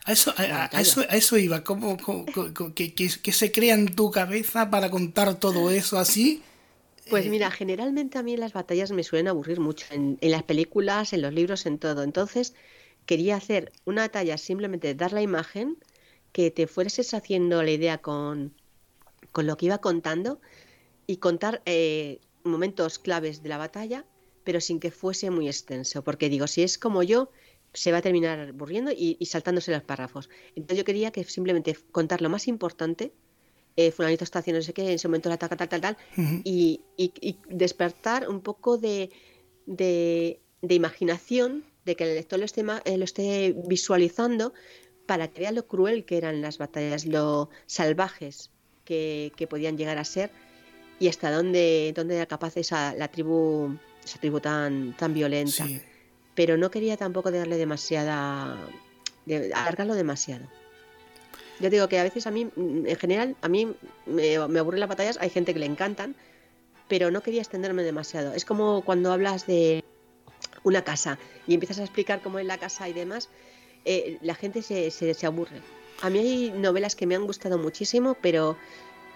a, 0.05 0.13
eso, 0.13 0.35
a, 0.37 1.17
eso, 1.17 1.39
iba, 1.39 1.65
¿Cómo, 1.65 1.97
que, 2.75 2.95
que, 2.95 3.33
se 3.33 3.53
crea 3.53 3.73
en 3.73 3.97
tu 3.97 4.11
cabeza 4.11 4.69
para 4.69 4.91
contar 4.91 5.41
todo 5.41 5.71
eso 5.71 5.99
así? 5.99 6.43
Pues 7.11 7.27
eh, 7.27 7.31
mira, 7.31 7.51
generalmente 7.51 8.19
a 8.19 8.23
mí 8.23 8.37
las 8.37 8.53
batallas 8.53 8.93
me 8.93 9.03
suelen 9.03 9.29
aburrir 9.29 9.61
mucho, 9.61 9.87
en, 9.91 10.19
las 10.21 10.43
películas, 10.45 11.13
en 11.13 11.23
los 11.23 11.33
libros, 11.33 11.67
en 11.67 11.79
todo. 11.79 12.03
Entonces, 12.03 12.55
quería 13.07 13.37
hacer 13.37 13.73
una 13.85 14.03
batalla 14.03 14.39
simplemente 14.39 14.95
dar 14.95 15.13
la 15.13 15.23
imagen, 15.23 15.79
que 16.33 16.51
te 16.51 16.67
fueses 16.67 17.13
haciendo 17.13 17.63
la 17.63 17.71
idea 17.71 17.99
con, 17.99 18.55
con 19.33 19.47
lo 19.47 19.57
que 19.57 19.67
iba 19.67 19.79
contando 19.79 20.41
y 21.07 21.19
contar 21.19 21.61
eh, 21.67 22.21
momentos 22.43 22.99
claves 22.99 23.43
de 23.43 23.49
la 23.51 23.59
batalla, 23.59 24.07
pero 24.45 24.61
sin 24.61 24.81
que 24.81 24.91
fuese 24.91 25.31
muy 25.31 25.47
extenso. 25.49 26.03
Porque 26.03 26.29
digo, 26.29 26.47
si 26.47 26.63
es 26.63 26.79
como 26.79 27.03
yo, 27.03 27.31
se 27.75 27.93
va 27.93 27.99
a 27.99 28.03
terminar 28.03 28.41
aburriendo 28.41 28.93
y, 28.93 29.17
y 29.19 29.27
saltándose 29.27 29.73
los 29.73 29.83
párrafos. 29.83 30.31
Entonces 30.55 30.79
yo 30.79 30.85
quería 30.85 31.11
que 31.11 31.25
simplemente 31.25 31.77
contar 31.91 32.23
lo 32.23 32.31
más 32.31 32.49
importante 32.49 33.13
eh, 33.77 33.91
fulanito 33.91 34.25
está 34.25 34.41
haciendo 34.41 34.59
no 34.59 34.65
sé 34.65 34.73
qué, 34.73 34.83
en 34.83 34.91
ese 34.91 35.09
momento 35.09 35.29
la 35.29 35.37
ataca, 35.37 35.57
tal, 35.57 35.69
tal, 35.69 35.81
tal, 35.81 35.97
y, 36.45 36.83
despertar 37.49 38.29
un 38.29 38.41
poco 38.41 38.79
de, 38.79 39.11
de, 39.67 40.41
imaginación, 40.69 41.65
de 41.85 41.97
que 41.97 42.05
el 42.05 42.15
lector 42.15 42.39
lo 42.39 42.45
esté, 42.45 42.65
eh, 42.85 42.99
lo 42.99 43.05
esté 43.05 43.55
visualizando 43.67 44.53
para 45.07 45.29
que 45.29 45.41
vea 45.41 45.53
lo 45.53 45.67
cruel 45.67 46.05
que 46.05 46.17
eran 46.17 46.43
las 46.43 46.59
batallas, 46.59 47.07
lo 47.07 47.51
salvajes 47.67 48.51
que, 48.85 49.47
podían 49.49 49.77
llegar 49.77 49.99
a 49.99 50.05
ser 50.05 50.31
y 51.01 51.09
hasta 51.09 51.31
dónde, 51.31 51.93
dónde 51.97 52.17
era 52.17 52.27
capaz 52.27 52.57
esa, 52.57 52.95
la 52.95 53.09
tribu, 53.09 53.77
esa 54.05 54.19
tribu 54.19 54.41
tan, 54.41 54.97
tan 54.97 55.15
violenta. 55.15 55.67
Pero 56.35 56.57
no 56.57 56.71
quería 56.71 56.97
tampoco 56.97 57.31
darle 57.31 57.57
demasiada, 57.57 58.57
de, 59.27 59.53
alargarlo 59.53 59.95
demasiado. 59.95 60.47
Yo 61.63 61.71
digo 61.71 61.89
que 61.89 61.99
a 62.01 62.03
veces 62.03 62.27
a 62.27 62.33
mí, 62.33 62.47
mm, 62.47 62.87
en 62.89 62.97
general, 62.97 63.37
a 63.41 63.49
mí 63.49 63.73
me, 64.07 64.37
aburren 64.37 64.81
las 64.81 64.89
batallas, 64.89 65.17
hay 65.21 65.31
gente 65.31 65.55
que 65.55 65.61
le 65.61 65.67
encantan, 65.67 66.17
pero 66.89 67.13
no 67.13 67.23
quería 67.23 67.41
extenderme 67.41 67.85
demasiado. 67.85 68.35
Es 68.35 68.45
como 68.45 68.83
cuando 68.83 69.13
hablas 69.13 69.47
de 69.47 69.85
una 70.65 70.83
casa 70.83 71.19
y 71.47 71.55
empiezas 71.55 71.79
a 71.79 71.85
explicar 71.85 72.21
cómo 72.21 72.41
es 72.41 72.47
la 72.47 72.59
casa 72.59 72.89
y 72.89 72.93
demás, 72.93 73.29
eh, 73.85 74.19
la 74.23 74.35
gente 74.35 74.61
se, 74.63 74.91
se, 74.91 75.27
aburre. 75.27 75.63
A 76.01 76.11
mí 76.11 76.19
hay 76.19 76.51
novelas 76.51 76.97
que 76.97 77.07
me 77.07 77.15
han 77.15 77.27
gustado 77.27 77.59
muchísimo, 77.59 78.17
pero 78.21 78.57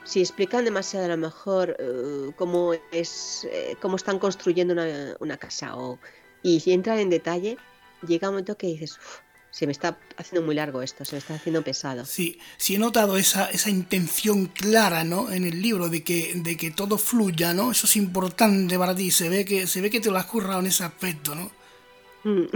si 0.05 0.21
explican 0.21 0.65
demasiado 0.65 1.07
a 1.07 1.09
lo 1.09 1.17
mejor 1.17 1.77
eh, 1.81 2.31
cómo 2.37 2.75
es 2.93 3.49
eh, 3.51 3.77
cómo 3.83 3.97
están 3.97 4.21
construyendo 4.21 4.73
una, 4.73 5.17
una 5.19 5.37
casa 5.37 5.77
o 5.77 5.99
y 6.43 6.61
si 6.61 6.73
entran 6.73 7.01
en 7.01 7.11
detalle, 7.11 7.59
llega 8.07 8.29
un 8.29 8.35
momento 8.35 8.57
que 8.57 8.69
dices, 8.69 9.01
se 9.57 9.65
me 9.65 9.73
está 9.73 9.97
haciendo 10.19 10.45
muy 10.45 10.55
largo 10.55 10.83
esto, 10.83 11.07
se 11.07 11.15
me 11.15 11.19
está 11.19 11.37
haciendo 11.37 11.63
pesado. 11.63 12.05
Sí, 12.05 12.39
sí 12.59 12.75
he 12.75 12.79
notado 12.79 13.17
esa, 13.17 13.51
esa 13.51 13.71
intención 13.71 14.49
clara, 14.49 15.03
¿no? 15.03 15.33
En 15.33 15.47
el 15.47 15.63
libro 15.63 15.89
de 15.89 16.05
que, 16.05 16.33
de 16.35 16.59
que 16.59 16.71
todo 16.71 16.99
fluya, 16.99 17.55
¿no? 17.55 17.71
Eso 17.71 17.87
es 17.87 17.97
importante 17.97 18.79
para 18.79 18.95
ti, 18.95 19.11
se 19.11 19.31
ve 19.31 19.47
que, 19.47 19.67
se 19.67 19.81
ve 19.81 19.89
que 19.89 19.99
te 19.99 20.11
lo 20.11 20.19
has 20.19 20.27
currado 20.27 20.61
en 20.61 20.67
ese 20.67 20.85
aspecto, 20.85 21.35
¿no? 21.35 21.51
Mm. 22.25 22.49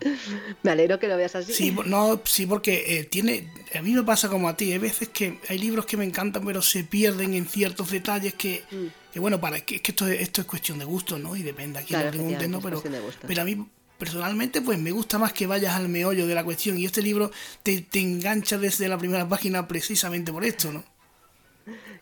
Me 0.62 0.70
alegro 0.70 0.98
que 0.98 1.08
lo 1.08 1.18
veas 1.18 1.34
así. 1.34 1.52
Sí, 1.52 1.76
no, 1.84 2.22
sí 2.24 2.46
porque 2.46 3.00
eh, 3.00 3.04
tiene. 3.04 3.52
A 3.74 3.82
mí 3.82 3.92
me 3.92 4.02
pasa 4.02 4.30
como 4.30 4.48
a 4.48 4.56
ti. 4.56 4.72
Hay 4.72 4.78
veces 4.78 5.08
que 5.08 5.40
hay 5.46 5.58
libros 5.58 5.84
que 5.84 5.98
me 5.98 6.04
encantan, 6.04 6.42
pero 6.46 6.62
se 6.62 6.84
pierden 6.84 7.34
en 7.34 7.44
ciertos 7.44 7.90
detalles 7.90 8.32
que. 8.32 8.62
Mm. 8.70 9.12
que 9.12 9.20
bueno, 9.20 9.38
para 9.40 9.60
que, 9.60 9.82
que 9.82 9.90
esto, 9.90 10.08
es, 10.08 10.22
esto 10.22 10.40
es 10.40 10.46
cuestión 10.46 10.78
de 10.78 10.86
gusto, 10.86 11.18
¿no? 11.18 11.36
Y 11.36 11.42
depende 11.42 11.80
a 11.80 11.82
quién 11.82 12.02
lo 12.02 12.10
pregunte, 12.10 12.48
¿no? 12.48 12.62
Pero, 12.62 12.82
pero 13.26 13.42
a 13.42 13.44
mí 13.44 13.66
personalmente 13.98 14.62
pues 14.62 14.78
me 14.78 14.92
gusta 14.92 15.18
más 15.18 15.32
que 15.32 15.46
vayas 15.46 15.74
al 15.74 15.88
meollo 15.88 16.26
de 16.26 16.34
la 16.34 16.44
cuestión 16.44 16.78
y 16.78 16.86
este 16.86 17.02
libro 17.02 17.30
te, 17.62 17.82
te 17.82 18.00
engancha 18.00 18.56
desde 18.56 18.88
la 18.88 18.96
primera 18.96 19.28
página 19.28 19.66
precisamente 19.66 20.32
por 20.32 20.44
esto, 20.44 20.72
¿no? 20.72 20.84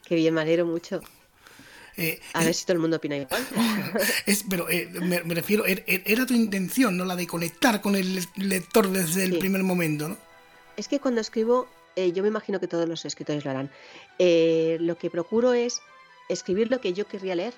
Qué 0.05 0.15
bien, 0.15 0.35
me 0.35 0.43
alegro 0.43 0.67
mucho. 0.67 1.01
Eh, 1.97 2.21
a 2.35 2.45
ver 2.45 2.55
si 2.55 2.65
todo 2.67 2.75
el 2.75 2.81
mundo 2.81 2.99
opina 2.99 3.17
igual. 3.17 3.45
Es, 4.27 4.45
pero 4.49 4.69
eh, 4.69 4.89
me, 5.01 5.21
refiero, 5.35 5.65
er, 5.65 5.83
er, 5.87 6.03
era 6.05 6.27
tu 6.27 6.35
intención, 6.35 6.97
¿no? 6.97 7.05
La 7.05 7.17
de 7.17 7.27
conectar 7.27 7.81
con 7.81 7.97
el 7.97 8.21
lector 8.37 8.91
desde 8.91 9.25
el 9.25 9.39
primer 9.39 9.63
momento, 9.63 10.11
¿no? 10.11 10.17
Es 10.77 10.89
que 10.89 11.01
cuando 11.01 11.23
escribo, 11.23 11.67
eh, 11.97 12.13
yo 12.13 12.23
me 12.23 12.29
imagino 12.29 12.61
que 12.61 12.69
todos 12.69 12.87
los 12.87 13.05
escritores 13.07 13.45
lo 13.45 13.51
harán. 13.51 13.71
lo 14.19 14.99
que 14.99 15.09
procuro 15.11 15.55
es 15.55 15.81
escribir 16.29 16.71
lo 16.71 16.81
que 16.81 16.93
yo 16.93 17.07
querría 17.09 17.35
leer. 17.35 17.55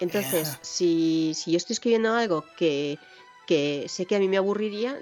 Entonces, 0.00 0.58
si, 0.60 1.32
si, 1.34 1.52
yo 1.52 1.56
estoy 1.56 1.74
escribiendo 1.74 2.12
algo 2.14 2.44
que, 2.58 2.98
que, 3.46 3.86
sé 3.88 4.06
que 4.06 4.16
a 4.16 4.18
mí 4.18 4.28
me 4.28 4.36
aburriría, 4.36 4.98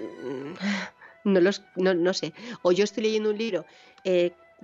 no, 1.23 1.39
los, 1.39 1.63
no, 1.75 1.93
no 1.93 2.13
sé. 2.13 2.33
O 2.61 2.71
yo 2.71 2.83
estoy 2.83 3.03
leyendo 3.03 3.29
un 3.29 3.37
libro. 3.37 3.65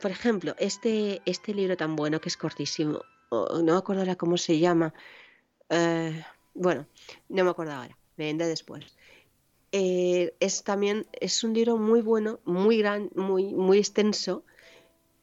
por 0.01 0.11
ejemplo, 0.11 0.55
este, 0.59 1.21
este 1.25 1.53
libro 1.53 1.75
tan 1.77 1.95
bueno 1.95 2.21
que 2.21 2.29
es 2.29 2.37
cortísimo, 2.37 3.01
no 3.31 3.63
me 3.63 3.77
acuerdo 3.77 4.01
ahora 4.01 4.15
cómo 4.15 4.37
se 4.37 4.59
llama. 4.59 4.93
Eh, 5.69 6.23
bueno, 6.53 6.87
no 7.29 7.43
me 7.43 7.49
acuerdo 7.49 7.73
ahora, 7.73 7.97
me 8.15 8.25
vendré 8.25 8.47
después. 8.47 8.85
Eh, 9.71 10.33
es 10.39 10.63
también 10.63 11.05
es 11.11 11.43
un 11.43 11.53
libro 11.53 11.77
muy 11.77 12.01
bueno, 12.01 12.39
muy 12.45 12.77
gran, 12.77 13.09
muy 13.15 13.53
muy 13.53 13.79
extenso, 13.79 14.43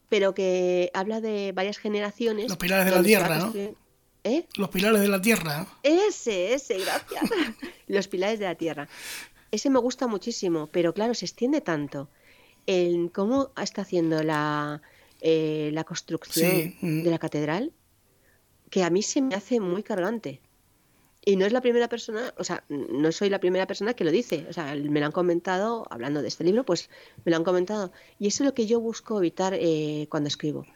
pero 0.08 0.34
que 0.34 0.90
habla 0.94 1.20
de 1.20 1.52
varias 1.52 1.78
generaciones. 1.78 2.48
Los 2.48 2.58
pilares 2.58 2.84
de 2.86 2.90
la 2.90 3.02
tierra, 3.02 3.38
¿no? 3.38 3.52
¿Eh? 4.24 4.46
Los 4.56 4.70
pilares 4.70 5.00
de 5.00 5.08
la 5.08 5.20
tierra. 5.20 5.66
Ese, 5.82 6.54
ese, 6.54 6.78
gracias. 6.78 7.30
Los 7.86 8.08
pilares 8.08 8.38
de 8.38 8.46
la 8.46 8.54
tierra. 8.54 8.88
Ese 9.50 9.68
me 9.70 9.78
gusta 9.78 10.06
muchísimo, 10.06 10.68
pero 10.72 10.94
claro, 10.94 11.14
se 11.14 11.26
extiende 11.26 11.60
tanto 11.60 12.08
en 12.66 13.08
cómo 13.08 13.52
está 13.60 13.82
haciendo 13.82 14.22
la, 14.22 14.80
eh, 15.20 15.70
la 15.72 15.84
construcción 15.84 16.74
mm. 16.80 17.02
de 17.02 17.10
la 17.10 17.18
catedral 17.18 17.72
que 18.70 18.82
a 18.82 18.90
mí 18.90 19.02
se 19.02 19.22
me 19.22 19.34
hace 19.34 19.60
muy 19.60 19.82
cargante. 19.82 20.40
Y 21.24 21.36
no 21.36 21.46
es 21.46 21.52
la 21.52 21.60
primera 21.60 21.88
persona, 21.88 22.34
o 22.36 22.44
sea, 22.44 22.64
no 22.68 23.12
soy 23.12 23.30
la 23.30 23.38
primera 23.38 23.66
persona 23.66 23.94
que 23.94 24.04
lo 24.04 24.10
dice. 24.10 24.46
O 24.50 24.52
sea, 24.52 24.74
me 24.74 25.00
lo 25.00 25.06
han 25.06 25.12
comentado, 25.12 25.86
hablando 25.90 26.20
de 26.20 26.28
este 26.28 26.44
libro, 26.44 26.64
pues 26.64 26.90
me 27.24 27.30
lo 27.30 27.36
han 27.36 27.44
comentado. 27.44 27.92
Y 28.18 28.26
eso 28.26 28.42
es 28.42 28.46
lo 28.46 28.54
que 28.54 28.66
yo 28.66 28.80
busco 28.80 29.18
evitar 29.18 29.54
eh, 29.54 30.06
cuando 30.10 30.28
escribo. 30.28 30.66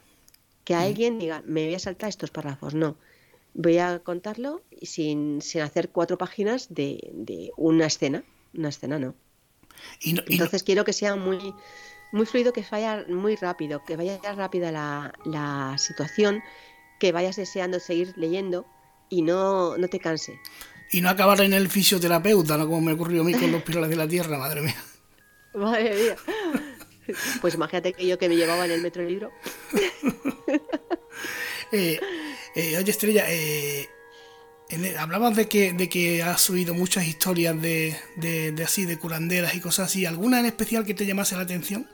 Que 0.64 0.74
mm. 0.74 0.78
alguien 0.78 1.18
diga, 1.18 1.42
me 1.44 1.64
voy 1.64 1.74
a 1.74 1.78
saltar 1.78 2.09
estos 2.09 2.30
párrafos. 2.30 2.74
No. 2.74 2.96
Voy 3.55 3.78
a 3.78 3.99
contarlo 4.01 4.62
sin, 4.82 5.42
sin 5.42 5.62
hacer 5.62 5.90
cuatro 5.90 6.18
páginas 6.18 6.68
de, 6.72 7.53
una 7.57 7.86
escena. 7.86 8.24
Una 8.55 8.68
escena 8.68 8.99
no. 8.99 9.14
Entonces 10.05 10.62
quiero 10.62 10.84
que 10.84 10.92
sea 10.92 11.16
muy, 11.16 11.55
muy 12.12 12.26
fluido, 12.26 12.53
que 12.53 12.64
vaya 12.70 13.05
muy 13.09 13.36
rápido, 13.36 13.84
que 13.84 13.96
vaya 13.96 14.20
rápida 14.34 14.72
la, 14.72 15.12
la 15.24 15.76
situación 15.78 16.42
que 16.99 17.12
vayas 17.12 17.36
deseando 17.36 17.78
seguir 17.80 18.12
leyendo 18.16 18.66
y 19.09 19.22
no, 19.22 19.76
no 19.76 19.88
te 19.88 20.01
canse. 20.01 20.40
Y 20.90 21.01
no 21.01 21.11
acabar 21.11 21.40
en 21.40 21.53
el 21.53 21.68
fisioterapeuta, 21.68 22.57
¿no? 22.57 22.66
Como 22.66 22.80
me 22.80 22.92
ocurrió 22.92 23.22
a 23.22 23.24
mí 23.24 23.34
con 23.34 23.53
los 23.53 23.62
pilares 23.62 23.90
de 23.90 23.96
la 23.96 24.09
tierra, 24.09 24.38
madre 24.38 24.62
mía. 24.62 24.76
Madre 25.55 25.94
mía. 25.94 26.16
Pues 27.40 27.55
imagínate 27.55 27.94
que 27.94 28.07
yo 28.07 28.18
que 28.18 28.28
me 28.28 28.36
llevaba 28.36 28.66
en 28.66 28.70
el 28.70 28.82
metro 28.82 29.03
libro. 29.03 29.32
eh, 31.72 31.98
eh, 32.54 32.76
oye, 32.76 32.90
Estrella, 32.90 33.24
eh, 33.28 33.88
hablabas 34.98 35.36
de 35.36 35.48
que, 35.48 35.72
de 35.72 35.88
que 35.88 36.22
has 36.22 36.48
oído 36.50 36.74
muchas 36.74 37.06
historias 37.06 37.60
de, 37.60 37.96
de, 38.16 38.52
de, 38.52 38.64
así, 38.64 38.84
de 38.84 38.98
curanderas 38.98 39.54
y 39.54 39.60
cosas 39.60 39.86
así. 39.86 40.06
¿Alguna 40.06 40.40
en 40.40 40.46
especial 40.46 40.84
que 40.84 40.94
te 40.94 41.06
llamase 41.06 41.36
la 41.36 41.42
atención? 41.42 41.88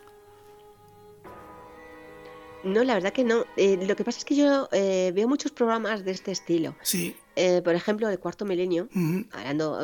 No, 2.64 2.83
la 2.83 2.95
verdad 2.95 3.12
que 3.12 3.25
no. 3.25 3.45
Eh, 3.57 3.79
lo 3.87 3.95
que 3.95 4.05
pasa 4.05 4.18
es 4.18 4.25
que 4.25 4.37
yo 4.37 4.68
eh, 4.72 5.12
veo 5.14 5.29
muchos 5.29 5.53
programas 5.53 6.05
de 6.05 6.12
este 6.12 6.33
estilo. 6.33 6.75
Sí. 6.83 7.14
Eh, 7.37 7.61
por 7.62 7.75
ejemplo, 7.75 8.09
de 8.09 8.16
Cuarto 8.16 8.45
Milenio, 8.45 8.89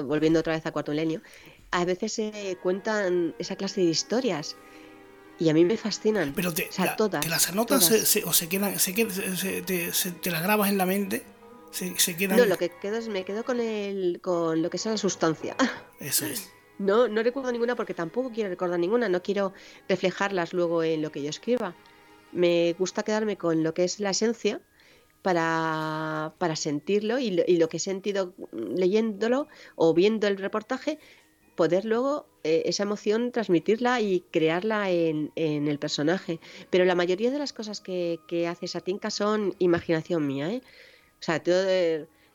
volviendo 0.04 0.40
otra 0.40 0.54
vez 0.54 0.64
a 0.64 0.72
Cuarto 0.72 0.92
Milenio, 0.92 1.20
a 1.72 1.84
veces 1.84 2.14
se 2.14 2.56
cuentan 2.62 3.34
esa 3.38 3.56
clase 3.56 3.82
de 3.82 3.88
historias. 3.88 4.56
Y 5.40 5.48
a 5.48 5.54
mí 5.54 5.64
me 5.64 5.76
fascinan. 5.76 6.32
Pero 6.34 6.52
te, 6.54 6.68
todas, 6.96 7.26
las 7.26 7.48
anotas 7.48 7.90
o 8.24 8.32
se 8.32 8.48
quedan, 8.48 8.78
se, 8.78 8.92
te, 8.92 10.30
las 10.30 10.42
grabas 10.42 10.68
en 10.68 10.78
la 10.78 10.86
mente. 10.86 11.24
Se, 11.72 12.16
quedan... 12.16 12.36
No, 12.36 12.44
lo 12.44 12.58
que 12.58 12.68
quedo 12.68 12.96
es, 12.96 13.08
me 13.08 13.24
quedo 13.24 13.44
con, 13.44 13.58
el, 13.58 14.20
con 14.22 14.62
lo 14.62 14.70
que 14.70 14.76
es 14.76 14.86
la 14.86 14.96
sustancia. 14.96 15.56
Eso 16.00 16.26
es. 16.26 16.50
No, 16.78 17.08
no 17.08 17.22
recuerdo 17.22 17.50
ninguna 17.50 17.74
porque 17.74 17.94
tampoco 17.94 18.30
quiero 18.30 18.50
recordar 18.50 18.78
ninguna, 18.78 19.08
no 19.08 19.22
quiero 19.22 19.52
reflejarlas 19.88 20.52
luego 20.52 20.82
en 20.82 21.02
lo 21.02 21.10
que 21.10 21.22
yo 21.22 21.30
escriba 21.30 21.74
me 22.32 22.74
gusta 22.78 23.02
quedarme 23.02 23.36
con 23.36 23.62
lo 23.62 23.74
que 23.74 23.84
es 23.84 24.00
la 24.00 24.10
esencia 24.10 24.60
para, 25.22 26.34
para 26.38 26.56
sentirlo 26.56 27.18
y 27.18 27.30
lo, 27.30 27.68
que 27.68 27.76
he 27.76 27.80
sentido 27.80 28.34
leyéndolo 28.52 29.48
o 29.76 29.92
viendo 29.92 30.26
el 30.26 30.38
reportaje, 30.38 30.98
poder 31.60 31.84
luego 31.84 32.26
eh, 32.42 32.62
esa 32.64 32.84
emoción 32.84 33.32
transmitirla 33.32 34.00
y 34.00 34.22
crearla 34.30 34.90
en, 34.90 35.30
el 35.36 35.78
personaje. 35.78 36.40
Pero 36.70 36.86
la 36.86 36.94
mayoría 36.94 37.30
de 37.30 37.38
las 37.38 37.52
cosas 37.52 37.82
que, 37.82 38.18
que 38.26 38.48
hace 38.48 38.66
Satinka 38.66 39.10
son 39.10 39.54
imaginación 39.58 40.26
mía. 40.26 40.50
¿eh? 40.50 40.62
O 41.20 41.22
sea, 41.22 41.42
todo 41.42 41.62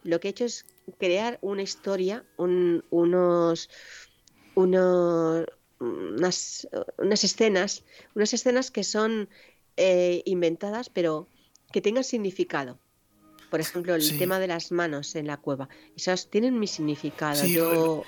lo 0.04 0.20
que 0.20 0.28
he 0.28 0.30
hecho 0.30 0.46
es 0.46 0.68
crear 1.00 1.40
una 1.42 1.64
historia, 1.64 2.24
unos, 2.38 2.84
unos, 4.54 5.46
unas, 5.80 6.68
unas 7.00 7.24
escenas, 7.24 7.84
unas 8.14 8.32
escenas 8.32 8.70
que 8.70 8.84
son 8.84 9.28
eh, 9.76 10.22
inventadas, 10.26 10.92
pero 10.92 11.28
que 11.72 11.82
tengan 11.82 12.04
significado. 12.04 12.78
Por 13.50 13.60
ejemplo, 13.60 13.96
el 13.96 14.18
tema 14.18 14.40
de 14.40 14.48
las 14.48 14.72
manos 14.72 15.16
en 15.16 15.28
la 15.28 15.38
cueva. 15.38 15.70
Esas 15.96 16.28
tienen 16.28 16.60
mi 16.60 16.68
significado. 16.68 17.46
yo, 17.46 18.04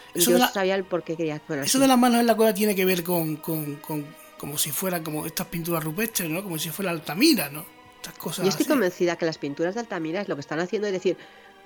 sabía 0.54 0.76
el 0.76 0.84
por 0.84 1.04
qué 1.04 1.16
quería 1.16 1.42
Eso 1.64 1.80
de 1.80 1.88
las 1.88 1.98
manos 1.98 2.20
en 2.20 2.28
la 2.28 2.36
cueva 2.36 2.54
tiene 2.54 2.76
que 2.76 2.86
ver 2.86 3.04
con, 3.04 3.38
como 3.38 4.58
si 4.58 4.72
fueran 4.72 5.04
como 5.04 5.26
estas 5.26 5.48
pinturas 5.48 5.84
rupestres, 5.84 6.30
¿no? 6.30 6.44
Como 6.44 6.58
si 6.58 6.70
fuera 6.70 6.92
Altamira, 6.92 7.50
¿no? 7.50 7.66
Estas 7.98 8.18
cosas. 8.18 8.46
Y 8.46 8.50
estoy 8.50 8.66
convencida 8.66 9.16
que 9.16 9.26
las 9.26 9.38
pinturas 9.38 9.76
de 9.76 9.82
Altamira 9.82 10.22
es 10.22 10.28
lo 10.28 10.36
que 10.36 10.42
están 10.42 10.60
haciendo, 10.60 10.88
es 10.88 10.94
decir, 10.94 11.18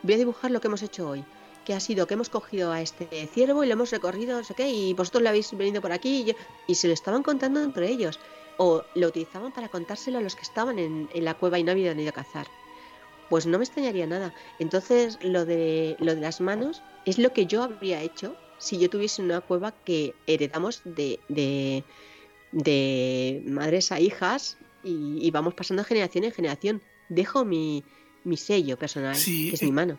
voy 0.04 0.14
a 0.14 0.18
dibujar 0.18 0.52
lo 0.52 0.62
que 0.62 0.68
hemos 0.68 0.82
hecho 0.82 1.10
hoy 1.10 1.24
que 1.66 1.76
ha 1.76 1.80
sido 1.80 2.08
que 2.08 2.16
hemos 2.16 2.30
cogido 2.30 2.72
a 2.72 2.82
este 2.82 3.30
ciervo 3.32 3.64
y 3.64 3.68
lo 3.68 3.74
hemos 3.74 3.92
recorrido, 3.92 4.36
no 4.36 4.44
sé 4.44 4.56
qué, 4.56 4.70
y 4.70 4.96
vosotros 4.96 5.22
lo 5.22 5.30
habéis 5.30 5.56
venido 5.56 5.80
por 5.80 5.92
aquí 5.92 6.26
y, 6.28 6.36
y, 6.66 6.74
se 6.74 6.88
lo 6.88 6.94
estaban 6.96 7.22
contando 7.22 7.62
entre 7.62 7.88
ellos 7.88 8.20
o 8.58 8.84
lo 8.96 9.08
utilizaban 9.08 9.52
para 9.52 9.70
contárselo 9.70 10.20
a 10.20 10.22
los 10.22 10.36
que 10.36 10.44
estaban 10.44 10.78
en, 10.80 11.10
la 11.16 11.34
cueva 11.34 11.58
y 11.60 11.64
no 11.64 11.72
habían 11.72 12.00
ido 12.00 12.10
a 12.10 12.14
cazar. 12.14 12.48
Pues 13.32 13.46
no 13.46 13.58
me 13.60 13.64
extrañaría 13.64 14.06
nada. 14.06 14.34
Entonces, 14.60 15.18
lo 15.22 15.46
de, 15.46 15.96
lo 16.00 16.16
de 16.16 16.20
las 16.20 16.42
manos 16.42 16.84
es 17.06 17.18
lo 17.18 17.32
que 17.32 17.46
yo 17.46 17.64
habría 17.64 18.02
hecho 18.02 18.36
si 18.58 18.78
yo 18.78 18.90
tuviese 18.90 19.22
una 19.22 19.40
cueva 19.40 19.72
que 19.72 20.14
heredamos 20.28 20.82
de, 20.84 21.18
de, 22.52 23.42
madres 23.46 23.94
a 23.94 24.02
hijas 24.02 24.58
y, 24.84 25.26
y, 25.26 25.32
vamos 25.32 25.54
pasando 25.54 25.86
generación 25.86 26.26
en 26.26 26.34
generación. 26.34 26.82
Dejo 27.08 27.46
mi, 27.46 27.86
mi 28.26 28.36
sello 28.36 28.78
personal, 28.78 29.16
que 29.16 29.54
es 29.54 29.64
mi 29.64 29.70
eh, 29.70 29.72
mano. 29.72 29.98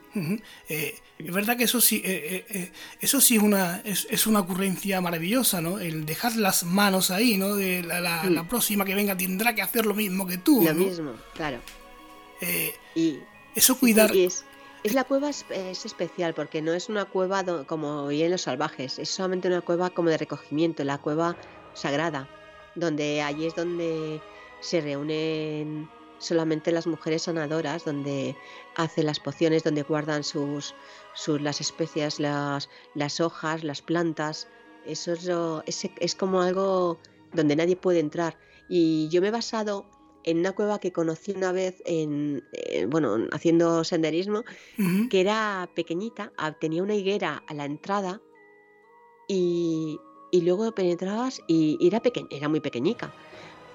Eh, 0.68 0.95
es 1.18 1.33
verdad 1.33 1.57
que 1.57 1.64
eso 1.64 1.80
sí, 1.80 2.03
eh, 2.05 2.70
eso 3.01 3.18
sí 3.22 3.37
es 3.37 3.43
una, 3.43 3.80
es, 3.80 4.26
una 4.26 4.41
ocurrencia 4.41 5.01
maravillosa, 5.01 5.62
¿no? 5.62 5.78
El 5.78 6.05
dejar 6.05 6.37
las 6.37 6.64
manos 6.64 7.11
ahí, 7.11 7.39
¿no? 7.39 7.57
De 7.57 7.83
la, 7.83 8.24
mm. 8.24 8.47
próxima 8.47 8.85
que 8.85 8.95
venga 8.95 9.16
tendrá 9.16 9.55
que 9.55 9.62
hacer 9.62 9.87
lo 9.87 9.95
mismo 9.95 10.26
que 10.26 10.37
tú. 10.37 10.62
Lo 10.62 10.74
mismo, 10.74 11.14
claro. 11.33 11.61
Y 12.95 13.20
eso 13.55 13.78
cuidar. 13.78 14.14
es, 14.14 14.45
es, 14.82 14.95
la 14.95 15.05
cueva 15.05 15.30
es, 15.30 15.84
especial 15.84 16.34
porque 16.34 16.62
no 16.62 16.72
es 16.72 16.88
una 16.88 17.05
cueva 17.05 17.45
como 17.66 18.11
en 18.11 18.30
los 18.30 18.43
salvajes, 18.43 18.99
es 18.99 19.09
solamente 19.09 19.49
una 19.49 19.61
cueva 19.61 19.90
como 19.90 20.11
de 20.11 20.18
recogimiento, 20.18 20.84
la 20.84 20.99
cueva 20.99 21.36
sagrada, 21.74 22.28
donde 22.74 23.22
allí 23.22 23.47
es 23.47 23.55
donde 23.55 24.20
se 24.61 24.80
reúnen 24.80 25.88
solamente 26.18 26.72
las 26.72 26.86
mujeres 26.86 27.22
sanadoras, 27.22 27.84
donde 27.84 28.36
hacen 28.76 29.07
las 29.07 29.20
pociones, 29.20 29.64
donde 29.64 29.82
guardan 29.82 30.22
sus, 30.22 30.74
sus 31.14 31.40
las 31.40 31.61
especias, 31.61 32.20
las, 32.20 32.68
las 32.95 33.20
hojas, 33.20 33.64
las 33.64 33.82
plantas. 33.82 34.49
Eso 34.86 35.12
es, 35.12 35.24
lo, 35.24 35.62
es, 35.66 35.84
es 35.99 36.14
como 36.14 36.40
algo 36.40 36.99
donde 37.32 37.57
nadie 37.57 37.76
puede 37.76 37.99
entrar. 37.99 38.36
Y 38.68 39.09
yo 39.09 39.20
me 39.20 39.28
he 39.28 39.32
basado 39.32 39.84
en 40.25 40.39
una 40.39 40.53
cueva 40.53 40.79
que 40.79 40.93
conocí 40.93 41.33
una 41.33 41.53
vez 41.53 41.83
en, 41.85 42.45
eh, 42.53 42.87
bueno, 42.87 43.27
haciendo 43.33 43.85
senderismo, 43.85 44.45
que 45.11 45.20
era 45.20 45.68
pequeñita, 45.75 46.33
tenía 46.61 46.83
una 46.83 46.95
higuera 46.95 47.43
a 47.47 47.55
la 47.55 47.64
entrada 47.64 48.20
y, 49.29 49.99
y 50.31 50.41
luego 50.41 50.73
penetrabas 50.73 51.43
y 51.47 51.79
era, 51.87 52.01
peque 52.01 52.27
era 52.31 52.49
muy 52.49 52.61
pequeñica. 52.61 53.12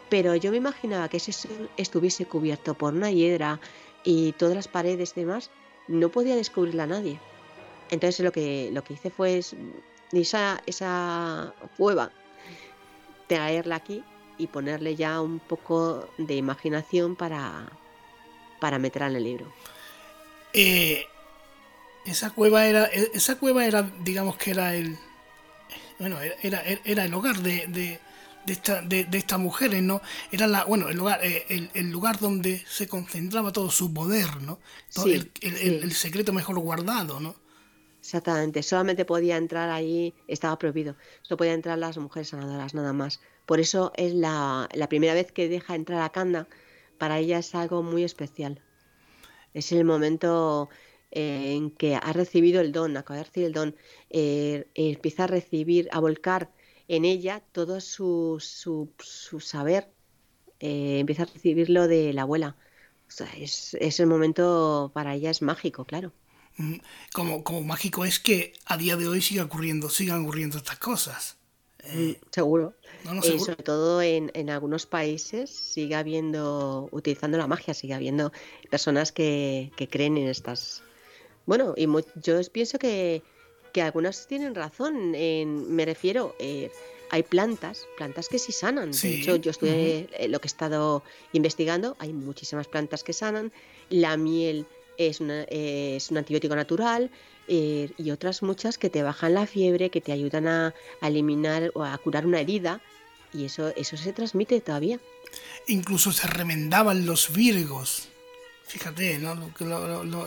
Pero 0.10 0.36
yo 0.36 0.52
me 0.52 0.58
imaginaba 0.58 1.10
que 1.10 1.20
si 1.20 1.32
estuviese 1.78 2.26
cubierto 2.26 2.74
por 2.74 2.94
una 2.94 3.12
hiedra 3.12 3.60
y 4.04 4.32
todas 4.34 4.56
las 4.56 4.68
paredes 4.68 5.14
y 5.16 5.22
demás, 5.22 5.52
no 5.88 6.10
podía 6.10 6.36
descubrirla 6.36 6.88
nadie. 6.88 7.20
Entonces 7.90 8.24
lo 8.24 8.32
que, 8.32 8.70
lo 8.74 8.84
que 8.84 8.94
hice 8.94 9.10
fue 9.10 9.42
esa, 10.14 10.62
esa 10.66 11.54
cueva, 11.78 12.12
traerla 13.28 13.76
aquí 13.76 14.04
y 14.38 14.48
ponerle 14.48 14.96
ya 14.96 15.22
un 15.22 15.40
poco 15.40 16.08
de 16.18 16.36
imaginación 16.36 17.16
para, 17.16 17.72
para 18.60 18.80
meterla 18.80 19.08
en 19.08 19.16
el 19.16 19.24
libro. 19.24 19.54
Eh, 20.54 21.06
esa 22.06 22.32
cueva 22.32 22.66
era, 22.66 22.86
e, 22.86 23.12
esa 23.14 23.38
cueva 23.38 23.66
era, 23.66 23.84
digamos 24.04 24.38
que 24.38 24.52
era 24.52 24.76
el, 24.76 24.98
bueno, 26.00 26.18
era, 26.42 26.64
era 26.86 27.06
el 27.06 27.14
hogar 27.14 27.38
de, 27.40 27.68
de, 27.68 28.00
esta, 28.54 28.82
de, 28.82 29.08
estas 29.12 29.40
mujeres, 29.40 29.82
¿no? 29.82 30.02
Era 30.32 30.48
la, 30.48 30.64
bueno, 30.66 30.90
el 30.90 30.98
lugar, 30.98 31.20
eh, 31.24 31.70
el, 31.74 31.90
lugar 31.92 32.20
donde 32.20 32.64
se 32.68 32.88
concentraba 32.88 33.52
todo 33.52 33.70
su 33.70 33.94
poder, 33.94 34.42
¿no? 34.42 34.60
el, 35.06 35.32
el, 35.42 35.92
secreto 35.94 36.32
mejor 36.34 36.58
guardado, 36.60 37.20
¿no? 37.20 37.36
Exactamente, 38.00 38.64
solamente 38.64 39.04
podía 39.04 39.36
entrar 39.36 39.70
ahí, 39.70 40.14
estaba 40.28 40.58
prohibido, 40.58 40.96
solo 41.24 41.38
podían 41.38 41.56
entrar 41.56 41.78
las 41.78 41.98
mujeres 41.98 42.30
sanadoras, 42.30 42.74
nada 42.74 42.94
más. 42.94 43.20
Por 43.48 43.60
eso 43.60 43.94
es 43.96 44.14
la, 44.14 44.70
la 44.74 44.90
primera 44.90 45.16
vez 45.16 45.32
que 45.32 45.50
deja 45.50 45.74
entrar 45.74 46.02
a 46.02 46.12
Kanda, 46.12 46.48
para 47.00 47.18
ella 47.18 47.40
es 47.40 47.56
algo 47.56 47.82
muy 47.82 48.04
especial. 48.04 48.62
Es 49.54 49.72
el 49.72 49.86
momento 49.86 50.70
eh, 51.12 51.54
en 51.56 51.72
que 51.72 51.96
ha 51.96 52.12
recibido 52.14 52.60
el 52.60 52.74
don, 52.74 52.98
acaba 52.98 53.18
de 53.18 53.24
recibir 53.24 53.48
el 53.48 53.54
don, 53.54 53.76
eh, 54.10 54.68
empieza 54.76 55.24
a 55.24 55.28
recibir, 55.28 55.88
a 55.94 56.00
volcar 56.00 56.52
en 56.90 57.06
ella 57.06 57.42
todo 57.54 57.80
su, 57.80 58.38
su, 58.42 58.92
su 59.00 59.40
saber, 59.40 59.90
eh, 60.60 61.00
empieza 61.00 61.24
a 61.24 61.28
recibirlo 61.28 61.88
de 61.88 62.12
la 62.12 62.24
abuela. 62.24 62.58
O 63.08 63.12
sea, 63.12 63.30
es, 63.38 63.74
el 63.74 64.08
momento 64.08 64.92
para 64.94 65.16
ella 65.16 65.30
es 65.30 65.42
mágico, 65.42 65.86
claro. 65.86 66.12
Como, 67.14 67.44
como 67.46 67.62
mágico 67.62 68.04
es 68.04 68.20
que 68.20 68.52
a 68.66 68.76
día 68.76 68.98
de 68.98 69.08
hoy 69.08 69.22
siga 69.22 69.46
ocurriendo, 69.46 69.90
sigan 69.90 70.24
ocurriendo 70.24 70.58
estas 70.58 70.80
cosas. 70.80 71.37
Mm, 71.84 72.12
seguro. 72.32 72.74
sobre 73.22 73.64
todo 73.64 74.02
en, 74.02 74.32
en, 74.34 74.50
algunos 74.50 74.86
países 74.86 75.50
sigue 75.50 75.96
habiendo, 75.96 76.90
utilizando 76.92 77.38
la 77.38 77.48
magia, 77.48 77.74
sigue 77.74 77.94
habiendo 77.94 78.32
personas 78.70 79.12
que, 79.12 79.72
que 79.78 79.88
creen 79.88 80.18
en 80.18 80.28
estas, 80.28 80.84
bueno, 81.46 81.74
y 81.78 81.88
yo 82.22 82.42
pienso 82.52 82.80
que, 82.80 83.22
que 83.72 83.82
algunas 83.82 84.28
tienen 84.28 84.56
razón. 84.56 85.14
En, 85.16 85.74
me 85.74 85.86
refiero, 85.86 86.36
eh, 86.40 86.72
hay 87.10 87.24
plantas, 87.24 87.86
plantas 87.96 88.28
que 88.28 88.40
sí 88.40 88.52
sanan. 88.52 88.92
De 88.92 89.16
hecho, 89.16 89.36
yo 89.38 89.52
estoy, 89.52 89.70
eh, 89.70 90.28
lo 90.30 90.40
que 90.40 90.48
he 90.48 90.52
estado 90.52 91.04
investigando, 91.32 91.96
hay 92.00 92.12
muchísimas 92.12 92.68
plantas 92.68 93.04
que 93.04 93.14
sanan. 93.14 93.54
La 93.90 94.18
miel 94.18 94.66
es, 94.98 95.22
una, 95.22 95.44
es 95.44 96.12
un 96.12 96.18
antibiótico 96.18 96.56
natural 96.56 97.12
eh, 97.48 97.92
y 97.98 98.12
otras 98.12 98.44
muchas 98.44 98.78
que 98.78 98.90
te 98.90 99.04
bajan 99.04 99.34
la 99.34 99.48
fiebre, 99.48 99.90
que 99.90 100.02
te 100.02 100.12
ayudan 100.12 100.48
a, 100.48 100.74
a, 101.02 101.08
eliminar 101.08 101.72
o 101.74 101.84
a 101.84 101.98
curar 101.98 102.26
una 102.26 102.40
herida. 102.40 102.82
Y 103.34 103.46
eso, 103.46 103.74
eso 103.76 103.98
se 103.98 104.14
transmite 104.14 104.62
todavía. 104.62 105.00
Incluso 105.68 106.12
se 106.12 106.28
remendaban 106.28 107.06
los 107.06 107.34
virgos 107.34 108.10
fíjate, 108.68 109.18
¿no? 109.20 109.34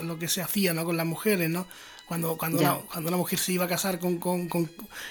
Lo, 0.03 0.19
que 0.19 0.27
se 0.27 0.41
hacía 0.41 0.73
¿no? 0.73 0.83
con 0.83 0.97
las 0.97 1.05
mujeres, 1.05 1.49
¿no? 1.49 1.67
Cuando, 2.07 2.35
cuando, 2.37 2.61
la, 2.61 2.75
cuando 2.91 3.09
la 3.09 3.15
mujer 3.15 3.39
se 3.39 3.53
iba 3.53 3.65
a 3.65 3.69
casar 3.69 3.97
con, 3.99 4.17
con, 4.17 4.49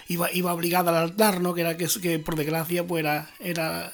iba, 0.08 0.30
iba 0.32 0.52
obligada 0.52 0.90
al 0.90 0.96
altar, 1.04 1.40
¿no? 1.40 1.54
Que 1.54 1.62
era 1.62 1.76
que, 1.76 1.86
que 2.02 2.18
por 2.18 2.36
desgracia 2.36 2.86
pues 2.86 3.06
era, 3.38 3.92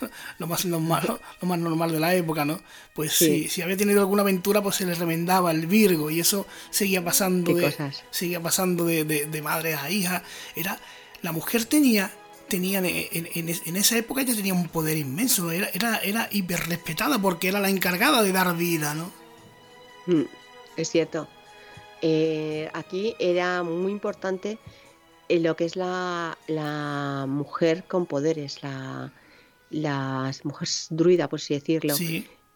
lo 0.38 0.46
más 0.46 0.64
normal, 0.64 1.20
lo 1.40 1.48
más 1.48 1.58
normal 1.58 1.92
de 1.92 2.00
la 2.00 2.14
época, 2.14 2.44
¿no? 2.44 2.60
Pues 2.94 3.12
si, 3.12 3.48
si 3.48 3.62
había 3.62 3.76
tenido 3.76 4.00
alguna 4.00 4.22
aventura, 4.22 4.62
pues 4.62 4.76
se 4.76 4.86
le 4.86 4.94
remendaba 4.94 5.50
el 5.50 5.66
Virgo 5.66 6.10
y 6.10 6.20
eso 6.20 6.46
seguía 6.70 7.04
pasando 7.04 7.54
de, 7.54 7.74
seguía 8.10 8.42
pasando 8.42 8.84
de, 8.84 9.04
de, 9.04 9.26
de 9.26 9.42
madre 9.42 9.74
a 9.74 9.90
hija. 9.90 10.22
Era, 10.54 10.78
la 11.22 11.32
mujer 11.32 11.64
tenía 11.64 12.10
tenían 12.48 12.86
en, 12.86 13.76
esa 13.76 13.98
época 13.98 14.22
ya 14.22 14.34
tenía 14.34 14.54
un 14.54 14.68
poder 14.68 14.96
inmenso, 14.96 15.50
era, 15.50 15.68
era, 15.74 15.98
era 15.98 16.28
hiper 16.32 16.60
respetada 16.66 17.18
porque 17.18 17.48
era 17.48 17.60
la 17.60 17.68
encargada 17.68 18.22
de 18.22 18.32
dar 18.32 18.56
vida, 18.56 18.94
¿no? 18.94 19.12
Mm, 20.06 20.24
es 20.76 20.90
cierto. 20.90 21.28
Eh, 22.00 22.70
aquí 22.72 23.14
era 23.18 23.62
muy 23.62 23.92
importante 23.92 24.58
lo 25.28 25.56
que 25.56 25.66
es 25.66 25.76
la, 25.76 26.38
la 26.46 27.26
mujer 27.28 27.84
con 27.84 28.06
poderes, 28.06 28.62
la, 28.62 29.12
las 29.70 30.44
mujeres 30.44 30.88
druida, 30.90 31.28
por 31.28 31.38
así 31.38 31.54
decirlo. 31.54 31.94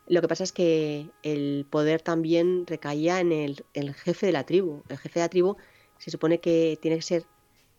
Lo 0.08 0.20
que 0.20 0.28
pasa 0.28 0.44
es 0.44 0.52
que 0.52 1.08
el 1.22 1.66
poder 1.70 2.02
también 2.02 2.66
recaía 2.66 3.20
en 3.20 3.32
el, 3.32 3.64
el, 3.72 3.94
jefe 3.94 4.26
de 4.26 4.32
la 4.32 4.44
tribu. 4.44 4.82
El 4.88 4.98
jefe 4.98 5.20
de 5.20 5.24
la 5.24 5.28
tribu 5.28 5.56
se 5.98 6.10
supone 6.10 6.40
que 6.40 6.78
tiene 6.82 6.96
que 6.96 7.02
ser 7.02 7.24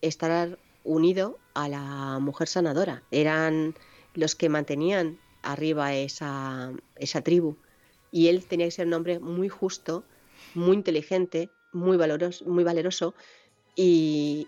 estar 0.02 0.58
unido 0.84 1.38
a 1.54 1.68
la 1.68 2.20
mujer 2.20 2.48
sanadora. 2.48 3.04
Eran 3.12 3.76
los 4.14 4.36
que 4.36 4.50
mantenían 4.50 5.20
arriba 5.42 5.94
esa, 5.94 6.72
esa 6.96 7.22
tribu. 7.22 7.58
Y 8.12 8.28
él 8.28 8.46
tenía 8.46 8.68
que 8.68 8.72
ser 8.72 8.88
un 8.88 8.94
hombre 8.94 9.20
muy 9.20 9.50
justo, 9.50 10.04
muy 10.54 10.76
inteligente, 10.76 11.50
muy, 11.74 11.98
valeroso, 11.98 12.46
muy 12.46 12.64
valeroso 12.64 13.16
y, 13.76 14.48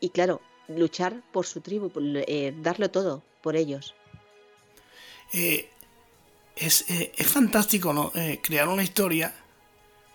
y 0.00 0.10
claro, 0.10 0.40
luchar 0.68 1.22
por 1.32 1.46
su 1.46 1.60
tribu, 1.60 1.90
eh, 1.96 2.54
darlo 2.60 2.90
todo 2.90 3.22
por 3.42 3.56
ellos. 3.56 3.94
Eh, 5.32 5.68
es, 6.56 6.84
eh, 6.90 7.12
es, 7.16 7.26
fantástico, 7.26 7.92
¿no? 7.92 8.12
crear 8.42 8.68
una 8.68 8.82
historia 8.82 9.34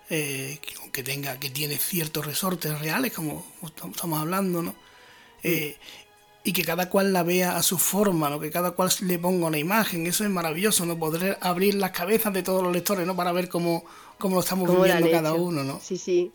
que, 0.09 0.59
que, 0.91 1.03
tenga, 1.03 1.39
que 1.39 1.49
tiene 1.49 1.77
ciertos 1.77 2.25
resortes 2.25 2.77
reales, 2.79 3.13
como 3.13 3.45
estamos 3.63 4.19
hablando, 4.19 4.61
¿no? 4.61 4.75
Eh, 5.43 5.77
y 6.45 6.51
que 6.51 6.63
cada 6.63 6.89
cual 6.89 7.13
la 7.13 7.23
vea 7.23 7.55
a 7.55 7.63
su 7.63 7.77
forma, 7.77 8.29
¿no? 8.29 8.39
que 8.39 8.51
cada 8.51 8.71
cual 8.71 8.89
le 9.01 9.17
ponga 9.17 9.47
una 9.47 9.57
imagen, 9.57 10.05
eso 10.07 10.25
es 10.25 10.29
maravilloso, 10.29 10.85
¿no? 10.85 10.99
Poder 10.99 11.37
abrir 11.39 11.75
las 11.75 11.91
cabezas 11.91 12.33
de 12.33 12.43
todos 12.43 12.61
los 12.61 12.73
lectores, 12.73 13.07
¿no? 13.07 13.15
Para 13.15 13.31
ver 13.31 13.47
cómo, 13.47 13.85
cómo 14.17 14.35
lo 14.35 14.41
estamos 14.41 14.69
viviendo 14.69 15.09
cada 15.09 15.33
uno, 15.33 15.63
¿no? 15.63 15.79
Sí, 15.81 15.97
sí. 15.97 16.33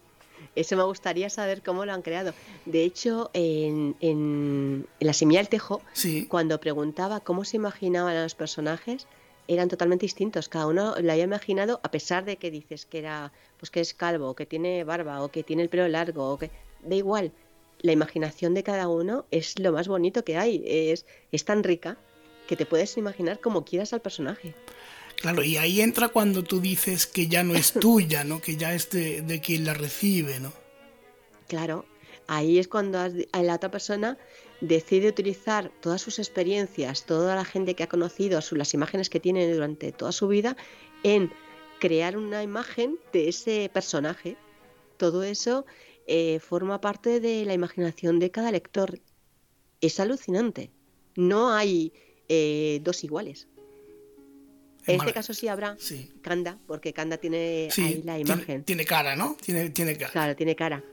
Eso 0.54 0.76
me 0.76 0.82
gustaría 0.84 1.30
saber 1.30 1.62
cómo 1.62 1.84
lo 1.84 1.92
han 1.92 2.02
creado. 2.02 2.32
De 2.64 2.84
hecho, 2.84 3.30
en, 3.32 3.96
en, 4.00 4.86
la 5.00 5.12
semilla 5.12 5.40
del 5.40 5.48
tejo, 5.48 5.82
cuando 6.28 6.60
preguntaba 6.60 7.20
cómo 7.20 7.44
se 7.44 7.56
imaginaban 7.56 8.16
a 8.16 8.22
los 8.22 8.34
personajes, 8.34 9.06
eran 9.46 9.68
totalmente 9.68 10.04
distintos. 10.04 10.48
Cada 10.48 10.66
uno 10.66 10.94
lo 11.00 11.12
había 11.12 11.24
imaginado, 11.24 11.80
a 11.82 11.90
pesar 11.90 12.24
de 12.24 12.36
que 12.36 12.50
dices 12.50 12.86
que 12.86 12.98
era, 12.98 13.32
pues 13.58 13.70
que 13.70 13.80
es 13.80 13.94
calvo, 13.94 14.30
o 14.30 14.34
que 14.34 14.46
tiene 14.46 14.84
barba, 14.84 15.22
o 15.22 15.28
que 15.28 15.42
tiene 15.42 15.62
el 15.62 15.68
pelo 15.68 15.88
largo, 15.88 16.32
o 16.32 16.38
que 16.38 16.50
da 16.82 16.94
igual 16.94 17.32
la 17.80 17.92
imaginación 17.92 18.54
de 18.54 18.62
cada 18.62 18.88
uno 18.88 19.26
es 19.30 19.58
lo 19.58 19.72
más 19.72 19.88
bonito 19.88 20.24
que 20.24 20.36
hay. 20.36 20.62
Es, 20.66 21.06
es 21.32 21.44
tan 21.44 21.62
rica 21.62 21.96
que 22.46 22.56
te 22.56 22.66
puedes 22.66 22.96
imaginar 22.96 23.40
como 23.40 23.64
quieras 23.64 23.92
al 23.92 24.00
personaje. 24.00 24.54
Claro, 25.20 25.42
y 25.42 25.56
ahí 25.56 25.80
entra 25.80 26.08
cuando 26.08 26.44
tú 26.44 26.60
dices 26.60 27.06
que 27.06 27.26
ya 27.26 27.42
no 27.42 27.54
es 27.54 27.72
tuya, 27.80 28.24
¿no? 28.24 28.40
Que 28.40 28.56
ya 28.56 28.72
es 28.74 28.90
de, 28.90 29.40
quien 29.44 29.64
la 29.64 29.74
recibe, 29.74 30.38
¿no? 30.38 30.52
Claro, 31.48 31.86
ahí 32.28 32.58
es 32.58 32.68
cuando 32.68 32.98
la 33.32 33.54
otra 33.54 33.70
persona 33.70 34.16
decide 34.60 35.08
utilizar 35.08 35.72
todas 35.80 36.02
sus 36.02 36.18
experiencias, 36.18 37.04
toda 37.04 37.34
la 37.34 37.44
gente 37.44 37.74
que 37.74 37.82
ha 37.82 37.88
conocido, 37.88 38.40
las 38.52 38.74
imágenes 38.74 39.10
que 39.10 39.20
tiene 39.20 39.52
durante 39.52 39.92
toda 39.92 40.12
su 40.12 40.28
vida, 40.28 40.56
en 41.02 41.32
crear 41.80 42.16
una 42.16 42.42
imagen 42.42 42.98
de 43.12 43.28
ese 43.28 43.70
personaje. 43.72 44.36
Todo 44.98 45.22
eso 45.24 45.64
eh, 46.06 46.38
forma 46.40 46.80
parte 46.80 47.20
de 47.20 47.44
la 47.44 47.54
imaginación 47.54 48.18
de 48.18 48.30
cada 48.30 48.52
lector. 48.52 49.00
Es 49.80 50.00
alucinante. 50.00 50.70
No 51.16 51.52
hay 51.52 51.92
eh, 52.28 52.80
dos 52.82 53.04
iguales. 53.04 53.48
En 54.88 55.00
este 55.00 55.12
caso 55.12 55.34
sí 55.34 55.48
habrá 55.48 55.76
Kanda, 56.22 56.58
porque 56.66 56.92
Kanda 56.92 57.16
tiene 57.18 57.68
ahí 57.76 58.02
la 58.04 58.18
imagen. 58.18 58.64
Tiene, 58.64 58.84
cara, 58.84 59.16
¿no? 59.16 59.36
Tiene, 59.40 59.70
tiene 59.70 59.96
cara. 59.96 60.12
Claro, 60.12 60.36
tiene 60.36 60.56
cara. 60.56 60.84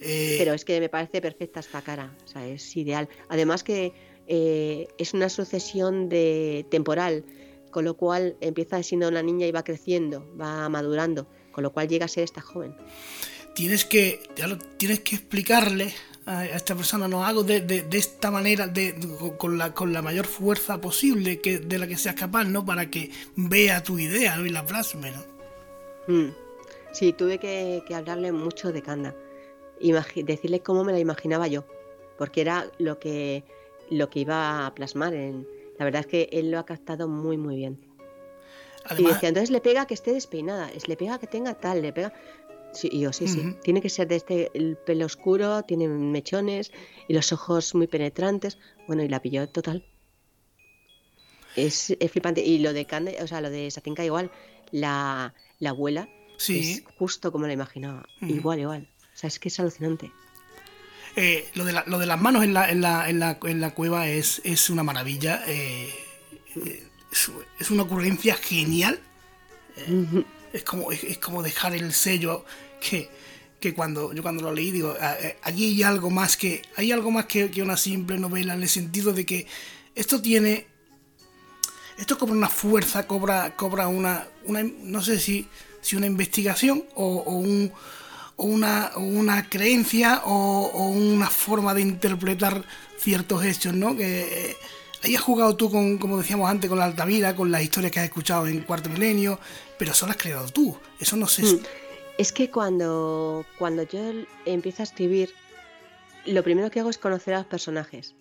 Eh, 0.00 0.36
Pero 0.38 0.54
es 0.54 0.64
que 0.64 0.80
me 0.80 0.88
parece 0.88 1.20
perfecta 1.20 1.60
esta 1.60 1.82
cara. 1.82 2.16
O 2.24 2.28
sea, 2.28 2.46
es 2.46 2.76
ideal. 2.76 3.08
Además 3.28 3.62
que 3.64 3.92
es 4.26 5.12
una 5.12 5.28
sucesión 5.28 6.08
de 6.08 6.64
temporal 6.70 7.24
con 7.70 7.84
lo 7.84 7.94
cual 7.96 8.36
empieza 8.40 8.82
siendo 8.82 9.08
una 9.08 9.22
niña 9.22 9.46
y 9.46 9.52
va 9.52 9.64
creciendo, 9.64 10.26
va 10.38 10.68
madurando, 10.68 11.26
con 11.52 11.62
lo 11.62 11.72
cual 11.72 11.88
llega 11.88 12.04
a 12.04 12.08
ser 12.08 12.24
esta 12.24 12.40
joven. 12.40 12.74
Tienes 13.54 13.84
que, 13.84 14.20
tienes 14.76 15.00
que 15.00 15.16
explicarle 15.16 15.92
a 16.30 16.46
esta 16.46 16.76
persona, 16.76 17.08
no 17.08 17.24
hago 17.24 17.42
de, 17.42 17.84
esta 17.92 18.30
manera, 18.30 18.68
de, 18.68 18.94
con, 19.36 19.58
la, 19.58 19.74
con 19.74 19.92
la 19.92 20.00
mayor 20.00 20.26
fuerza 20.26 20.80
posible 20.80 21.40
que, 21.40 21.58
de 21.58 21.78
la 21.78 21.88
que 21.88 21.96
seas 21.96 22.14
capaz, 22.14 22.44
¿no? 22.44 22.64
Para 22.64 22.88
que 22.88 23.10
vea 23.34 23.82
tu 23.82 23.98
idea 23.98 24.38
y 24.38 24.48
la 24.48 24.64
plasme, 24.64 25.10
¿no? 25.10 25.24
Mm. 26.06 26.32
Sí, 26.92 27.12
tuve 27.12 27.38
que, 27.38 27.82
hablarle 27.92 28.30
mucho 28.30 28.72
de 28.72 28.80
Kanda, 28.80 29.14
decirle 30.14 30.60
cómo 30.60 30.84
me 30.84 30.92
la 30.92 31.00
imaginaba 31.00 31.48
yo, 31.48 31.64
porque 32.16 32.42
era 32.42 32.70
lo 32.78 33.00
que, 33.00 33.42
lo 33.90 34.08
que 34.08 34.20
iba 34.20 34.66
a 34.66 34.74
plasmar. 34.74 35.14
En, 35.14 35.48
la 35.78 35.84
verdad 35.84 36.02
es 36.02 36.06
que 36.06 36.28
él 36.30 36.52
lo 36.52 36.60
ha 36.60 36.64
captado 36.64 37.08
muy, 37.08 37.38
muy 37.38 37.56
bien. 37.56 37.76
y 38.96 39.04
decía, 39.04 39.30
entonces 39.30 39.50
le 39.50 39.60
pega 39.60 39.86
que 39.86 39.94
esté 39.94 40.12
despeinada, 40.12 40.70
le 40.86 40.96
pega 40.96 41.18
que 41.18 41.26
tenga 41.26 41.54
tal, 41.54 41.82
le 41.82 41.92
pega... 41.92 42.12
Sí, 42.72 42.88
yo, 43.00 43.12
sí, 43.12 43.26
sí. 43.26 43.56
Tiene 43.62 43.80
que 43.80 43.88
ser 43.88 44.06
de 44.08 44.16
este, 44.16 44.50
el 44.54 44.76
pelo 44.76 45.06
oscuro, 45.06 45.62
tiene 45.64 45.88
mechones 45.88 46.70
y 47.08 47.14
los 47.14 47.32
ojos 47.32 47.74
muy 47.74 47.86
penetrantes. 47.86 48.58
Bueno, 48.86 49.02
y 49.02 49.08
la 49.08 49.20
pilló 49.20 49.48
total. 49.48 49.84
Es, 51.56 51.96
flipante. 52.10 52.44
Y 52.44 52.58
lo 52.58 52.72
de 52.72 52.86
Kanda, 52.86 53.12
o 53.22 53.26
sea, 53.26 53.40
lo 53.40 53.50
de 53.50 53.70
Satinka 53.70 54.04
igual, 54.04 54.30
la, 54.70 55.34
la 55.58 55.70
abuela 55.70 56.08
es 56.48 56.84
justo 56.96 57.32
como 57.32 57.46
la 57.46 57.52
imaginaba. 57.52 58.08
Igual, 58.20 58.60
igual. 58.60 58.88
O 59.14 59.16
sea, 59.16 59.28
es 59.28 59.38
que 59.38 59.48
es 59.48 59.60
alucinante. 59.60 60.12
Eh, 61.16 61.48
lo, 61.54 61.64
de 61.64 61.72
lo, 61.86 61.98
de 61.98 62.06
las 62.06 62.20
manos 62.20 62.44
en 62.44 62.54
la, 62.54 62.70
en 62.70 62.80
la, 62.80 63.10
en 63.10 63.18
la, 63.18 63.38
en 63.42 63.60
la 63.60 63.74
cueva 63.74 64.08
es, 64.08 64.40
es, 64.44 64.70
una 64.70 64.82
maravilla. 64.82 65.42
Eh, 65.46 65.92
es, 67.58 67.70
una 67.70 67.82
ocurrencia 67.82 68.36
genial. 68.36 69.00
Eh, 69.76 70.24
es, 70.52 70.64
como, 70.64 70.92
es, 70.92 71.18
como 71.18 71.42
dejar 71.42 71.74
el 71.74 71.92
sello 71.92 72.44
que, 72.80 73.08
que, 73.60 73.74
cuando 73.74 74.12
yo 74.12 74.22
cuando 74.22 74.42
lo 74.42 74.52
leí 74.52 74.70
digo, 74.70 74.94
ah, 75.00 75.16
aquí 75.42 75.64
hay 75.64 75.82
algo 75.82 76.10
más 76.10 76.36
que 76.36 76.62
hay 76.76 76.92
algo 76.92 77.10
más 77.10 77.26
que, 77.26 77.50
que, 77.50 77.62
una 77.62 77.76
simple 77.76 78.18
novela 78.18 78.54
en 78.54 78.62
el 78.62 78.68
sentido 78.68 79.12
de 79.12 79.26
que 79.26 79.46
esto 79.94 80.20
tiene 80.20 80.66
esto 81.98 82.18
cobra 82.18 82.34
una 82.34 82.48
fuerza, 82.48 83.06
cobra 83.06 83.56
cobra 83.56 83.88
una, 83.88 84.26
una 84.44 84.62
no 84.62 85.02
sé 85.02 85.18
si 85.18 85.48
si 85.80 85.96
una 85.96 86.06
investigación 86.06 86.84
o, 86.94 87.22
un, 87.22 87.72
una, 88.36 88.92
una, 88.96 89.48
creencia 89.48 90.22
o, 90.24 90.88
una 90.88 91.28
forma 91.30 91.74
de 91.74 91.82
interpretar 91.82 92.64
ciertos 92.98 93.44
hechos, 93.44 93.74
¿no? 93.74 93.96
Que 93.96 94.56
eh, 95.02 95.16
has 95.16 95.20
jugado 95.22 95.56
tú 95.56 95.70
con, 95.70 95.98
como 95.98 96.18
decíamos 96.18 96.50
antes, 96.50 96.68
con 96.68 96.78
la 96.78 96.84
Altamira, 96.84 97.34
con 97.34 97.50
las 97.50 97.62
historias 97.62 97.92
que 97.92 98.00
has 98.00 98.06
escuchado 98.06 98.46
en 98.46 98.60
Cuarto 98.60 98.90
Milenio, 98.90 99.40
pero 99.80 99.92
eso 99.92 100.04
lo 100.04 100.12
has 100.12 100.18
creado 100.18 100.46
tú. 100.50 100.76
Eso 100.98 101.16
no 101.16 101.26
sé. 101.26 101.42
Mm. 101.42 101.62
Es 102.18 102.32
que 102.32 102.50
cuando, 102.50 103.46
cuando 103.58 103.82
yo 103.84 104.12
empiezo 104.44 104.82
a 104.82 104.84
escribir, 104.84 105.30
lo 106.26 106.42
primero 106.42 106.70
que 106.70 106.80
hago 106.80 106.90
es 106.90 106.98
conocer 106.98 107.32
a 107.32 107.38
los 107.38 107.46
personajes. 107.46 108.14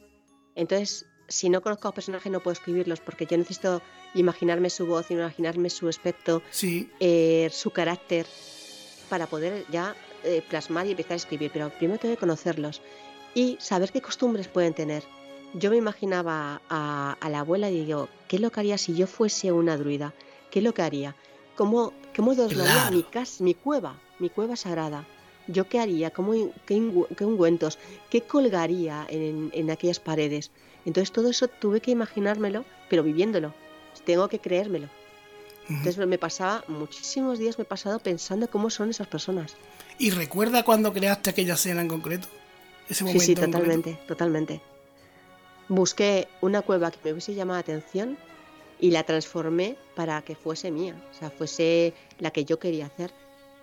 Entonces, 0.55 1.05
si 1.27 1.49
no 1.49 1.61
conozco 1.61 1.85
a 1.85 1.89
los 1.89 1.95
personajes 1.95 2.31
no 2.31 2.39
puedo 2.39 2.53
escribirlos 2.53 3.01
porque 3.01 3.25
yo 3.25 3.37
necesito 3.37 3.81
imaginarme 4.13 4.69
su 4.69 4.85
voz, 4.85 5.11
imaginarme 5.11 5.69
su 5.69 5.89
aspecto, 5.89 6.41
eh, 6.61 7.49
su 7.51 7.71
carácter, 7.71 8.25
para 9.09 9.27
poder 9.27 9.65
ya 9.69 9.97
eh, 10.23 10.41
plasmar 10.47 10.87
y 10.87 10.91
empezar 10.91 11.11
a 11.11 11.15
escribir. 11.17 11.51
Pero 11.51 11.71
primero 11.71 11.99
tengo 11.99 12.15
que 12.15 12.21
conocerlos 12.21 12.81
y 13.35 13.57
saber 13.59 13.91
qué 13.91 14.01
costumbres 14.01 14.47
pueden 14.47 14.73
tener. 14.73 15.03
Yo 15.55 15.71
me 15.71 15.75
imaginaba 15.75 16.61
a, 16.69 17.17
la 17.29 17.39
abuela 17.41 17.69
y 17.69 17.83
digo, 17.83 18.07
¿qué 18.29 18.37
es 18.37 18.41
lo 18.41 18.49
que 18.49 18.61
haría 18.61 18.77
si 18.77 18.95
yo 18.95 19.07
fuese 19.07 19.51
una 19.51 19.75
druida? 19.75 20.13
¿Qué 20.51 20.59
es 20.59 20.63
lo 20.63 20.73
que 20.73 20.83
haría? 20.83 21.17
¿Cómo, 21.59 21.91
cómo 22.15 22.33
claro. 22.33 22.95
mi, 22.95 23.03
casa, 23.03 23.43
mi 23.43 23.53
cueva, 23.53 23.99
mi 24.19 24.29
cueva 24.29 24.55
sagrada? 24.55 25.05
¿Yo 25.47 25.67
qué 25.67 25.81
haría? 25.81 26.09
¿Cómo, 26.09 26.31
qué, 26.65 26.75
ungüentos? 26.75 27.77
¿Qué 28.09 28.21
colgaría 28.21 29.05
en, 29.09 29.51
en 29.53 29.69
aquellas 29.69 29.99
paredes? 29.99 30.51
Entonces 30.85 31.11
todo 31.11 31.29
eso 31.29 31.49
tuve 31.49 31.81
que 31.81 31.91
imaginármelo, 31.91 32.63
pero 32.89 33.03
viviéndolo. 33.03 33.53
Tengo 34.05 34.29
que 34.29 34.39
creérmelo. 34.39 34.87
Entonces 35.67 35.97
me 35.97 36.17
pasaba, 36.17 36.63
muchísimos 36.69 37.39
días 37.39 37.57
me 37.57 37.63
he 37.63 37.67
pasado 37.67 37.99
pensando 37.99 38.49
cómo 38.49 38.69
son 38.69 38.91
esas 38.91 39.07
personas. 39.07 39.57
¿Y 39.97 40.11
recuerda 40.11 40.63
cuando 40.63 40.93
creaste 40.93 41.31
aquella 41.31 41.55
escena 41.55 41.81
en 41.81 41.89
concreto? 41.89 42.29
Ese 42.87 43.03
momento 43.03 43.19
sí, 43.19 43.35
sí, 43.35 43.35
totalmente, 43.35 43.99
totalmente. 44.07 44.61
Busqué 45.67 46.29
una 46.39 46.61
cueva 46.61 46.89
que 46.89 46.99
me 47.03 47.11
hubiese 47.11 47.35
llamado 47.35 47.57
la 47.57 47.59
atención 47.59 48.17
y 48.79 48.91
la 48.91 49.03
transformé 49.03 49.77
para 49.95 50.21
que 50.21 50.35
fuese 50.35 50.71
mía, 50.71 50.95
o 51.11 51.13
sea, 51.13 51.29
fuese 51.29 51.93
la 52.19 52.31
que 52.31 52.45
yo 52.45 52.59
quería 52.59 52.85
hacer. 52.85 53.11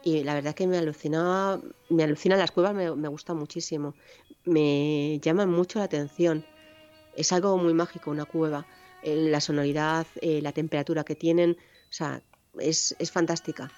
Y 0.02 0.22
la 0.22 0.34
verdad 0.34 0.54
que 0.54 0.66
me 0.68 0.78
alucinaba, 0.78 1.60
me 1.88 2.04
alucinan 2.04 2.38
las 2.38 2.52
cuevas, 2.52 2.74
me, 2.74 2.94
me 2.94 3.08
gusta 3.08 3.34
muchísimo, 3.34 3.94
me 4.44 5.18
llaman 5.20 5.50
mucho 5.50 5.80
la 5.80 5.86
atención 5.86 6.44
es 7.16 7.32
algo 7.32 7.56
muy 7.58 7.74
mágico 7.74 8.10
una 8.10 8.26
cueva. 8.26 8.66
la 9.02 9.40
sonoridad, 9.40 10.06
eh, 10.20 10.40
la 10.42 10.52
temperatura 10.52 11.04
que 11.04 11.14
tienen, 11.14 11.56
o 11.90 11.92
sea, 11.92 12.22
es, 12.58 12.94
fantástica. 13.12 13.70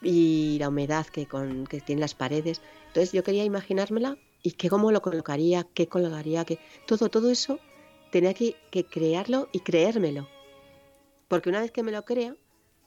Y 0.00 0.56
la 0.58 0.68
humedad 0.68 1.06
que, 1.06 1.26
con, 1.26 1.66
que 1.66 1.80
tienen 1.80 2.00
las 2.00 2.14
paredes. 2.14 2.60
Entonces 2.88 3.12
yo 3.12 3.22
quería 3.22 3.44
imaginármela 3.44 4.16
y 4.42 4.52
qué 4.52 4.68
cómo 4.68 4.90
lo 4.90 5.00
colocaría, 5.00 5.66
qué 5.74 5.86
colocaría, 5.86 6.44
que 6.44 6.58
todo, 6.86 7.08
todo 7.08 7.30
eso 7.30 7.60
tenía 8.10 8.34
que, 8.34 8.56
crearlo 8.90 9.48
y 9.52 9.60
creérmelo. 9.60 10.26
Porque 11.32 11.48
una 11.48 11.62
vez 11.62 11.70
que 11.70 11.82
me 11.82 11.92
lo 11.92 12.04
crea, 12.04 12.36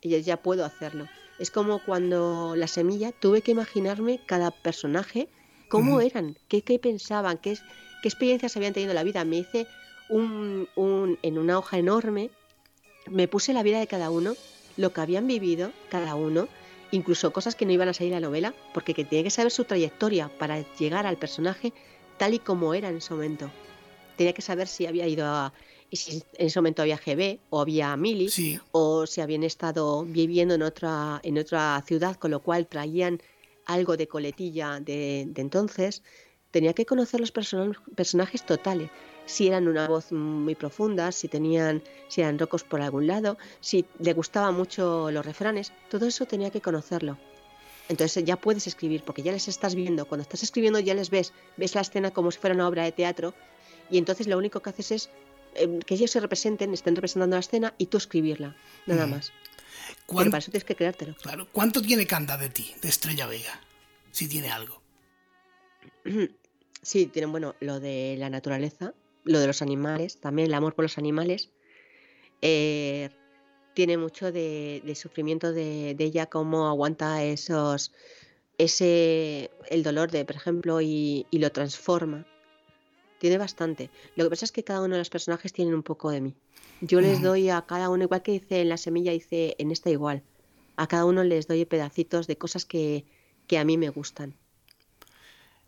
ya, 0.04 0.20
ya 0.20 0.38
puedo 0.38 0.66
hacerlo. 0.66 1.08
Es 1.40 1.50
como 1.50 1.80
cuando 1.84 2.54
la 2.56 2.68
semilla 2.68 3.12
tuve 3.12 3.42
que 3.42 3.50
imaginarme 3.50 4.20
cada 4.24 4.52
personaje, 4.52 5.30
cómo 5.68 6.00
eran, 6.00 6.38
qué, 6.48 6.62
qué 6.62 6.78
pensaban, 6.78 7.40
qué, 7.40 7.58
qué 8.04 8.08
experiencias 8.08 8.56
habían 8.56 8.74
tenido 8.74 8.92
en 8.92 8.98
la 8.98 9.04
vida. 9.04 9.26
Me 9.26 9.38
hice 9.38 9.66
un, 10.10 10.70
en 11.24 11.40
una 11.40 11.58
hoja 11.58 11.80
enorme, 11.80 12.30
me 13.10 13.28
puse 13.28 13.52
la 13.52 13.64
vida 13.64 13.80
de 13.80 13.88
cada 13.88 14.12
uno, 14.12 14.36
lo 14.78 14.94
que 14.94 15.02
habían 15.02 15.26
vivido 15.26 15.72
cada 15.90 16.14
uno, 16.14 16.48
incluso 16.92 17.34
cosas 17.34 17.56
que 17.56 17.66
no 17.66 17.72
iban 17.72 17.90
a 17.90 17.94
salir 17.96 18.14
en 18.14 18.22
la 18.22 18.28
novela, 18.28 18.54
porque 18.76 18.94
que 18.94 19.06
tiene 19.06 19.24
que 19.24 19.32
saber 19.32 19.52
su 19.52 19.64
trayectoria 19.64 20.30
para 20.38 20.64
llegar 20.76 21.08
al 21.08 21.18
personaje 21.18 21.74
tal 22.20 22.36
y 22.36 22.40
como 22.40 22.76
era 22.76 22.90
en 22.90 22.98
ese 22.98 23.12
momento. 23.12 23.50
Tenía 24.18 24.34
que 24.34 24.44
saber 24.44 24.68
si 24.68 24.86
había 24.86 25.08
ido 25.08 25.26
a, 25.26 25.52
si 25.96 26.24
en 26.34 26.48
ese 26.48 26.60
momento 26.60 26.82
había 26.82 26.98
GB 26.98 27.40
o 27.50 27.62
había 27.62 27.96
Mili 27.98 28.30
o 28.72 29.06
si 29.06 29.22
habían 29.22 29.44
estado 29.44 30.04
viviendo 30.06 30.56
en 30.56 30.64
otra 30.64 31.20
en 31.24 31.38
otra 31.38 31.84
ciudad 31.86 32.16
con 32.16 32.32
lo 32.32 32.42
cual 32.42 32.68
traían 32.68 33.22
algo 33.66 33.98
de 33.98 34.08
coletilla 34.08 34.80
de, 34.80 35.26
de 35.28 35.42
entonces 35.42 36.04
tenía 36.52 36.74
que 36.74 36.86
conocer 36.86 37.20
los 37.20 37.32
personajes 37.32 38.46
totales 38.46 38.90
si 39.26 39.48
eran 39.48 39.68
una 39.68 39.88
voz 39.88 40.12
muy 40.12 40.56
profunda, 40.56 41.12
si 41.12 41.28
tenían, 41.28 41.84
si 42.08 42.22
eran 42.22 42.38
rocos 42.40 42.64
por 42.64 42.82
algún 42.82 43.08
lado, 43.08 43.38
si 43.60 43.86
le 44.00 44.14
gustaban 44.14 44.56
mucho 44.56 45.12
los 45.12 45.26
refranes, 45.26 45.74
todo 45.90 46.06
eso 46.06 46.26
tenía 46.26 46.52
que 46.52 46.62
conocerlo. 46.62 47.18
Entonces 47.90 48.24
ya 48.24 48.36
puedes 48.38 48.68
escribir, 48.68 49.04
porque 49.04 49.22
ya 49.22 49.32
les 49.32 49.48
estás 49.48 49.76
viendo. 49.76 50.06
Cuando 50.06 50.24
estás 50.24 50.42
escribiendo 50.44 50.80
ya 50.80 50.94
les 50.96 51.10
ves, 51.10 51.34
ves 51.58 51.76
la 51.76 51.82
escena 51.82 52.12
como 52.12 52.32
si 52.32 52.40
fuera 52.40 52.56
una 52.56 52.68
obra 52.68 52.84
de 52.84 52.92
teatro, 52.92 53.34
y 53.90 53.98
entonces 53.98 54.28
lo 54.28 54.38
único 54.38 54.62
que 54.62 54.70
haces 54.70 54.92
es 54.92 55.10
em, 55.56 55.80
que 55.80 55.96
ellos 55.96 56.12
se 56.12 56.20
representen, 56.20 56.74
estén 56.74 56.96
representando 56.96 57.36
la 57.36 57.40
escena 57.40 57.74
y 57.78 57.88
tú 57.88 57.98
escribirla, 57.98 58.56
nada 58.86 59.08
más. 59.08 59.32
Pero 60.08 60.32
para 60.32 60.38
eso 60.40 60.52
tienes 60.52 60.66
que 60.66 60.76
creártelo. 60.76 61.16
Claro. 61.16 61.48
¿Cuánto 61.52 61.82
tiene 61.82 62.06
Canta 62.08 62.38
de 62.38 62.50
ti, 62.50 62.74
de 62.82 62.90
Estrella 62.90 63.28
Vega? 63.28 63.60
Si 64.12 64.28
tiene 64.28 64.52
algo. 64.52 64.82
Sí, 66.82 67.08
tienen, 67.08 67.32
bueno, 67.32 67.56
lo 67.62 67.80
de 67.80 68.16
la 68.20 68.30
naturaleza, 68.30 68.94
lo 69.24 69.40
de 69.40 69.48
los 69.48 69.64
animales, 69.64 70.20
también 70.20 70.50
el 70.50 70.54
amor 70.54 70.76
por 70.76 70.86
los 70.86 71.00
animales, 71.00 71.50
eh, 72.44 73.10
tiene 73.74 73.98
mucho 73.98 74.32
de, 74.32 74.94
sufrimiento 74.96 75.52
de, 75.52 75.96
ella, 75.98 76.28
cómo 76.28 76.68
aguanta 76.68 77.24
esos, 77.24 77.92
ese, 78.60 79.50
el 79.70 79.82
dolor 79.82 80.12
de, 80.12 80.26
por 80.26 80.36
ejemplo, 80.36 80.80
y, 80.80 81.26
lo 81.32 81.52
transforma. 81.52 82.28
Tiene 83.20 83.38
bastante. 83.38 83.90
Lo 84.16 84.26
que 84.26 84.30
pasa 84.32 84.46
es 84.46 84.52
que 84.52 84.64
cada 84.64 84.82
uno 84.82 84.96
de 84.96 85.00
los 85.00 85.10
personajes 85.10 85.54
tienen 85.54 85.74
un 85.74 85.84
poco 85.84 86.12
de 86.12 86.22
mí. 86.22 86.36
Yo 86.82 87.00
les 87.02 87.22
doy 87.22 87.50
a 87.50 87.62
cada 87.66 87.90
uno, 87.90 88.04
igual 88.04 88.22
que 88.22 88.34
dice 88.34 88.62
en 88.62 88.70
la 88.70 88.78
semilla, 88.78 89.12
dice 89.12 89.56
en 89.58 89.72
esta 89.72 89.90
igual. 89.90 90.24
A 90.76 90.88
cada 90.88 91.06
uno 91.06 91.24
les 91.24 91.48
doy 91.48 91.66
pedacitos 91.66 92.28
de 92.28 92.38
cosas 92.38 92.66
que, 92.66 93.06
que 93.48 93.58
a 93.58 93.64
mí 93.64 93.78
me 93.78 93.90
gustan. 93.90 94.36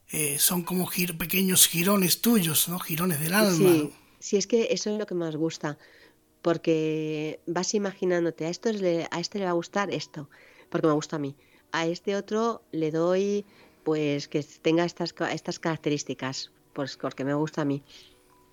Eh, 0.10 0.38
son 0.40 0.64
como 0.64 0.90
pequeños 1.18 1.68
girones 1.68 2.22
tuyos, 2.22 2.70
¿no? 2.70 2.80
Girones 2.80 3.20
del 3.20 3.34
alma. 3.34 3.90
Sí, 4.20 4.38
es 4.38 4.48
que 4.48 4.70
eso 4.72 4.90
es 4.90 4.98
lo 4.98 5.06
que 5.06 5.16
más 5.16 5.36
gusta, 5.36 5.78
porque 6.42 7.42
vas 7.46 7.74
imaginándote, 7.74 8.46
a, 8.46 8.50
esto 8.50 8.70
a 8.70 9.20
este 9.20 9.40
le 9.40 9.46
va 9.46 9.52
a 9.52 9.54
gustar 9.54 9.94
esto, 9.94 10.30
porque 10.70 10.88
me 10.88 10.94
gusta 10.94 11.18
a 11.18 11.20
mí. 11.20 11.36
A 11.72 11.86
este 11.86 12.16
otro 12.16 12.64
le 12.72 12.92
doy, 12.92 13.46
pues, 13.84 14.28
que 14.28 14.44
tenga 14.44 14.86
estas, 14.86 15.14
estas 15.32 15.60
características, 15.60 16.52
pues 16.78 16.96
porque 16.96 17.26
me 17.26 17.34
gusta 17.34 17.64
a 17.64 17.66
mí. 17.66 17.82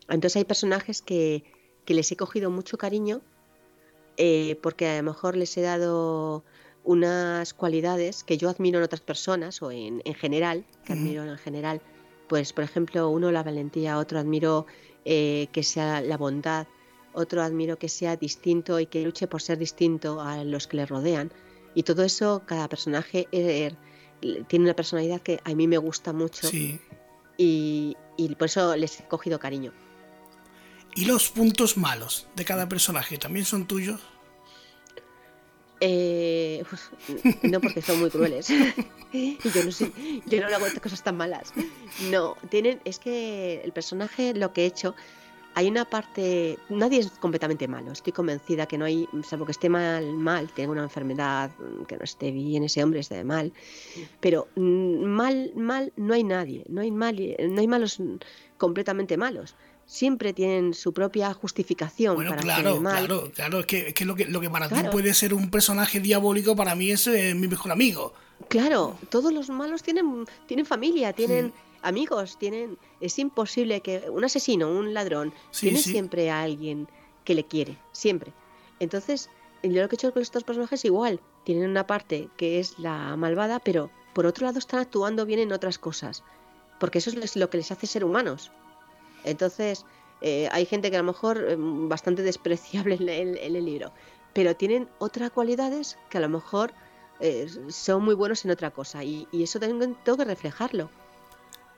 Entonces 0.08 0.36
hay 0.36 0.44
personajes 0.44 1.02
que, 1.02 1.44
que 1.84 1.92
les 1.92 2.10
he 2.10 2.16
cogido 2.16 2.50
mucho 2.50 2.78
cariño 2.78 3.20
eh, 4.16 4.58
porque 4.62 4.88
a 4.88 4.96
lo 4.96 5.02
mejor 5.02 5.36
les 5.36 5.54
he 5.58 5.60
dado 5.60 6.42
unas 6.84 7.52
cualidades 7.52 8.24
que 8.24 8.38
yo 8.38 8.48
admiro 8.48 8.78
en 8.78 8.84
otras 8.84 9.02
personas 9.02 9.60
o 9.60 9.70
en, 9.70 10.00
en 10.06 10.14
general, 10.14 10.64
que 10.86 10.94
admiro 10.94 11.22
en 11.24 11.36
general. 11.36 11.82
Pues, 12.26 12.54
por 12.54 12.64
ejemplo, 12.64 13.10
uno 13.10 13.30
la 13.30 13.42
valentía, 13.42 13.98
otro 13.98 14.18
admiro 14.18 14.64
eh, 15.04 15.48
que 15.52 15.62
sea 15.62 16.00
la 16.00 16.16
bondad, 16.16 16.66
otro 17.12 17.42
admiro 17.42 17.78
que 17.78 17.90
sea 17.90 18.16
distinto 18.16 18.80
y 18.80 18.86
que 18.86 19.02
luche 19.02 19.26
por 19.26 19.42
ser 19.42 19.58
distinto 19.58 20.22
a 20.22 20.44
los 20.44 20.66
que 20.66 20.78
le 20.78 20.86
rodean. 20.86 21.30
Y 21.74 21.82
todo 21.82 22.04
eso, 22.04 22.42
cada 22.46 22.68
personaje 22.68 23.28
eh, 23.32 23.74
tiene 24.48 24.64
una 24.64 24.74
personalidad 24.74 25.20
que 25.20 25.40
a 25.44 25.54
mí 25.54 25.68
me 25.68 25.76
gusta 25.76 26.14
mucho. 26.14 26.48
Y, 27.36 27.96
y 28.16 28.34
por 28.34 28.46
eso 28.46 28.76
les 28.76 29.00
he 29.00 29.04
cogido 29.04 29.38
cariño. 29.38 29.72
¿Y 30.94 31.06
los 31.06 31.28
puntos 31.28 31.76
malos 31.76 32.28
de 32.36 32.44
cada 32.44 32.68
personaje 32.68 33.18
también 33.18 33.44
son 33.44 33.66
tuyos? 33.66 34.00
Eh, 35.80 36.64
no, 37.42 37.60
porque 37.60 37.82
son 37.82 38.00
muy 38.00 38.10
crueles. 38.10 38.48
y 39.12 39.38
yo 39.54 39.64
no 39.64 39.72
sé, 39.72 39.90
yo 40.26 40.40
no 40.40 40.54
hago 40.54 40.66
cosas 40.82 41.02
tan 41.02 41.16
malas. 41.16 41.52
No, 42.10 42.36
tienen, 42.48 42.80
es 42.84 42.98
que 42.98 43.60
el 43.62 43.72
personaje, 43.72 44.34
lo 44.34 44.52
que 44.52 44.62
he 44.62 44.66
hecho, 44.66 44.94
hay 45.54 45.68
una 45.68 45.84
parte, 45.84 46.58
nadie 46.68 47.00
es 47.00 47.10
completamente 47.10 47.68
malo. 47.68 47.92
Estoy 47.92 48.12
convencida 48.12 48.66
que 48.66 48.76
no 48.76 48.84
hay, 48.84 49.08
salvo 49.22 49.46
que 49.46 49.52
esté 49.52 49.68
mal, 49.68 50.12
mal, 50.14 50.48
tenga 50.48 50.72
una 50.72 50.82
enfermedad, 50.82 51.50
que 51.86 51.96
no 51.96 52.04
esté 52.04 52.30
bien, 52.30 52.64
ese 52.64 52.82
hombre 52.82 53.00
esté 53.00 53.22
mal. 53.24 53.52
Pero 54.20 54.48
mm, 54.56 55.04
mal, 55.04 55.52
mal, 55.54 55.92
no 55.96 56.14
hay 56.14 56.24
nadie. 56.24 56.64
No 56.68 56.80
hay 56.80 56.90
mal, 56.90 57.16
no 57.48 57.60
hay 57.60 57.68
malos 57.68 57.98
completamente 58.58 59.16
malos 59.16 59.54
siempre 59.86 60.32
tienen 60.32 60.74
su 60.74 60.92
propia 60.92 61.32
justificación 61.34 62.14
bueno, 62.14 62.34
claro, 62.36 62.80
Claro, 62.80 63.30
claro, 63.34 63.60
es 63.60 63.66
que, 63.66 63.88
es 63.88 63.94
que, 63.94 64.04
lo 64.04 64.14
que 64.14 64.24
lo 64.26 64.40
que 64.40 64.48
para 64.48 64.68
ti 64.68 64.88
puede 64.90 65.12
ser 65.14 65.34
un 65.34 65.50
personaje 65.50 66.00
diabólico, 66.00 66.56
para 66.56 66.74
mí 66.74 66.90
es 66.90 67.06
eh, 67.06 67.34
mi 67.34 67.48
mejor 67.48 67.72
amigo. 67.72 68.14
Claro, 68.48 68.96
todos 69.10 69.32
los 69.32 69.50
malos 69.50 69.82
tienen, 69.82 70.24
tienen 70.46 70.66
familia, 70.66 71.12
tienen 71.12 71.52
amigos, 71.84 72.38
tienen. 72.38 72.78
Es 73.00 73.18
imposible 73.18 73.80
que 73.80 74.10
un 74.10 74.24
asesino, 74.24 74.70
un 74.70 74.94
ladrón, 74.94 75.32
tiene 75.58 75.78
siempre 75.78 76.30
a 76.30 76.42
alguien 76.42 76.88
que 77.24 77.34
le 77.34 77.44
quiere, 77.44 77.78
siempre. 77.92 78.32
Entonces, 78.80 79.30
lo 79.62 79.88
que 79.88 79.94
he 79.94 79.96
hecho 79.96 80.12
con 80.12 80.22
estos 80.22 80.44
personajes 80.44 80.84
igual, 80.84 81.20
tienen 81.44 81.70
una 81.70 81.86
parte 81.86 82.28
que 82.36 82.58
es 82.58 82.78
la 82.78 83.16
malvada, 83.16 83.60
pero 83.60 83.90
por 84.12 84.26
otro 84.26 84.46
lado 84.46 84.58
están 84.58 84.80
actuando 84.80 85.26
bien 85.26 85.40
en 85.40 85.52
otras 85.52 85.78
cosas, 85.78 86.24
porque 86.80 86.98
eso 86.98 87.10
es 87.10 87.36
lo 87.36 87.50
que 87.50 87.58
les 87.58 87.70
hace 87.70 87.86
ser 87.86 88.04
humanos. 88.04 88.50
Entonces, 89.24 89.86
eh, 90.20 90.48
hay 90.52 90.66
gente 90.66 90.90
que 90.90 90.96
a 90.96 91.00
lo 91.00 91.06
mejor 91.06 91.50
em, 91.50 91.88
bastante 91.88 92.22
despreciable 92.22 92.96
en 92.96 93.36
el, 93.36 93.64
libro, 93.64 93.92
pero 94.32 94.54
tienen 94.56 94.88
otras 94.98 95.30
cualidades 95.30 95.98
que 96.08 96.18
a 96.18 96.20
lo 96.20 96.28
mejor 96.28 96.72
eh, 97.20 97.46
son 97.68 98.04
muy 98.04 98.14
buenos 98.14 98.44
en 98.44 98.50
otra 98.50 98.70
cosa 98.70 99.04
y, 99.04 99.26
eso 99.32 99.60
tengo, 99.60 100.16
que 100.16 100.24
reflejarlo. 100.24 100.90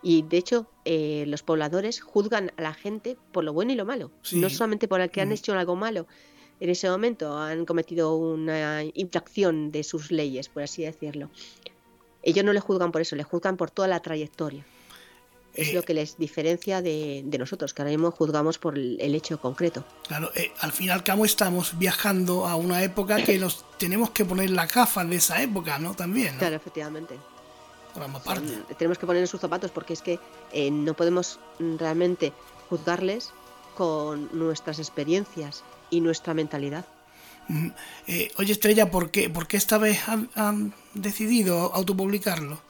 Y 0.09 0.23
de 0.23 0.37
hecho, 0.37 0.71
eh, 0.85 1.25
los 1.27 1.43
pobladores 1.43 2.01
juzgan 2.01 2.53
a 2.57 2.63
la 2.63 2.75
gente 2.75 3.17
por 3.33 3.43
lo 3.43 3.53
bueno 3.53 3.73
y 3.73 3.75
lo 3.75 3.85
malo, 3.85 4.13
no 4.31 4.49
solamente 4.49 4.87
por 4.87 5.01
el 5.01 5.11
que 5.11 5.21
han 5.21 5.31
mm. 5.31 5.33
hecho 5.33 5.53
algo 5.55 5.75
malo. 5.75 6.07
En 6.61 6.71
ese 6.71 6.89
momento 6.89 7.37
han 7.37 7.67
cometido 7.67 8.15
una 8.15 8.85
infracción 8.95 9.73
de 9.73 9.83
sus 9.83 10.13
leyes, 10.13 10.49
por 10.49 10.63
así 10.63 10.85
decirlo. 10.85 11.29
Ellos 12.23 12.45
no 12.45 12.53
le 12.53 12.61
juzgan 12.61 12.93
por 12.93 13.01
eso, 13.01 13.17
le 13.17 13.25
juzgan 13.25 13.57
por 13.57 13.73
toda 13.73 13.89
la 13.89 13.99
trayectoria. 13.99 14.65
Es 15.55 15.75
lo 15.75 15.81
eh, 15.81 15.83
que 15.83 15.95
les 15.95 16.17
diferencia 16.17 16.83
de, 16.83 17.25
nosotros, 17.37 17.75
que 17.75 17.83
ahora 17.83 17.91
mismo 17.91 18.13
juzgamos 18.13 18.59
por 18.59 18.79
el, 18.79 19.13
hecho 19.13 19.41
concreto. 19.41 19.85
Claro, 20.07 20.31
eh, 20.37 20.53
al 20.61 20.71
fin 20.71 20.87
y 20.87 20.91
al 20.91 21.03
cabo 21.03 21.25
estamos 21.25 21.77
viajando 21.81 22.47
a 22.47 22.55
una 22.55 22.81
época 22.85 23.25
que 23.25 23.41
nos 23.41 23.65
tenemos 23.77 24.11
que 24.11 24.25
poner 24.25 24.51
las 24.51 24.73
gafas 24.73 25.11
de 25.11 25.17
esa 25.17 25.43
época, 25.43 25.81
¿no? 25.81 25.97
También. 25.97 26.37
Claro, 26.39 26.55
efectivamente. 26.55 27.19
Tenemos 28.79 28.99
que 28.99 29.07
poner 29.07 29.23
en 29.23 29.29
sus 29.29 29.41
zapatos 29.41 29.71
porque 29.71 29.93
es 29.93 30.03
que 30.03 30.19
eh, 30.53 30.71
no 30.71 30.95
podemos 30.95 31.39
realmente 31.59 32.33
juzgarles 32.69 33.33
con 33.75 34.29
nuestras 34.33 34.79
experiencias 34.79 35.63
y 35.91 36.01
nuestra 36.01 36.35
mentalidad. 36.35 36.87
oye, 38.39 38.53
Estrella, 38.53 38.91
¿por 38.91 39.11
qué, 39.11 39.31
¿por 39.31 39.47
qué 39.47 39.57
esta 39.57 39.79
vez 39.79 40.09
han, 40.09 40.31
han 40.35 40.75
decidido 40.95 41.73
autopublicarlo? 41.75 42.61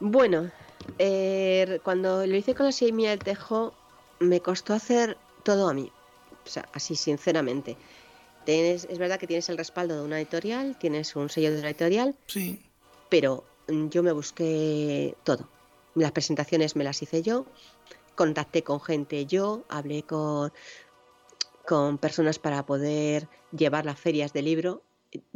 Bueno, 0.00 0.50
eh, 0.98 1.80
cuando 1.82 2.26
lo 2.26 2.36
hice 2.36 2.54
con 2.54 2.66
la 2.66 2.72
semilla 2.72 3.10
del 3.10 3.20
tejo, 3.20 3.74
me 4.18 4.40
costó 4.40 4.74
hacer 4.74 5.16
todo 5.42 5.68
a 5.68 5.74
mí. 5.74 5.90
O 6.44 6.48
sea, 6.48 6.68
así 6.72 6.96
sinceramente. 6.96 7.76
Tienes, 8.44 8.86
es 8.88 8.98
verdad 8.98 9.18
que 9.18 9.26
tienes 9.26 9.48
el 9.48 9.58
respaldo 9.58 9.96
de 9.96 10.02
una 10.02 10.18
editorial, 10.18 10.76
tienes 10.78 11.16
un 11.16 11.28
sello 11.28 11.52
de 11.52 11.58
una 11.58 11.70
editorial. 11.70 12.14
Sí. 12.26 12.62
Pero 13.08 13.44
yo 13.68 14.02
me 14.02 14.12
busqué 14.12 15.16
todo. 15.24 15.48
Las 15.94 16.12
presentaciones 16.12 16.76
me 16.76 16.84
las 16.84 17.00
hice 17.02 17.22
yo, 17.22 17.46
contacté 18.14 18.62
con 18.62 18.80
gente 18.80 19.26
yo, 19.26 19.64
hablé 19.68 20.02
con, 20.02 20.52
con 21.66 21.98
personas 21.98 22.38
para 22.38 22.66
poder 22.66 23.28
llevar 23.52 23.86
las 23.86 23.98
ferias 23.98 24.32
de 24.32 24.42
libro. 24.42 24.82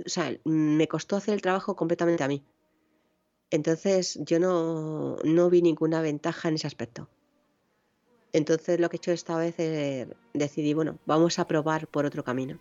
O 0.05 0.09
sea, 0.09 0.37
me 0.45 0.89
costó 0.89 1.16
hacer 1.16 1.35
el 1.35 1.43
trabajo 1.43 1.77
completamente 1.77 2.25
a 2.25 2.29
mí. 2.29 2.43
Entonces 3.51 4.18
yo 4.23 4.39
no, 4.39 5.16
no, 5.25 5.51
vi 5.51 5.62
ninguna 5.62 6.01
ventaja 6.03 6.49
en 6.49 6.55
ese 6.55 6.66
aspecto. 6.66 7.09
Entonces 8.33 8.79
lo 8.79 8.89
que 8.89 8.97
he 8.97 8.99
hecho 8.99 9.11
esta 9.11 9.37
vez 9.37 9.59
es 9.59 10.09
decidí, 10.35 10.73
bueno, 10.73 10.99
vamos 11.05 11.39
a 11.39 11.47
probar 11.47 11.89
por 11.89 12.07
otro 12.07 12.23
camino. 12.23 12.59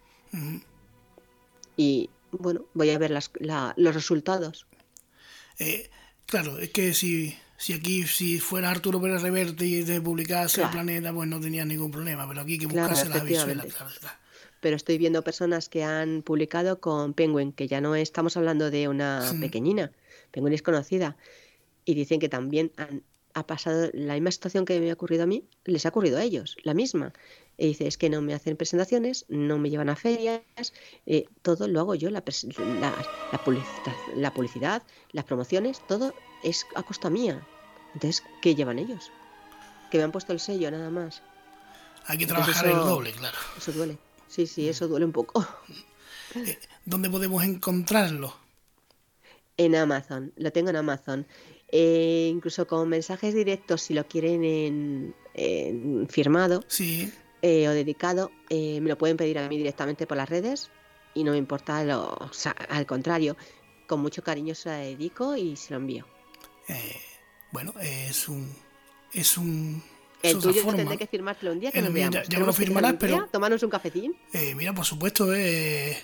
Y 1.77 2.09
bueno, 2.31 2.65
voy 2.73 2.89
a 2.89 2.97
ver 2.97 3.11
las, 3.11 3.31
los 3.75 3.93
resultados. 3.93 4.67
Eh, 5.59 5.89
claro, 6.25 6.57
es 6.59 6.71
que 6.71 6.93
si, 6.93 7.37
si 7.57 7.73
aquí 7.73 8.07
si 8.07 8.39
fuera 8.39 8.71
Arturo 8.71 9.01
Pérez 9.01 9.21
Reverte 9.21 9.65
y 9.65 9.83
de 9.83 10.01
publicarse 10.01 10.63
el 10.63 10.69
planeta, 10.69 11.13
pues 11.13 11.27
no 11.27 11.39
tenía 11.39 11.65
ningún 11.65 11.91
problema, 11.91 12.27
pero 12.27 12.41
aquí 12.41 12.53
hay 12.53 12.59
que 12.59 12.65
buscarse 12.67 13.09
la 13.09 13.19
visual. 13.19 13.67
pero 14.61 14.75
estoy 14.75 14.97
viendo 14.97 15.21
personas 15.23 15.69
que 15.69 15.83
han 15.83 16.21
publicado 16.21 16.79
con 16.79 17.13
Penguin, 17.13 17.51
que 17.51 17.67
ya 17.67 17.81
no 17.81 17.95
estamos 17.95 18.37
hablando 18.37 18.71
de 18.71 18.87
una 18.87 19.21
pequeñina, 19.39 19.91
Penguin 20.31 20.53
es 20.53 20.61
conocida 20.61 21.17
y 21.85 21.93
dicen 21.93 22.19
que 22.19 22.29
también 22.29 22.71
ha 23.33 23.47
pasado 23.47 23.89
la 23.93 24.13
misma 24.13 24.31
situación 24.31 24.65
que 24.65 24.79
me 24.79 24.89
ha 24.89 24.93
ocurrido 24.93 25.23
a 25.23 25.27
mí, 25.27 25.43
les 25.65 25.85
ha 25.85 25.89
ocurrido 25.89 26.17
a 26.17 26.23
ellos, 26.23 26.55
la 26.63 26.73
misma. 26.73 27.13
Y 27.59 27.67
dice, 27.67 27.87
es 27.87 27.97
que 27.97 28.09
no 28.09 28.21
me 28.21 28.33
hacen 28.33 28.55
presentaciones, 28.55 29.25
no 29.27 29.57
me 29.57 29.69
llevan 29.69 29.89
a 29.89 29.95
ferias, 29.95 30.41
eh, 31.05 31.25
todo 31.41 31.67
lo 31.67 31.81
hago 31.81 31.93
yo, 31.95 32.09
la, 32.09 32.23
la, 32.81 33.43
publicidad, 33.43 33.93
la 34.15 34.33
publicidad, 34.33 34.83
las 35.11 35.25
promociones, 35.25 35.81
todo 35.87 36.13
es 36.43 36.65
a 36.75 36.83
costa 36.83 37.09
mía. 37.09 37.45
Entonces, 37.93 38.23
¿qué 38.41 38.55
llevan 38.55 38.79
ellos? 38.79 39.11
Que 39.91 39.97
me 39.97 40.05
han 40.05 40.11
puesto 40.11 40.31
el 40.31 40.39
sello 40.39 40.71
nada 40.71 40.89
más. 40.89 41.21
Hay 42.05 42.17
que 42.17 42.25
trabajar 42.25 42.65
el 42.65 42.77
doble, 42.77 43.11
claro. 43.11 43.37
Eso 43.57 43.71
duele. 43.73 43.97
Sí, 44.27 44.47
sí, 44.47 44.69
eso 44.69 44.87
duele 44.87 45.05
un 45.05 45.11
poco. 45.11 45.45
Eh, 46.35 46.59
¿Dónde 46.85 47.09
podemos 47.09 47.43
encontrarlo? 47.43 48.33
en 49.59 49.75
Amazon, 49.75 50.31
lo 50.37 50.51
tengo 50.51 50.69
en 50.69 50.77
Amazon. 50.77 51.27
Eh, 51.71 52.29
incluso 52.31 52.65
con 52.65 52.89
mensajes 52.89 53.33
directos, 53.33 53.83
si 53.83 53.93
lo 53.93 54.07
quieren 54.07 54.43
en, 54.43 56.07
firmado 56.09 56.63
sí. 56.67 57.13
Eh, 57.41 57.67
o 57.67 57.71
dedicado, 57.71 58.31
eh, 58.49 58.81
me 58.81 58.89
lo 58.89 58.97
pueden 58.97 59.15
pedir 59.15 59.39
a 59.39 59.47
mí 59.47 59.57
directamente 59.57 60.05
por 60.05 60.17
las 60.17 60.27
redes 60.27 60.69
y 61.13 61.23
no 61.23 61.31
me 61.31 61.37
importa, 61.37 61.83
lo, 61.83 62.29
al 62.69 62.85
contrario, 62.85 63.37
con 63.87 64.01
mucho 64.01 64.23
cariño 64.23 64.55
se 64.55 64.69
lo 64.69 64.75
dedico 64.75 65.35
y 65.35 65.55
se 65.55 65.73
lo 65.73 65.79
envío. 65.79 66.05
bueno, 67.51 67.73
es 67.81 68.27
un... 68.27 68.53
Es 69.13 69.37
un 69.37 69.81
el 70.21 70.37
tuyo 70.37 70.61
tendré 70.75 70.97
que 70.97 71.07
firmártelo 71.07 71.53
un 71.53 71.61
día 71.61 71.71
que 71.71 71.81
nos 71.81 71.93
veamos. 71.93 72.13
Ya, 72.13 72.23
ya 72.23 72.39
me 72.39 72.45
lo 72.45 72.51
firmarás, 72.51 72.95
pero... 72.99 73.25
tomarnos 73.31 73.63
un 73.63 73.69
cafetín. 73.69 74.15
mira, 74.55 74.73
por 74.73 74.85
supuesto, 74.85 75.33
eh, 75.33 75.97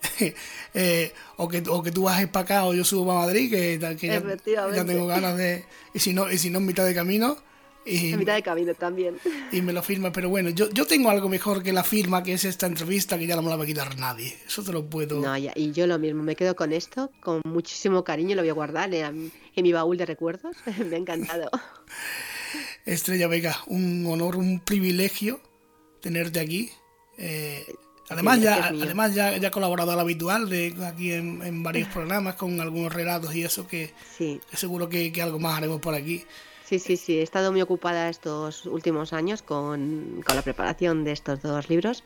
Eh, 0.72 1.12
o, 1.36 1.48
que, 1.48 1.62
o 1.68 1.82
que 1.82 1.90
tú 1.90 2.04
bajes 2.04 2.28
para 2.28 2.44
acá 2.44 2.64
o 2.64 2.74
yo 2.74 2.84
subo 2.84 3.08
para 3.08 3.26
Madrid, 3.26 3.50
que, 3.50 3.78
ya, 3.78 4.84
tengo 4.84 5.06
ganas 5.06 5.36
de... 5.36 5.64
Y 5.92 5.98
si 5.98 6.12
no, 6.12 6.30
y 6.30 6.38
si 6.38 6.50
no 6.50 6.58
en 6.58 6.66
mitad 6.66 6.84
de 6.84 6.94
camino... 6.94 7.36
Y, 7.84 8.12
en 8.12 8.18
mitad 8.18 8.34
de 8.34 8.42
camino 8.42 8.74
también. 8.74 9.16
Y 9.52 9.62
me 9.62 9.72
lo 9.72 9.82
firma, 9.82 10.12
pero 10.12 10.28
bueno, 10.28 10.50
yo, 10.50 10.68
yo 10.70 10.86
tengo 10.86 11.10
algo 11.10 11.28
mejor 11.28 11.62
que 11.62 11.72
la 11.72 11.82
firma, 11.82 12.22
que 12.22 12.34
es 12.34 12.44
esta 12.44 12.66
entrevista, 12.66 13.18
que 13.18 13.26
ya 13.26 13.36
no 13.36 13.42
me 13.42 13.48
la 13.48 13.56
va 13.56 13.64
a 13.64 13.66
quitar 13.66 13.96
nadie. 13.98 14.36
Eso 14.46 14.62
te 14.62 14.72
lo 14.72 14.84
puedo... 14.84 15.20
No, 15.20 15.36
y 15.36 15.72
yo 15.72 15.86
lo 15.86 15.98
mismo, 15.98 16.22
me 16.22 16.36
quedo 16.36 16.54
con 16.54 16.72
esto, 16.72 17.10
con 17.20 17.40
muchísimo 17.44 18.04
cariño, 18.04 18.36
lo 18.36 18.42
voy 18.42 18.50
a 18.50 18.54
guardar 18.54 18.92
en, 18.94 19.32
mi 19.56 19.72
baúl 19.72 19.96
de 19.96 20.06
recuerdos. 20.06 20.56
me 20.90 20.96
ha 20.96 20.98
encantado. 20.98 21.50
Estrella 22.84 23.28
Vega, 23.28 23.56
un 23.66 24.06
honor, 24.06 24.36
un 24.36 24.60
privilegio 24.60 25.40
tenerte 26.00 26.40
aquí. 26.40 26.70
Eh, 27.18 27.64
Además, 28.10 28.40
ya, 28.40 28.66
además 28.66 29.14
ya, 29.14 29.36
ya 29.36 29.52
colaborado 29.52 29.92
al 29.92 30.00
habitual 30.00 30.48
de 30.50 30.74
aquí 30.84 31.12
en, 31.12 31.62
varios 31.62 31.88
programas 31.94 32.34
con 32.34 32.60
algunos 32.60 32.92
relatos 32.92 33.34
y 33.36 33.44
eso 33.44 33.68
que, 33.68 33.94
seguro 34.52 34.88
que, 34.88 35.12
algo 35.22 35.38
más 35.38 35.56
haremos 35.56 35.80
por 35.80 35.94
aquí. 35.94 36.24
Sí, 36.70 36.78
sí, 36.78 36.96
sí. 36.96 37.18
He 37.18 37.22
estado 37.22 37.50
muy 37.50 37.60
ocupada 37.62 38.08
estos 38.08 38.64
últimos 38.64 39.12
años 39.12 39.42
con, 39.42 40.22
la 40.32 40.42
preparación 40.42 41.02
de 41.02 41.10
estos 41.10 41.42
dos 41.42 41.68
libros, 41.68 42.04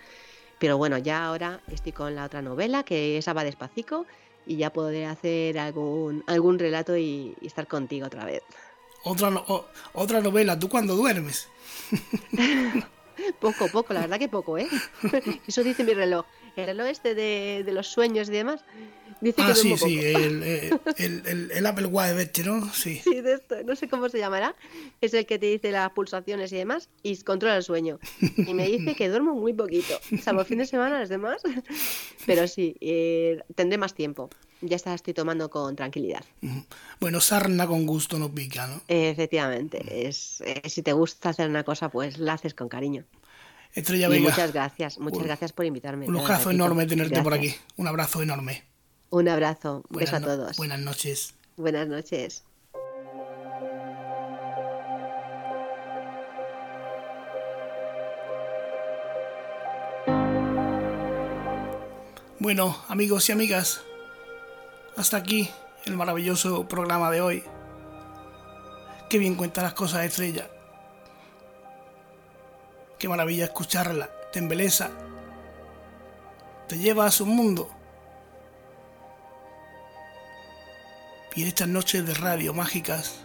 Pero 0.58 0.78
bueno, 0.78 0.96
ya 0.96 1.26
ahora 1.26 1.60
estoy 1.70 1.92
con 1.92 2.14
la 2.14 2.24
otra 2.24 2.40
novela, 2.40 2.82
que 2.82 3.18
esa 3.18 3.34
va 3.34 3.44
despacito, 3.44 4.06
y 4.46 4.56
ya 4.56 4.72
podré 4.72 5.04
hacer 5.04 5.58
algún, 5.58 6.24
algún 6.26 6.58
relato 6.58 6.96
y, 6.96 7.36
estar 7.42 7.66
contigo 7.66 8.06
otra 8.06 8.24
vez. 8.24 8.42
Otra, 9.02 9.30
otra 9.92 10.22
novela, 10.22 10.58
¿tú 10.58 10.70
cuando 10.70 10.96
duermes? 10.96 11.46
poco, 13.40 13.68
poco, 13.70 13.92
la 13.92 14.00
verdad 14.00 14.18
que 14.18 14.28
poco, 14.30 14.56
¿eh? 14.56 14.68
Eso 15.46 15.62
dice 15.62 15.84
mi 15.84 15.92
reloj. 15.92 16.24
El 16.56 16.64
reloj 16.64 16.86
este 16.86 17.14
de, 17.14 17.64
de 17.66 17.72
los 17.72 17.88
sueños 17.88 18.30
y 18.30 18.32
demás 18.32 18.64
ah, 19.38 19.54
sí, 19.54 19.76
sí, 19.76 19.98
eh, 20.00 20.70
el, 20.98 21.50
el, 21.52 21.66
Apple 21.66 21.86
Watch, 21.86 22.40
¿no? 22.40 22.72
Sí. 22.72 23.00
Sí, 23.04 23.20
de 23.20 23.34
esto, 23.34 23.56
no 23.64 23.76
sé 23.76 23.88
cómo 23.88 24.08
se 24.08 24.18
llamará. 24.18 24.54
Es 25.00 25.14
el 25.14 25.26
que 25.26 25.38
te 25.38 25.46
dice 25.46 25.70
las 25.70 25.90
pulsaciones 25.90 26.52
y 26.52 26.56
demás 26.56 26.88
y 27.02 27.16
controla 27.18 27.56
el 27.56 27.62
sueño. 27.62 27.98
Y 28.20 28.54
me 28.54 28.66
dice 28.66 28.94
que 28.94 29.08
duermo 29.08 29.34
muy 29.34 29.52
poquito, 29.52 29.94
salvo 30.22 30.44
fin 30.44 30.58
de 30.58 30.66
semana, 30.66 30.98
las 30.98 31.08
demás. 31.08 31.42
Pero 32.26 32.48
sí, 32.48 32.76
eh, 32.80 33.40
tendré 33.54 33.78
más 33.78 33.94
tiempo. 33.94 34.30
Ya 34.60 34.76
está, 34.76 34.94
estoy 34.94 35.12
tomando 35.12 35.50
con 35.50 35.76
tranquilidad. 35.76 36.24
Bueno, 36.98 37.20
sarna 37.20 37.66
con 37.66 37.84
gusto 37.84 38.18
no 38.18 38.32
pica, 38.32 38.66
¿no? 38.66 38.80
Efectivamente. 38.88 40.08
Es, 40.08 40.40
eh, 40.40 40.62
si 40.68 40.82
te 40.82 40.92
gusta 40.92 41.30
hacer 41.30 41.50
una 41.50 41.64
cosa, 41.64 41.90
pues 41.90 42.18
la 42.18 42.34
haces 42.34 42.54
con 42.54 42.68
cariño. 42.68 43.04
Estrella 43.74 44.08
Vega. 44.08 44.30
Muchas 44.30 44.52
gracias, 44.52 44.98
muchas 44.98 45.22
gracias 45.22 45.52
por 45.52 45.66
invitarme. 45.66 46.06
Un 46.06 46.14
lujazo 46.14 46.50
enorme 46.50 46.86
tenerte 46.86 47.22
por 47.22 47.34
aquí. 47.34 47.54
Un 47.76 47.88
abrazo 47.88 48.22
enorme. 48.22 48.64
Un 49.14 49.28
abrazo, 49.28 49.84
un 49.90 49.98
beso 50.00 50.16
a 50.16 50.20
todos. 50.20 50.56
buenas 50.56 50.80
noches. 50.80 51.34
Buenas 51.56 51.86
noches. 51.86 52.42
Bueno, 62.40 62.76
amigos 62.88 63.28
y 63.28 63.32
amigas, 63.32 63.82
hasta 64.96 65.18
aquí 65.18 65.48
el 65.84 65.96
maravilloso 65.96 66.66
programa 66.66 67.12
de 67.12 67.20
hoy. 67.20 67.44
Qué 69.08 69.18
bien 69.18 69.36
cuenta 69.36 69.62
las 69.62 69.74
cosas 69.74 70.04
Estrella. 70.04 70.50
Qué 72.98 73.08
maravilla 73.08 73.44
escucharla, 73.44 74.10
te 74.32 74.40
embeleza, 74.40 74.90
te 76.66 76.78
lleva 76.78 77.06
a 77.06 77.12
su 77.12 77.26
mundo 77.26 77.70
Y 81.36 81.42
en 81.42 81.48
estas 81.48 81.68
noches 81.68 82.06
de 82.06 82.14
radio 82.14 82.54
mágicas 82.54 83.16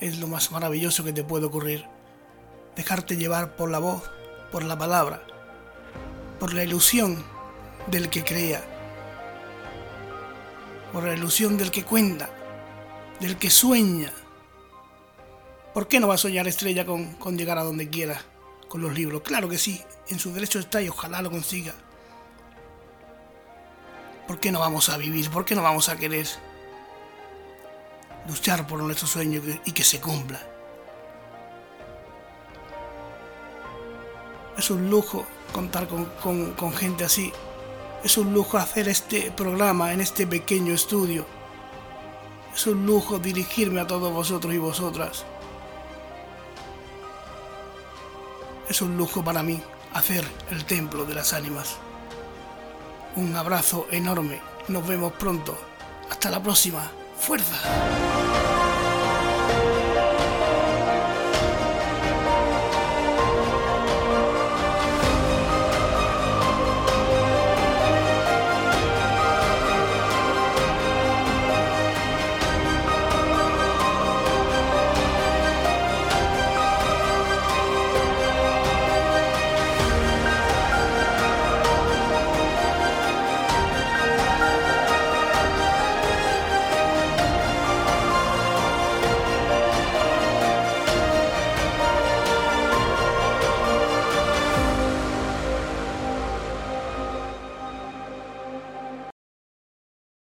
es 0.00 0.18
lo 0.18 0.26
más 0.26 0.50
maravilloso 0.52 1.04
que 1.04 1.12
te 1.12 1.22
puede 1.22 1.46
ocurrir. 1.46 1.84
Dejarte 2.76 3.16
llevar 3.16 3.56
por 3.56 3.70
la 3.70 3.78
voz, 3.78 4.10
por 4.50 4.64
la 4.64 4.78
palabra, 4.78 5.22
por 6.40 6.54
la 6.54 6.64
ilusión 6.64 7.22
del 7.88 8.08
que 8.08 8.24
crea, 8.24 8.64
por 10.92 11.04
la 11.04 11.14
ilusión 11.14 11.58
del 11.58 11.70
que 11.70 11.84
cuenta, 11.84 12.30
del 13.20 13.36
que 13.36 13.50
sueña. 13.50 14.12
¿Por 15.74 15.88
qué 15.88 16.00
no 16.00 16.08
va 16.08 16.14
a 16.14 16.18
soñar 16.18 16.48
estrella 16.48 16.86
con, 16.86 17.18
llegar 17.36 17.58
a 17.58 17.64
donde 17.64 17.90
quiera 17.90 18.18
con 18.68 18.80
los 18.80 18.94
libros? 18.94 19.20
Claro 19.22 19.46
que 19.46 19.58
sí, 19.58 19.82
en 20.08 20.18
su 20.18 20.32
derecho 20.32 20.58
está 20.58 20.80
y 20.80 20.88
ojalá 20.88 21.20
lo 21.20 21.30
consiga. 21.30 21.74
¿Por 24.26 24.40
qué 24.40 24.52
no 24.52 24.60
vamos 24.60 24.88
a 24.88 24.96
vivir? 24.96 25.28
¿Por 25.28 25.44
qué 25.44 25.54
no 25.54 25.62
vamos 25.62 25.90
a 25.90 25.96
querer? 25.96 26.26
Luchar 28.28 28.66
por 28.66 28.80
nuestro 28.80 29.06
sueño 29.06 29.40
y 29.64 29.72
que 29.72 29.82
se 29.82 30.00
cumpla. 30.00 30.40
Es 34.56 34.70
un 34.70 34.90
lujo 34.90 35.26
contar 35.52 35.88
con, 35.88 36.72
gente 36.74 37.04
así. 37.04 37.32
Es 38.04 38.18
un 38.18 38.32
lujo 38.34 38.58
hacer 38.58 38.88
este 38.88 39.30
programa 39.30 39.92
en 39.92 40.00
este 40.00 40.26
pequeño 40.26 40.74
estudio. 40.74 41.24
Es 42.54 42.66
un 42.66 42.84
lujo 42.84 43.18
dirigirme 43.18 43.80
a 43.80 43.86
todos 43.86 44.12
vosotros 44.12 44.52
y 44.54 44.58
vosotras. 44.58 45.24
Es 48.68 48.82
un 48.82 48.96
lujo 48.96 49.24
para 49.24 49.42
mí 49.42 49.62
hacer 49.94 50.24
el 50.50 50.64
templo 50.64 51.04
de 51.04 51.14
las 51.14 51.32
ánimas. 51.32 51.76
Un 53.16 53.34
abrazo 53.34 53.86
enorme. 53.90 54.40
Nos 54.68 54.86
vemos 54.86 55.12
pronto. 55.14 55.56
Hasta 56.10 56.30
la 56.30 56.42
próxima. 56.42 56.90
¡Fuerza! 57.18 58.57